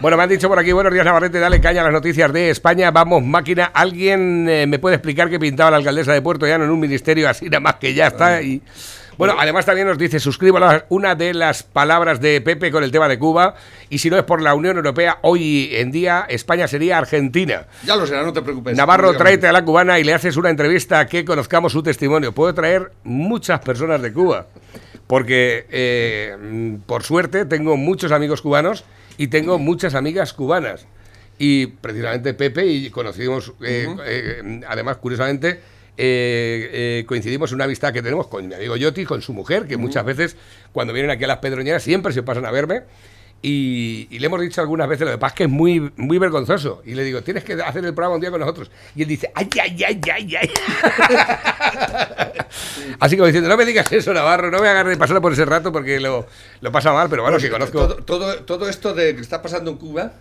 Bueno, 0.01 0.17
me 0.17 0.23
han 0.23 0.29
dicho 0.29 0.49
por 0.49 0.57
aquí, 0.61 0.71
buenos 0.71 0.93
días 0.93 1.05
Navarrete, 1.05 1.41
dale 1.41 1.61
caña 1.61 1.81
a 1.81 1.85
las 1.85 1.93
noticias 1.93 2.33
de 2.33 2.51
España, 2.51 2.93
vamos 2.93 3.21
máquina, 3.25 3.65
¿alguien 3.75 4.49
eh, 4.49 4.65
me 4.69 4.79
puede 4.79 4.95
explicar 4.95 5.29
qué 5.29 5.41
pintaba 5.41 5.73
la 5.73 5.79
alcaldesa 5.79 6.13
de 6.13 6.23
Puerto 6.23 6.47
Llano 6.47 6.67
en 6.67 6.71
un 6.71 6.79
ministerio 6.79 7.29
así 7.29 7.47
nada 7.47 7.59
más 7.59 7.75
que 7.77 7.93
ya 7.95 8.07
está? 8.07 8.41
Y... 8.41 8.63
Bueno, 9.17 9.35
además 9.37 9.67
también 9.67 9.89
nos 9.89 9.99
dice, 9.99 10.21
suscribo 10.21 10.61
una 10.91 11.17
de 11.17 11.35
las 11.35 11.65
palabras 11.65 12.21
de 12.21 12.41
Pepe 12.41 12.71
con 12.71 12.85
el 12.85 12.93
tema 12.93 13.09
de 13.09 13.19
Cuba, 13.19 13.57
y 13.91 13.99
si 13.99 14.09
no 14.09 14.17
es 14.17 14.23
por 14.23 14.41
la 14.41 14.55
Unión 14.55 14.77
Europea, 14.77 15.19
hoy 15.23 15.71
en 15.73 15.91
día 15.91 16.27
España 16.29 16.69
sería 16.69 16.99
Argentina. 16.99 17.67
Ya 17.83 17.97
lo 17.97 18.07
será, 18.07 18.23
no 18.23 18.33
te 18.33 18.41
preocupes. 18.41 18.77
Navarro, 18.77 19.17
tráete 19.17 19.49
a 19.49 19.53
la 19.53 19.65
cubana 19.65 19.99
y 19.99 20.05
le 20.05 20.15
haces 20.15 20.37
una 20.37 20.51
entrevista 20.51 21.05
que 21.09 21.25
conozcamos 21.25 21.73
su 21.73 21.83
testimonio. 21.83 22.31
Puedo 22.31 22.55
traer 22.55 22.93
muchas 23.03 23.59
personas 23.59 24.01
de 24.01 24.13
Cuba, 24.13 24.47
porque 25.09 25.67
eh, 25.73 26.79
por 26.87 27.03
suerte 27.03 27.45
tengo 27.47 27.77
muchos 27.77 28.13
amigos 28.13 28.41
cubanos 28.41 28.85
y 29.19 29.29
tengo 29.29 29.59
muchas 29.59 29.95
amigas 29.95 30.33
cubanas. 30.33 30.87
Y 31.39 31.67
precisamente 31.67 32.33
Pepe 32.35 32.67
y 32.67 32.89
conocimos, 32.91 33.53
eh, 33.63 33.87
eh, 34.07 34.61
además, 34.67 34.97
curiosamente, 34.97 35.61
eh, 35.97 37.05
coincidimos 37.07 37.51
en 37.51 37.57
una 37.57 37.65
amistad 37.65 37.93
que 37.93 38.03
tenemos 38.03 38.29
con 38.29 38.47
mi 38.49 38.55
amigo 38.55 38.77
Yoti, 38.77 39.05
con 39.05 39.21
su 39.21 39.35
mujer, 39.35 39.67
que 39.67 39.77
muchas 39.77 40.05
veces 40.05 40.37
cuando 40.73 40.93
vienen 40.93 41.11
aquí 41.11 41.25
a 41.25 41.27
las 41.27 41.39
Pedroñeras 41.39 41.83
siempre 41.83 42.13
se 42.13 42.23
pasan 42.23 42.47
a 42.47 42.51
verme. 42.51 42.83
Y, 43.41 44.09
y 44.11 44.19
le 44.19 44.27
hemos 44.27 44.41
dicho 44.41 44.61
algunas 44.61 44.89
veces, 44.89 45.07
lo 45.07 45.13
que 45.13 45.19
pasa 45.19 45.33
es 45.33 45.37
que 45.37 45.45
es 45.45 45.51
muy, 45.51 45.93
muy 45.97 46.19
vergonzoso. 46.19 46.83
Y 46.85 46.95
le 46.95 47.05
digo, 47.05 47.23
tienes 47.23 47.45
que 47.45 47.55
hacer 47.55 47.85
el 47.85 47.95
programa 47.95 48.17
un 48.17 48.21
día 48.21 48.31
con 48.31 48.41
nosotros. 48.41 48.71
Y 48.97 49.03
él 49.03 49.09
dice, 49.09 49.31
ay, 49.35 49.49
ay, 49.63 49.85
ay, 49.85 50.01
ay, 50.13 50.37
ay. 50.37 50.51
Así 53.01 53.17
como 53.17 53.27
diciendo, 53.27 53.49
no 53.49 53.57
me 53.57 53.65
digas 53.65 53.91
eso, 53.93 54.13
Navarro, 54.13 54.51
no 54.51 54.61
me 54.61 54.69
hagas 54.69 54.97
pasar 54.97 55.21
por 55.21 55.33
ese 55.33 55.45
rato 55.45 55.71
porque 55.71 56.01
lo, 56.01 56.27
lo 56.61 56.73
pasa 56.73 56.93
mal, 56.93 57.09
pero 57.09 57.23
bueno, 57.23 57.39
que 57.39 57.51
conozco... 57.51 57.87
Todo, 57.87 58.05
todo, 58.05 58.45
todo 58.45 58.69
esto 58.69 58.95
de 58.95 59.15
que 59.15 59.21
está 59.21 59.41
pasando 59.41 59.71
en 59.71 59.77
Cuba, 59.77 60.13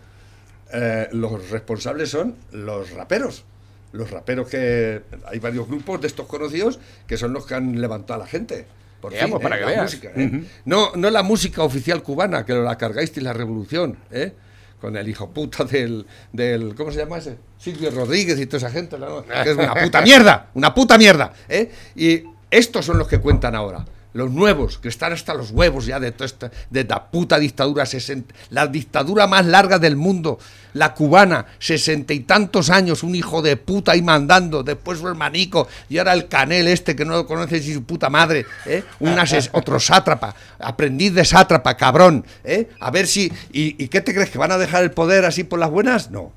eh, 0.74 1.08
los 1.12 1.50
responsables 1.50 2.10
son 2.10 2.36
los 2.52 2.92
raperos. 2.92 3.46
Los 3.94 4.12
raperos 4.12 4.50
que. 4.50 5.02
Hay 5.26 5.40
varios 5.40 5.68
grupos 5.68 6.02
de 6.02 6.08
estos 6.08 6.28
conocidos 6.28 6.80
que 7.08 7.18
son 7.18 7.34
los 7.34 7.46
que 7.46 7.56
han 7.56 7.80
levantado 7.80 8.22
a 8.22 8.26
la 8.26 8.30
gente. 8.30 8.68
Por 9.02 9.14
fin, 9.14 9.30
pues, 9.30 9.44
para 9.44 9.58
¿eh? 9.58 9.60
que 9.60 9.66
veas. 9.66 9.84
música, 9.84 10.12
¿eh? 10.16 10.44
No, 10.66 10.92
no 10.96 11.10
la 11.10 11.24
música 11.24 11.64
oficial 11.64 12.02
cubana, 12.02 12.46
que 12.46 12.54
la 12.54 12.78
cargasteis 12.78 13.24
la 13.24 13.34
revolución, 13.34 13.98
¿eh? 14.12 14.34
Con 14.82 14.96
el 14.96 15.08
hijo 15.08 15.30
puta 15.32 15.64
del, 15.64 16.06
del. 16.32 16.76
¿Cómo 16.76 16.92
se 16.92 17.00
llama 17.00 17.18
ese? 17.18 17.38
Silvio 17.58 17.90
Rodríguez 17.92 18.40
y 18.40 18.46
toda 18.46 18.58
esa 18.58 18.70
gente. 18.70 18.98
¿no? 18.98 19.24
Que 19.26 19.52
es 19.52 19.58
una 19.58 19.74
puta 19.74 20.02
mierda, 20.02 20.50
una 20.54 20.74
puta 20.74 20.98
mierda. 20.98 21.34
¿eh? 21.50 21.72
Y 21.96 22.24
estos 22.52 22.86
son 22.86 22.98
los 22.98 23.08
que 23.08 23.20
cuentan 23.20 23.56
ahora. 23.56 23.86
Los 24.14 24.32
nuevos, 24.32 24.80
que 24.80 24.88
están 24.88 25.14
hasta 25.14 25.34
los 25.36 25.52
huevos 25.52 25.86
ya 25.86 26.00
de 26.00 26.12
toda 26.12 26.26
esta, 26.26 26.52
de 26.72 26.84
la 26.86 27.06
puta 27.12 27.38
dictadura, 27.38 27.86
60 27.86 28.34
la 28.50 28.66
dictadura 28.66 29.28
más 29.28 29.46
larga 29.46 29.78
del 29.78 29.96
mundo, 29.96 30.40
la 30.74 30.94
cubana, 30.96 31.46
sesenta 31.60 32.14
y 32.14 32.22
tantos 32.22 32.70
años, 32.72 33.04
un 33.04 33.14
hijo 33.16 33.42
de 33.44 33.58
puta 33.58 33.92
ahí 33.92 34.02
mandando, 34.02 34.64
después 34.64 35.00
su 35.00 35.08
hermanico, 35.08 35.68
y 35.90 35.98
ahora 36.00 36.14
el 36.14 36.28
canel 36.28 36.68
este 36.68 36.96
que 36.96 37.06
no 37.06 37.14
lo 37.14 37.28
conoce 37.28 37.60
ni 37.60 37.74
su 37.74 37.84
puta 37.84 38.10
madre, 38.10 38.46
¿eh? 38.66 38.84
Un 39.02 39.18
ases- 39.20 39.50
otro 39.54 39.80
sátrapa, 39.80 40.34
aprendiz 40.60 41.14
de 41.14 41.24
sátrapa, 41.26 41.76
cabrón, 41.78 42.26
¿eh? 42.44 42.70
A 42.80 42.90
ver 42.90 43.06
si, 43.08 43.32
y, 43.52 43.84
¿y 43.84 43.88
qué 43.90 44.02
te 44.02 44.14
crees, 44.16 44.30
que 44.32 44.38
van 44.40 44.52
a 44.52 44.58
dejar 44.58 44.84
el 44.84 44.92
poder 44.92 45.26
así 45.26 45.44
por 45.44 45.60
las 45.60 45.70
buenas? 45.70 46.10
No. 46.10 46.32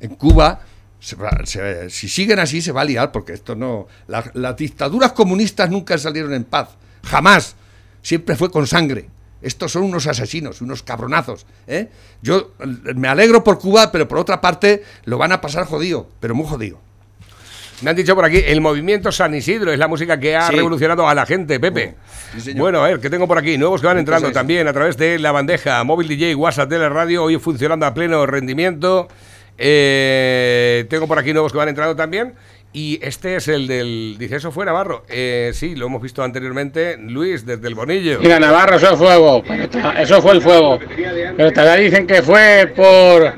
En 0.00 0.14
Cuba, 0.14 0.60
se 1.00 1.16
va- 1.16 1.40
se- 1.44 1.90
si 1.90 2.08
siguen 2.08 2.38
así, 2.38 2.62
se 2.62 2.72
va 2.72 2.80
a 2.82 2.84
liar, 2.84 3.12
porque 3.12 3.32
esto 3.34 3.54
no. 3.56 3.88
la- 4.06 4.30
las 4.34 4.56
dictaduras 4.56 5.12
comunistas 5.12 5.68
nunca 5.70 5.98
salieron 5.98 6.32
en 6.32 6.44
paz. 6.44 6.68
Jamás. 7.04 7.56
Siempre 8.02 8.36
fue 8.36 8.50
con 8.50 8.66
sangre. 8.66 9.08
Estos 9.42 9.72
son 9.72 9.82
unos 9.84 10.06
asesinos, 10.06 10.60
unos 10.60 10.82
cabronazos. 10.82 11.46
¿eh? 11.66 11.88
Yo 12.22 12.52
eh, 12.60 12.94
me 12.94 13.08
alegro 13.08 13.42
por 13.42 13.58
Cuba, 13.58 13.90
pero 13.90 14.06
por 14.06 14.18
otra 14.18 14.40
parte 14.40 14.82
lo 15.04 15.16
van 15.18 15.32
a 15.32 15.40
pasar 15.40 15.64
jodido, 15.66 16.08
pero 16.20 16.34
muy 16.34 16.46
jodido. 16.46 16.78
Me 17.80 17.88
han 17.88 17.96
dicho 17.96 18.14
por 18.14 18.26
aquí, 18.26 18.42
el 18.46 18.60
movimiento 18.60 19.10
San 19.10 19.34
Isidro 19.34 19.72
es 19.72 19.78
la 19.78 19.88
música 19.88 20.20
que 20.20 20.36
ha 20.36 20.48
Sí. 20.48 20.56
revolucionado 20.56 21.08
a 21.08 21.14
la 21.14 21.24
gente, 21.24 21.58
Pepe. 21.58 21.94
Sí, 22.38 22.52
bueno, 22.52 22.84
a 22.84 22.88
ver, 22.88 23.00
¿qué 23.00 23.08
tengo 23.08 23.26
por 23.26 23.38
aquí? 23.38 23.56
Nuevos 23.56 23.80
que 23.80 23.86
van 23.86 23.96
entrando 23.96 24.26
Entonces- 24.28 24.38
también 24.38 24.68
a 24.68 24.74
través 24.74 24.98
de 24.98 25.18
la 25.18 25.32
bandeja 25.32 25.82
móvil 25.84 26.06
DJ, 26.08 26.34
WhatsApp 26.34 26.68
de 26.68 26.78
la 26.78 26.90
radio, 26.90 27.24
hoy 27.24 27.38
funcionando 27.38 27.86
a 27.86 27.94
pleno 27.94 28.26
rendimiento. 28.26 29.08
Eh, 29.56 30.86
tengo 30.90 31.06
por 31.06 31.18
aquí 31.18 31.32
nuevos 31.32 31.52
que 31.52 31.58
van 31.58 31.68
entrando 31.68 31.96
también. 31.96 32.34
Y 32.72 33.00
este 33.02 33.34
es 33.34 33.48
el 33.48 33.66
del. 33.66 34.16
Dice, 34.16 34.36
¿eso 34.36 34.52
fue 34.52 34.64
Navarro? 34.64 35.04
Eh, 35.08 35.50
sí, 35.54 35.74
lo 35.74 35.86
hemos 35.86 36.00
visto 36.00 36.22
anteriormente. 36.22 36.96
Luis, 36.98 37.44
desde 37.44 37.66
el 37.66 37.74
Bonillo. 37.74 38.20
Mira, 38.20 38.38
Navarro, 38.38 38.76
eso 38.76 38.92
es 38.92 38.98
fuego. 38.98 39.42
Eso 39.98 40.22
fue 40.22 40.34
el 40.34 40.40
fuego. 40.40 40.78
Pero 41.36 41.52
todavía 41.52 41.84
dicen 41.84 42.06
que 42.06 42.22
fue 42.22 42.72
por. 42.76 43.34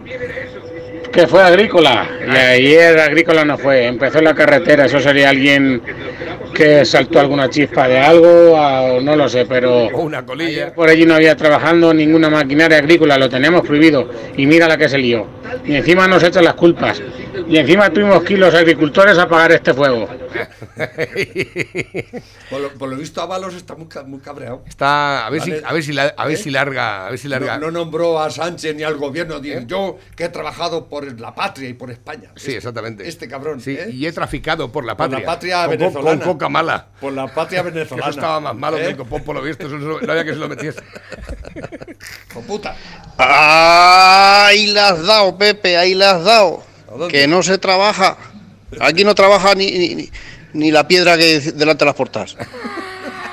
que 1.10 1.26
fue 1.26 1.42
agrícola. 1.42 2.06
Y 2.26 2.36
ayer 2.36 2.98
agrícola 2.98 3.42
no 3.42 3.56
fue. 3.56 3.86
Empezó 3.86 4.18
en 4.18 4.24
la 4.24 4.34
carretera. 4.34 4.84
Eso 4.84 5.00
sería 5.00 5.30
alguien 5.30 5.80
que 6.52 6.84
saltó 6.84 7.18
alguna 7.18 7.48
chispa 7.48 7.88
de 7.88 7.98
algo. 7.98 8.52
o 8.52 9.00
no 9.00 9.16
lo 9.16 9.30
sé, 9.30 9.46
pero. 9.46 9.86
O 9.86 10.02
una 10.02 10.26
colilla. 10.26 10.74
Por 10.74 10.90
allí 10.90 11.06
no 11.06 11.14
había 11.14 11.34
trabajando 11.36 11.94
ninguna 11.94 12.28
maquinaria 12.28 12.76
agrícola. 12.76 13.16
Lo 13.16 13.30
tenemos 13.30 13.62
prohibido. 13.62 14.10
Y 14.36 14.44
mira 14.44 14.68
la 14.68 14.76
que 14.76 14.90
se 14.90 14.98
lió. 14.98 15.26
Y 15.64 15.74
encima 15.74 16.06
nos 16.06 16.22
echan 16.22 16.44
las 16.44 16.54
culpas. 16.54 17.00
Y 17.48 17.56
encima 17.56 17.90
tuvimos 17.90 18.22
que 18.22 18.34
ir 18.34 18.38
los 18.38 18.54
agricultores 18.54 19.18
a 19.18 19.28
pagar 19.28 19.52
este 19.52 19.72
fuego. 19.74 20.08
Por 22.50 22.60
lo, 22.60 22.68
por 22.74 22.88
lo 22.88 22.96
visto, 22.96 23.20
Ábalos 23.22 23.54
está 23.54 23.74
muy, 23.74 23.86
muy 24.06 24.20
cabreado. 24.20 24.62
Está. 24.66 25.26
A 25.26 25.30
ver, 25.30 25.40
si, 25.42 25.52
a 25.64 25.72
ver 25.72 25.82
si, 25.82 25.92
la- 25.92 26.14
a 26.16 26.26
ver 26.26 26.34
¿Eh? 26.34 26.38
si 26.38 26.50
larga. 26.50 27.06
A 27.06 27.10
ver 27.10 27.18
si 27.18 27.28
larga. 27.28 27.58
No, 27.58 27.66
no 27.66 27.70
nombró 27.80 28.20
a 28.20 28.30
Sánchez 28.30 28.74
ni 28.76 28.82
al 28.82 28.96
gobierno. 28.96 29.40
dice, 29.40 29.64
Yo 29.66 29.98
que 30.16 30.24
he 30.24 30.28
trabajado 30.28 30.88
por 30.88 31.18
la 31.20 31.34
patria 31.34 31.68
y 31.68 31.74
por 31.74 31.90
España. 31.90 32.30
Sí, 32.36 32.52
exactamente. 32.54 33.08
Este 33.08 33.28
cabrón. 33.28 33.60
Sí, 33.60 33.76
¿eh? 33.78 33.90
y 33.90 34.06
he 34.06 34.12
traficado 34.12 34.70
por 34.70 34.84
la 34.84 34.96
Por 34.96 35.06
patria. 35.08 35.20
la 35.26 35.32
patria 35.32 35.56
Con- 35.56 35.68
con- 35.68 35.78
venezolana. 35.78 36.24
Con, 36.24 36.32
coca 36.34 36.48
mala. 36.48 36.86
Por 37.00 37.12
la 37.12 37.26
patria 37.28 37.62
venezolana. 37.64 38.10
eso 38.10 38.18
estaba 38.18 38.40
más 38.40 38.54
malo 38.56 38.76
¿eh? 38.78 38.82
que 38.82 38.88
el 38.88 38.96
copón, 38.96 39.22
por 39.24 39.34
lo 39.36 39.42
visto. 39.42 39.66
Eso 39.66 39.78
no, 39.78 40.00
no 40.00 40.12
había 40.12 40.24
que 40.24 40.32
se 40.32 40.38
lo 40.38 40.48
metiese. 40.48 40.82
Hijo 42.30 42.40
puta. 42.42 42.76
Ahí 43.18 44.66
la 44.68 44.88
has 44.90 45.04
dado, 45.06 45.36
Pepe, 45.38 45.76
ahí 45.76 45.94
la 45.94 46.12
has 46.12 46.24
dado. 46.24 46.64
Que 47.08 47.26
no 47.26 47.42
se 47.42 47.58
trabaja. 47.58 48.16
Aquí 48.80 49.04
no 49.04 49.14
trabaja 49.14 49.54
ni, 49.54 49.70
ni, 49.70 50.10
ni 50.52 50.70
la 50.70 50.86
piedra 50.88 51.16
que 51.16 51.40
delante 51.40 51.84
de 51.84 51.86
las 51.86 51.94
puertas. 51.94 52.36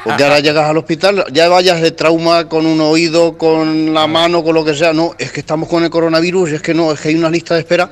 Porque 0.03 0.23
ahora 0.23 0.39
llegas 0.39 0.65
al 0.65 0.77
hospital, 0.77 1.25
ya 1.31 1.49
vayas 1.49 1.81
de 1.81 1.91
trauma 1.91 2.47
con 2.47 2.65
un 2.65 2.79
oído, 2.79 3.37
con 3.37 3.93
la 3.93 4.07
mano, 4.07 4.43
con 4.43 4.55
lo 4.55 4.63
que 4.63 4.73
sea. 4.73 4.93
No, 4.93 5.13
es 5.17 5.31
que 5.31 5.41
estamos 5.41 5.67
con 5.67 5.83
el 5.83 5.89
coronavirus, 5.89 6.53
es 6.53 6.61
que 6.61 6.73
no, 6.73 6.91
es 6.91 6.99
que 6.99 7.09
hay 7.09 7.15
una 7.15 7.29
lista 7.29 7.53
de 7.53 7.61
espera. 7.61 7.91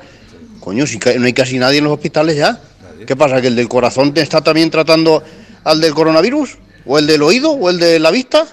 Coño, 0.60 0.86
si 0.86 0.98
no 0.98 1.26
hay 1.26 1.32
casi 1.32 1.58
nadie 1.58 1.78
en 1.78 1.84
los 1.84 1.92
hospitales 1.92 2.36
ya. 2.36 2.60
¿Qué 3.06 3.14
pasa? 3.14 3.40
¿Que 3.40 3.48
el 3.48 3.56
del 3.56 3.68
corazón 3.68 4.12
te 4.12 4.20
está 4.22 4.40
también 4.40 4.70
tratando 4.70 5.22
al 5.64 5.80
del 5.80 5.94
coronavirus? 5.94 6.58
¿O 6.86 6.98
el 6.98 7.06
del 7.06 7.22
oído? 7.22 7.52
¿O 7.52 7.70
el 7.70 7.78
de 7.78 7.98
la 7.98 8.10
vista? 8.10 8.46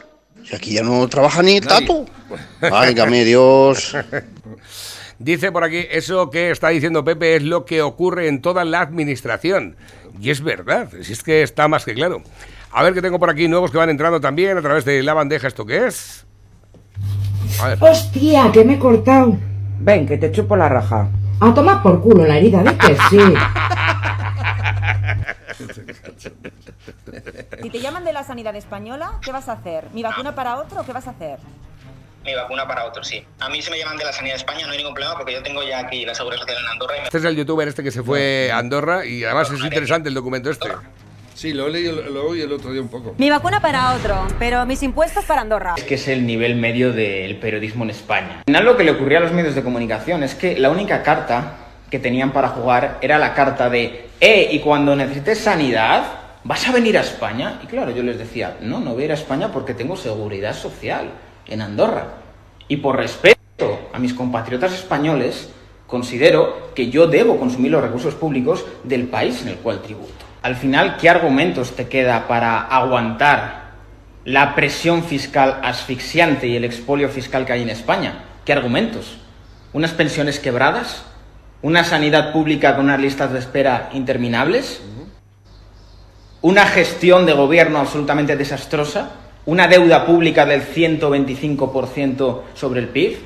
Si 0.48 0.56
aquí 0.56 0.74
ya 0.74 0.84
no 0.84 1.08
trabaja 1.08 1.42
ni 1.42 1.58
el 1.58 1.66
tato. 1.66 2.06
Válgame 2.62 3.24
Dios. 3.24 3.96
Dice 5.20 5.52
por 5.52 5.64
aquí, 5.64 5.86
eso 5.90 6.30
que 6.30 6.52
está 6.52 6.70
diciendo 6.70 7.04
Pepe 7.04 7.38
es 7.38 7.44
lo 7.44 7.66
que 7.66 7.82
ocurre 7.82 8.28
en 8.28 8.42
toda 8.42 8.66
la 8.66 8.82
administración. 8.82 9.78
Y 10.20 10.30
es 10.30 10.42
verdad, 10.42 10.90
si 11.02 11.14
es 11.14 11.24
que 11.24 11.42
está 11.42 11.68
más 11.68 11.86
que 11.86 11.94
claro. 11.94 12.22
A 12.72 12.84
ver 12.84 12.94
que 12.94 13.02
tengo 13.02 13.20
por 13.20 13.30
aquí 13.30 13.48
nuevos 13.48 13.72
que 13.72 13.78
van 13.78 13.90
entrando 13.90 14.20
también 14.20 14.58
a 14.58 14.62
través 14.62 14.84
de 14.84 15.02
la 15.04 15.14
bandeja. 15.14 15.48
¿Esto 15.48 15.66
qué 15.66 15.88
es? 15.88 16.26
A 17.62 17.70
ver. 17.70 17.78
Hostia, 17.80 18.52
que 18.52 18.66
me 18.66 18.74
he 18.74 18.80
cortado. 18.80 19.38
Ven, 19.80 20.06
que 20.06 20.18
te 20.18 20.32
chupo 20.32 20.56
la 20.56 20.68
raja. 20.68 21.08
A 21.40 21.54
tomar 21.54 21.82
por 21.82 22.02
culo 22.02 22.26
la 22.26 22.38
herida, 22.38 22.64
¿ves 22.64 22.74
que 22.74 22.98
sí? 23.10 23.20
Si 27.62 27.70
te 27.70 27.80
llaman 27.80 28.04
de 28.04 28.14
la 28.14 28.24
sanidad 28.24 28.56
española, 28.56 29.14
¿qué 29.24 29.32
vas 29.32 29.50
a 29.50 29.54
hacer? 29.54 29.86
¿Mi 29.94 30.04
vacuna 30.04 30.36
para 30.36 30.58
otro 30.58 30.82
o 30.82 30.86
qué 30.86 30.94
vas 30.94 31.08
a 31.08 31.12
hacer? 31.12 31.40
Mi 32.26 32.34
vacuna 32.34 32.68
para 32.68 32.86
otro, 32.86 33.04
sí. 33.04 33.24
A 33.40 33.50
mí 33.50 33.62
se 33.62 33.70
me 33.70 33.78
llaman 33.78 33.98
de 33.98 34.04
la 34.04 34.12
sanidad 34.12 34.34
de 34.34 34.38
España, 34.38 34.66
no 34.66 34.72
hay 34.72 34.80
ningún 34.80 34.96
problema 34.96 35.16
porque 35.16 35.34
yo 35.34 35.44
tengo 35.44 35.62
ya 35.62 35.80
aquí 35.80 36.04
la 36.06 36.16
seguridad 36.16 36.42
social 36.42 36.58
en 36.60 36.70
Andorra 36.72 36.96
y 36.98 37.00
me 37.02 37.06
Este 37.06 37.18
es 37.20 37.24
el 37.26 37.36
youtuber 37.36 37.68
este 37.68 37.84
que 37.84 37.92
se 37.92 38.02
fue 38.02 38.50
a 38.52 38.58
Andorra 38.58 39.06
y 39.06 39.24
además 39.24 39.52
es 39.52 39.64
interesante 39.64 40.10
el 40.10 40.16
documento 40.16 40.50
este. 40.50 40.70
Sí, 41.36 41.54
lo 41.54 41.68
he 41.68 41.70
leído 41.70 42.02
lo 42.02 42.30
oí 42.30 42.42
el 42.42 42.52
otro 42.52 42.72
día 42.72 42.82
un 42.82 42.88
poco. 42.88 43.14
Mi 43.20 43.30
vacuna 43.30 43.60
para 43.60 43.94
otro, 43.94 44.26
pero 44.40 44.66
mis 44.66 44.82
impuestos 44.82 45.24
para 45.26 45.42
Andorra. 45.42 45.76
Es 45.78 45.84
que 45.84 45.96
es 45.96 46.08
el 46.08 46.26
nivel 46.26 46.56
medio 46.56 46.94
del 46.94 47.38
periodismo 47.38 47.84
en 47.84 47.92
España. 47.92 48.38
Al 48.40 48.44
final 48.46 48.66
lo 48.66 48.76
que 48.76 48.86
le 48.86 48.92
ocurría 48.92 49.20
a 49.20 49.22
los 49.22 49.32
medios 49.32 49.54
de 49.54 49.62
comunicación 49.62 50.24
es 50.24 50.34
que 50.34 50.58
la 50.58 50.72
única 50.72 51.04
carta 51.04 51.58
que 51.92 52.00
tenían 52.00 52.32
para 52.32 52.48
jugar 52.50 52.98
era 53.02 53.20
la 53.20 53.36
carta 53.36 53.70
de 53.70 54.08
eh, 54.20 54.50
y 54.52 54.60
cuando 54.62 54.96
necesites 54.96 55.40
sanidad, 55.40 56.06
¿vas 56.44 56.68
a 56.68 56.72
venir 56.72 56.98
a 56.98 57.02
España? 57.02 57.60
Y 57.62 57.68
claro, 57.68 57.92
yo 57.92 58.02
les 58.02 58.18
decía, 58.18 58.58
no, 58.62 58.80
no 58.80 58.94
voy 58.94 59.04
a 59.04 59.06
ir 59.06 59.12
a 59.12 59.16
España 59.16 59.52
porque 59.52 59.76
tengo 59.76 59.96
seguridad 59.96 60.56
social 60.56 61.12
en 61.48 61.62
Andorra. 61.62 62.08
Y 62.68 62.78
por 62.78 62.98
respeto 62.98 63.90
a 63.94 64.00
mis 64.00 64.14
compatriotas 64.14 64.74
españoles, 64.74 65.50
considero 65.88 66.74
que 66.74 66.90
yo 66.90 67.08
debo 67.08 67.38
consumir 67.40 67.72
los 67.72 67.84
recursos 67.84 68.16
públicos 68.16 68.66
del 68.84 69.08
país 69.08 69.42
en 69.42 69.50
el 69.50 69.58
cual 69.58 69.82
tributo. 69.82 70.14
Al 70.42 70.56
final, 70.56 70.98
¿qué 70.98 71.10
argumentos 71.10 71.76
te 71.76 71.88
queda 71.88 72.28
para 72.28 72.62
aguantar 72.62 73.66
la 74.26 74.56
presión 74.56 75.04
fiscal 75.04 75.60
asfixiante 75.64 76.48
y 76.48 76.56
el 76.56 76.66
expolio 76.66 77.10
fiscal 77.10 77.46
que 77.46 77.54
hay 77.54 77.62
en 77.62 77.70
España? 77.70 78.24
¿Qué 78.44 78.54
argumentos? 78.54 79.18
¿Unas 79.74 79.92
pensiones 79.92 80.40
quebradas? 80.40 81.04
¿Una 81.62 81.84
sanidad 81.84 82.32
pública 82.32 82.76
con 82.76 82.86
unas 82.86 83.00
listas 83.00 83.32
de 83.32 83.40
espera 83.40 83.90
interminables? 83.94 84.82
¿Una 86.42 86.66
gestión 86.68 87.26
de 87.26 87.34
gobierno 87.34 87.80
absolutamente 87.80 88.36
desastrosa? 88.38 89.12
¿Una 89.46 89.68
deuda 89.68 90.06
pública 90.06 90.46
del 90.46 90.64
125% 90.64 92.42
sobre 92.56 92.80
el 92.80 92.90
PIB? 92.90 93.18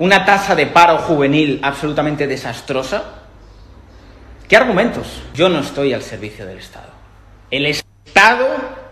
¿Una 0.00 0.24
tasa 0.24 0.56
de 0.56 0.66
paro 0.66 0.98
juvenil 0.98 1.60
absolutamente 1.62 2.26
desastrosa? 2.26 3.04
¿Qué 4.48 4.56
argumentos? 4.56 5.22
Yo 5.34 5.48
no 5.48 5.60
estoy 5.60 5.92
al 5.92 6.02
servicio 6.02 6.44
del 6.44 6.58
Estado. 6.58 6.88
El 7.50 7.66
Estado 7.66 8.46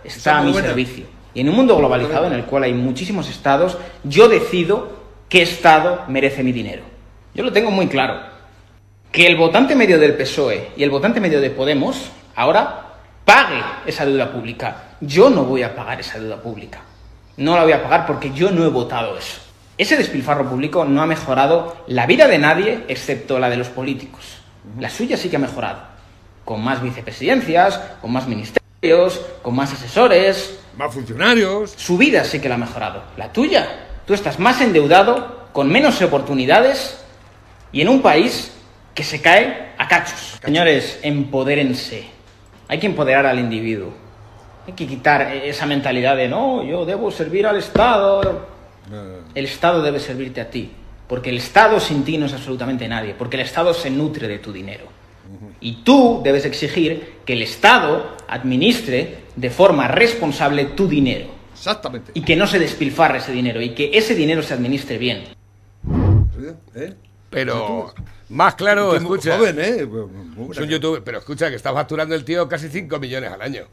está 0.05 0.39
a 0.39 0.43
mi 0.43 0.53
buena. 0.53 0.69
servicio. 0.69 1.07
Y 1.35 1.41
en 1.41 1.49
un 1.49 1.57
mundo 1.57 1.77
globalizado 1.77 2.27
en 2.27 2.35
el 2.35 2.45
cual 2.45 2.65
hay 2.65 2.73
muchísimos 2.73 3.29
estados, 3.29 3.77
yo 4.05 4.29
decido 4.29 4.93
qué 5.29 5.43
Estado 5.43 6.05
merece 6.07 6.45
mi 6.45 6.53
dinero. 6.53 6.83
Yo 7.35 7.43
lo 7.43 7.53
tengo 7.53 7.71
muy 7.71 7.89
claro. 7.89 8.21
Que 9.11 9.27
el 9.27 9.37
votante 9.37 9.75
medio 9.75 9.99
del 9.99 10.15
PSOE 10.15 10.71
y 10.77 10.85
el 10.85 10.91
votante 10.91 11.21
medio 11.21 11.41
de 11.41 11.51
Podemos 11.51 12.11
ahora 12.37 12.90
pague 13.31 13.63
esa 13.87 14.05
deuda 14.05 14.33
pública. 14.33 14.97
Yo 15.01 15.31
no 15.31 15.45
voy 15.45 15.63
a 15.63 15.73
pagar 15.73 16.01
esa 16.01 16.19
deuda 16.19 16.43
pública. 16.43 16.81
No 17.37 17.55
la 17.55 17.63
voy 17.63 17.71
a 17.71 17.81
pagar 17.81 18.05
porque 18.05 18.33
yo 18.33 18.51
no 18.51 18.65
he 18.65 18.69
votado 18.69 19.17
eso. 19.17 19.41
Ese 19.79 19.97
despilfarro 19.97 20.51
público 20.51 20.85
no 20.85 21.01
ha 21.01 21.07
mejorado 21.07 21.77
la 21.87 22.07
vida 22.07 22.27
de 22.27 22.39
nadie 22.39 22.85
excepto 22.89 23.39
la 23.39 23.49
de 23.49 23.57
los 23.57 23.69
políticos. 23.69 24.39
La 24.81 24.91
suya 24.91 25.17
sí 25.17 25.29
que 25.29 25.37
ha 25.37 25.39
mejorado. 25.39 25.79
Con 26.45 26.65
más 26.65 26.83
vicepresidencias, 26.83 27.81
con 28.01 28.13
más 28.13 28.27
ministerios, 28.27 29.21
con 29.43 29.55
más 29.55 29.73
asesores. 29.75 30.59
Más 30.77 30.93
funcionarios. 30.93 31.73
Su 31.77 31.97
vida 31.97 32.25
sí 32.25 32.41
que 32.41 32.49
la 32.49 32.57
ha 32.57 32.59
mejorado. 32.59 33.05
La 33.17 33.33
tuya. 33.33 33.87
Tú 34.09 34.13
estás 34.13 34.41
más 34.41 34.61
endeudado, 34.61 35.47
con 35.53 35.69
menos 35.69 36.03
oportunidades 36.03 36.99
y 37.71 37.81
en 37.81 37.91
un 37.91 38.03
país 38.03 38.51
que 38.93 39.05
se 39.05 39.23
cae 39.23 39.71
a 39.79 39.87
cachos. 39.87 40.41
Señores, 40.43 40.99
empodérense. 41.05 42.19
Hay 42.71 42.79
que 42.79 42.87
empoderar 42.87 43.27
al 43.27 43.41
individuo. 43.41 43.93
Hay 44.65 44.75
que 44.75 44.87
quitar 44.87 45.23
esa 45.23 45.67
mentalidad 45.67 46.17
de 46.17 46.29
no, 46.29 46.63
yo 46.63 46.87
debo 46.87 47.11
servir 47.11 47.45
al 47.45 47.57
Estado. 47.57 48.47
El 49.35 49.45
Estado 49.45 49.83
debe 49.83 49.99
servirte 49.99 50.41
a 50.41 50.51
ti. 50.51 50.71
Porque 51.09 51.31
el 51.31 51.39
Estado 51.39 51.81
sin 51.81 52.05
ti 52.05 52.17
no 52.17 52.27
es 52.27 52.33
absolutamente 52.33 52.87
nadie. 52.87 53.17
Porque 53.19 53.37
el 53.37 53.43
Estado 53.43 53.75
se 53.75 53.91
nutre 53.91 54.29
de 54.29 54.39
tu 54.39 54.53
dinero. 54.53 54.85
Y 55.61 55.83
tú 55.83 56.21
debes 56.23 56.45
exigir 56.45 57.15
que 57.25 57.33
el 57.33 57.43
Estado 57.43 58.17
administre 58.29 59.19
de 59.35 59.51
forma 59.51 59.89
responsable 59.89 60.67
tu 60.67 60.87
dinero. 60.87 61.27
Exactamente. 61.53 62.13
Y 62.15 62.21
que 62.21 62.37
no 62.37 62.47
se 62.47 62.61
despilfarre 62.61 63.19
ese 63.19 63.33
dinero. 63.33 63.61
Y 63.61 63.71
que 63.71 63.91
ese 63.99 64.15
dinero 64.15 64.45
se 64.45 64.55
administre 64.55 64.97
bien. 64.97 65.25
¿Eh? 66.77 66.95
Pero 67.31 67.93
más 68.31 68.55
claro, 68.55 68.95
es 68.95 69.03
escucha. 69.03 69.37
joven, 69.37 69.59
¿eh? 69.61 69.87
Es 70.51 70.59
un 70.59 70.69
youtuber, 70.69 71.03
pero 71.05 71.19
escucha 71.19 71.51
que 71.51 71.57
está 71.57 71.73
facturando 71.73 72.15
el 72.15 72.25
tío 72.25 72.49
casi 72.49 72.69
5 72.69 72.99
millones 72.99 73.31
al 73.31 73.43
año. 73.43 73.65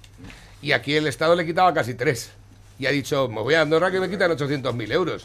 Y 0.62 0.72
aquí 0.74 0.96
el 0.96 1.08
Estado 1.08 1.36
le 1.36 1.46
quitaba 1.46 1.74
casi 1.74 1.94
3. 1.94 2.32
Y 2.80 2.86
ha 2.86 2.92
dicho, 2.92 3.28
me 3.30 3.42
voy 3.42 3.54
a 3.54 3.62
Andorra 3.62 3.90
que 3.92 4.00
me 4.00 4.10
quitan 4.10 4.32
800.000 4.32 4.92
euros. 4.92 5.24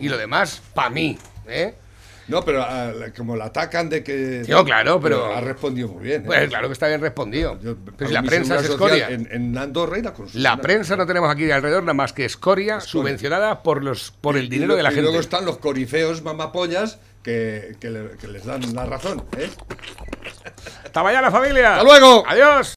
Y 0.00 0.08
lo 0.08 0.16
demás, 0.18 0.62
para 0.74 0.90
mí. 0.90 1.18
¿eh? 1.48 1.74
No, 2.28 2.44
pero 2.44 2.62
ah, 2.62 2.92
la- 2.96 3.12
como 3.12 3.34
la 3.36 3.46
atacan 3.46 3.88
de 3.90 4.02
que. 4.04 4.44
Yo, 4.46 4.64
claro, 4.64 5.00
pero- 5.00 5.26
Ha 5.34 5.40
respondido 5.40 5.88
muy 5.88 6.04
bien. 6.04 6.22
¿eh? 6.22 6.26
Pues 6.26 6.48
claro 6.48 6.68
que 6.68 6.72
está 6.72 6.86
bien 6.86 7.00
respondido. 7.00 7.58
Pero 7.60 7.74
si 7.74 7.96
Pago 7.96 8.10
la 8.12 8.22
prensa 8.22 8.56
es 8.56 8.64
escoria. 8.70 9.08
En, 9.10 9.28
en 9.30 9.58
Andorra 9.58 9.98
y 9.98 10.02
la. 10.02 10.14
La 10.34 10.56
prensa 10.58 10.96
no 10.96 11.04
tenemos 11.06 11.28
aquí 11.30 11.50
alrededor 11.50 11.82
nada 11.82 11.94
más 11.94 12.12
que 12.12 12.24
escoria, 12.24 12.80
subvencionada 12.80 13.62
por 13.64 13.82
los 13.82 14.12
por 14.20 14.36
el 14.36 14.44
Y 14.44 14.48
dinero 14.48 14.76
de 14.76 14.82
la 14.84 14.90
y 14.90 14.94
gente. 14.94 15.02
luego 15.02 15.20
están 15.20 15.44
los 15.44 15.58
corifeos 15.58 16.22
mamapollas 16.22 16.98
que, 17.22 17.76
que, 17.80 17.90
le- 17.90 18.16
que 18.18 18.26
les 18.28 18.44
dan 18.44 18.74
la 18.74 18.84
razón. 18.86 19.24
¿eh? 19.38 19.50
Hasta 20.84 21.02
mañana, 21.02 21.30
familia. 21.30 21.72
Hasta 21.76 21.84
luego. 21.84 22.24
Adiós. 22.28 22.70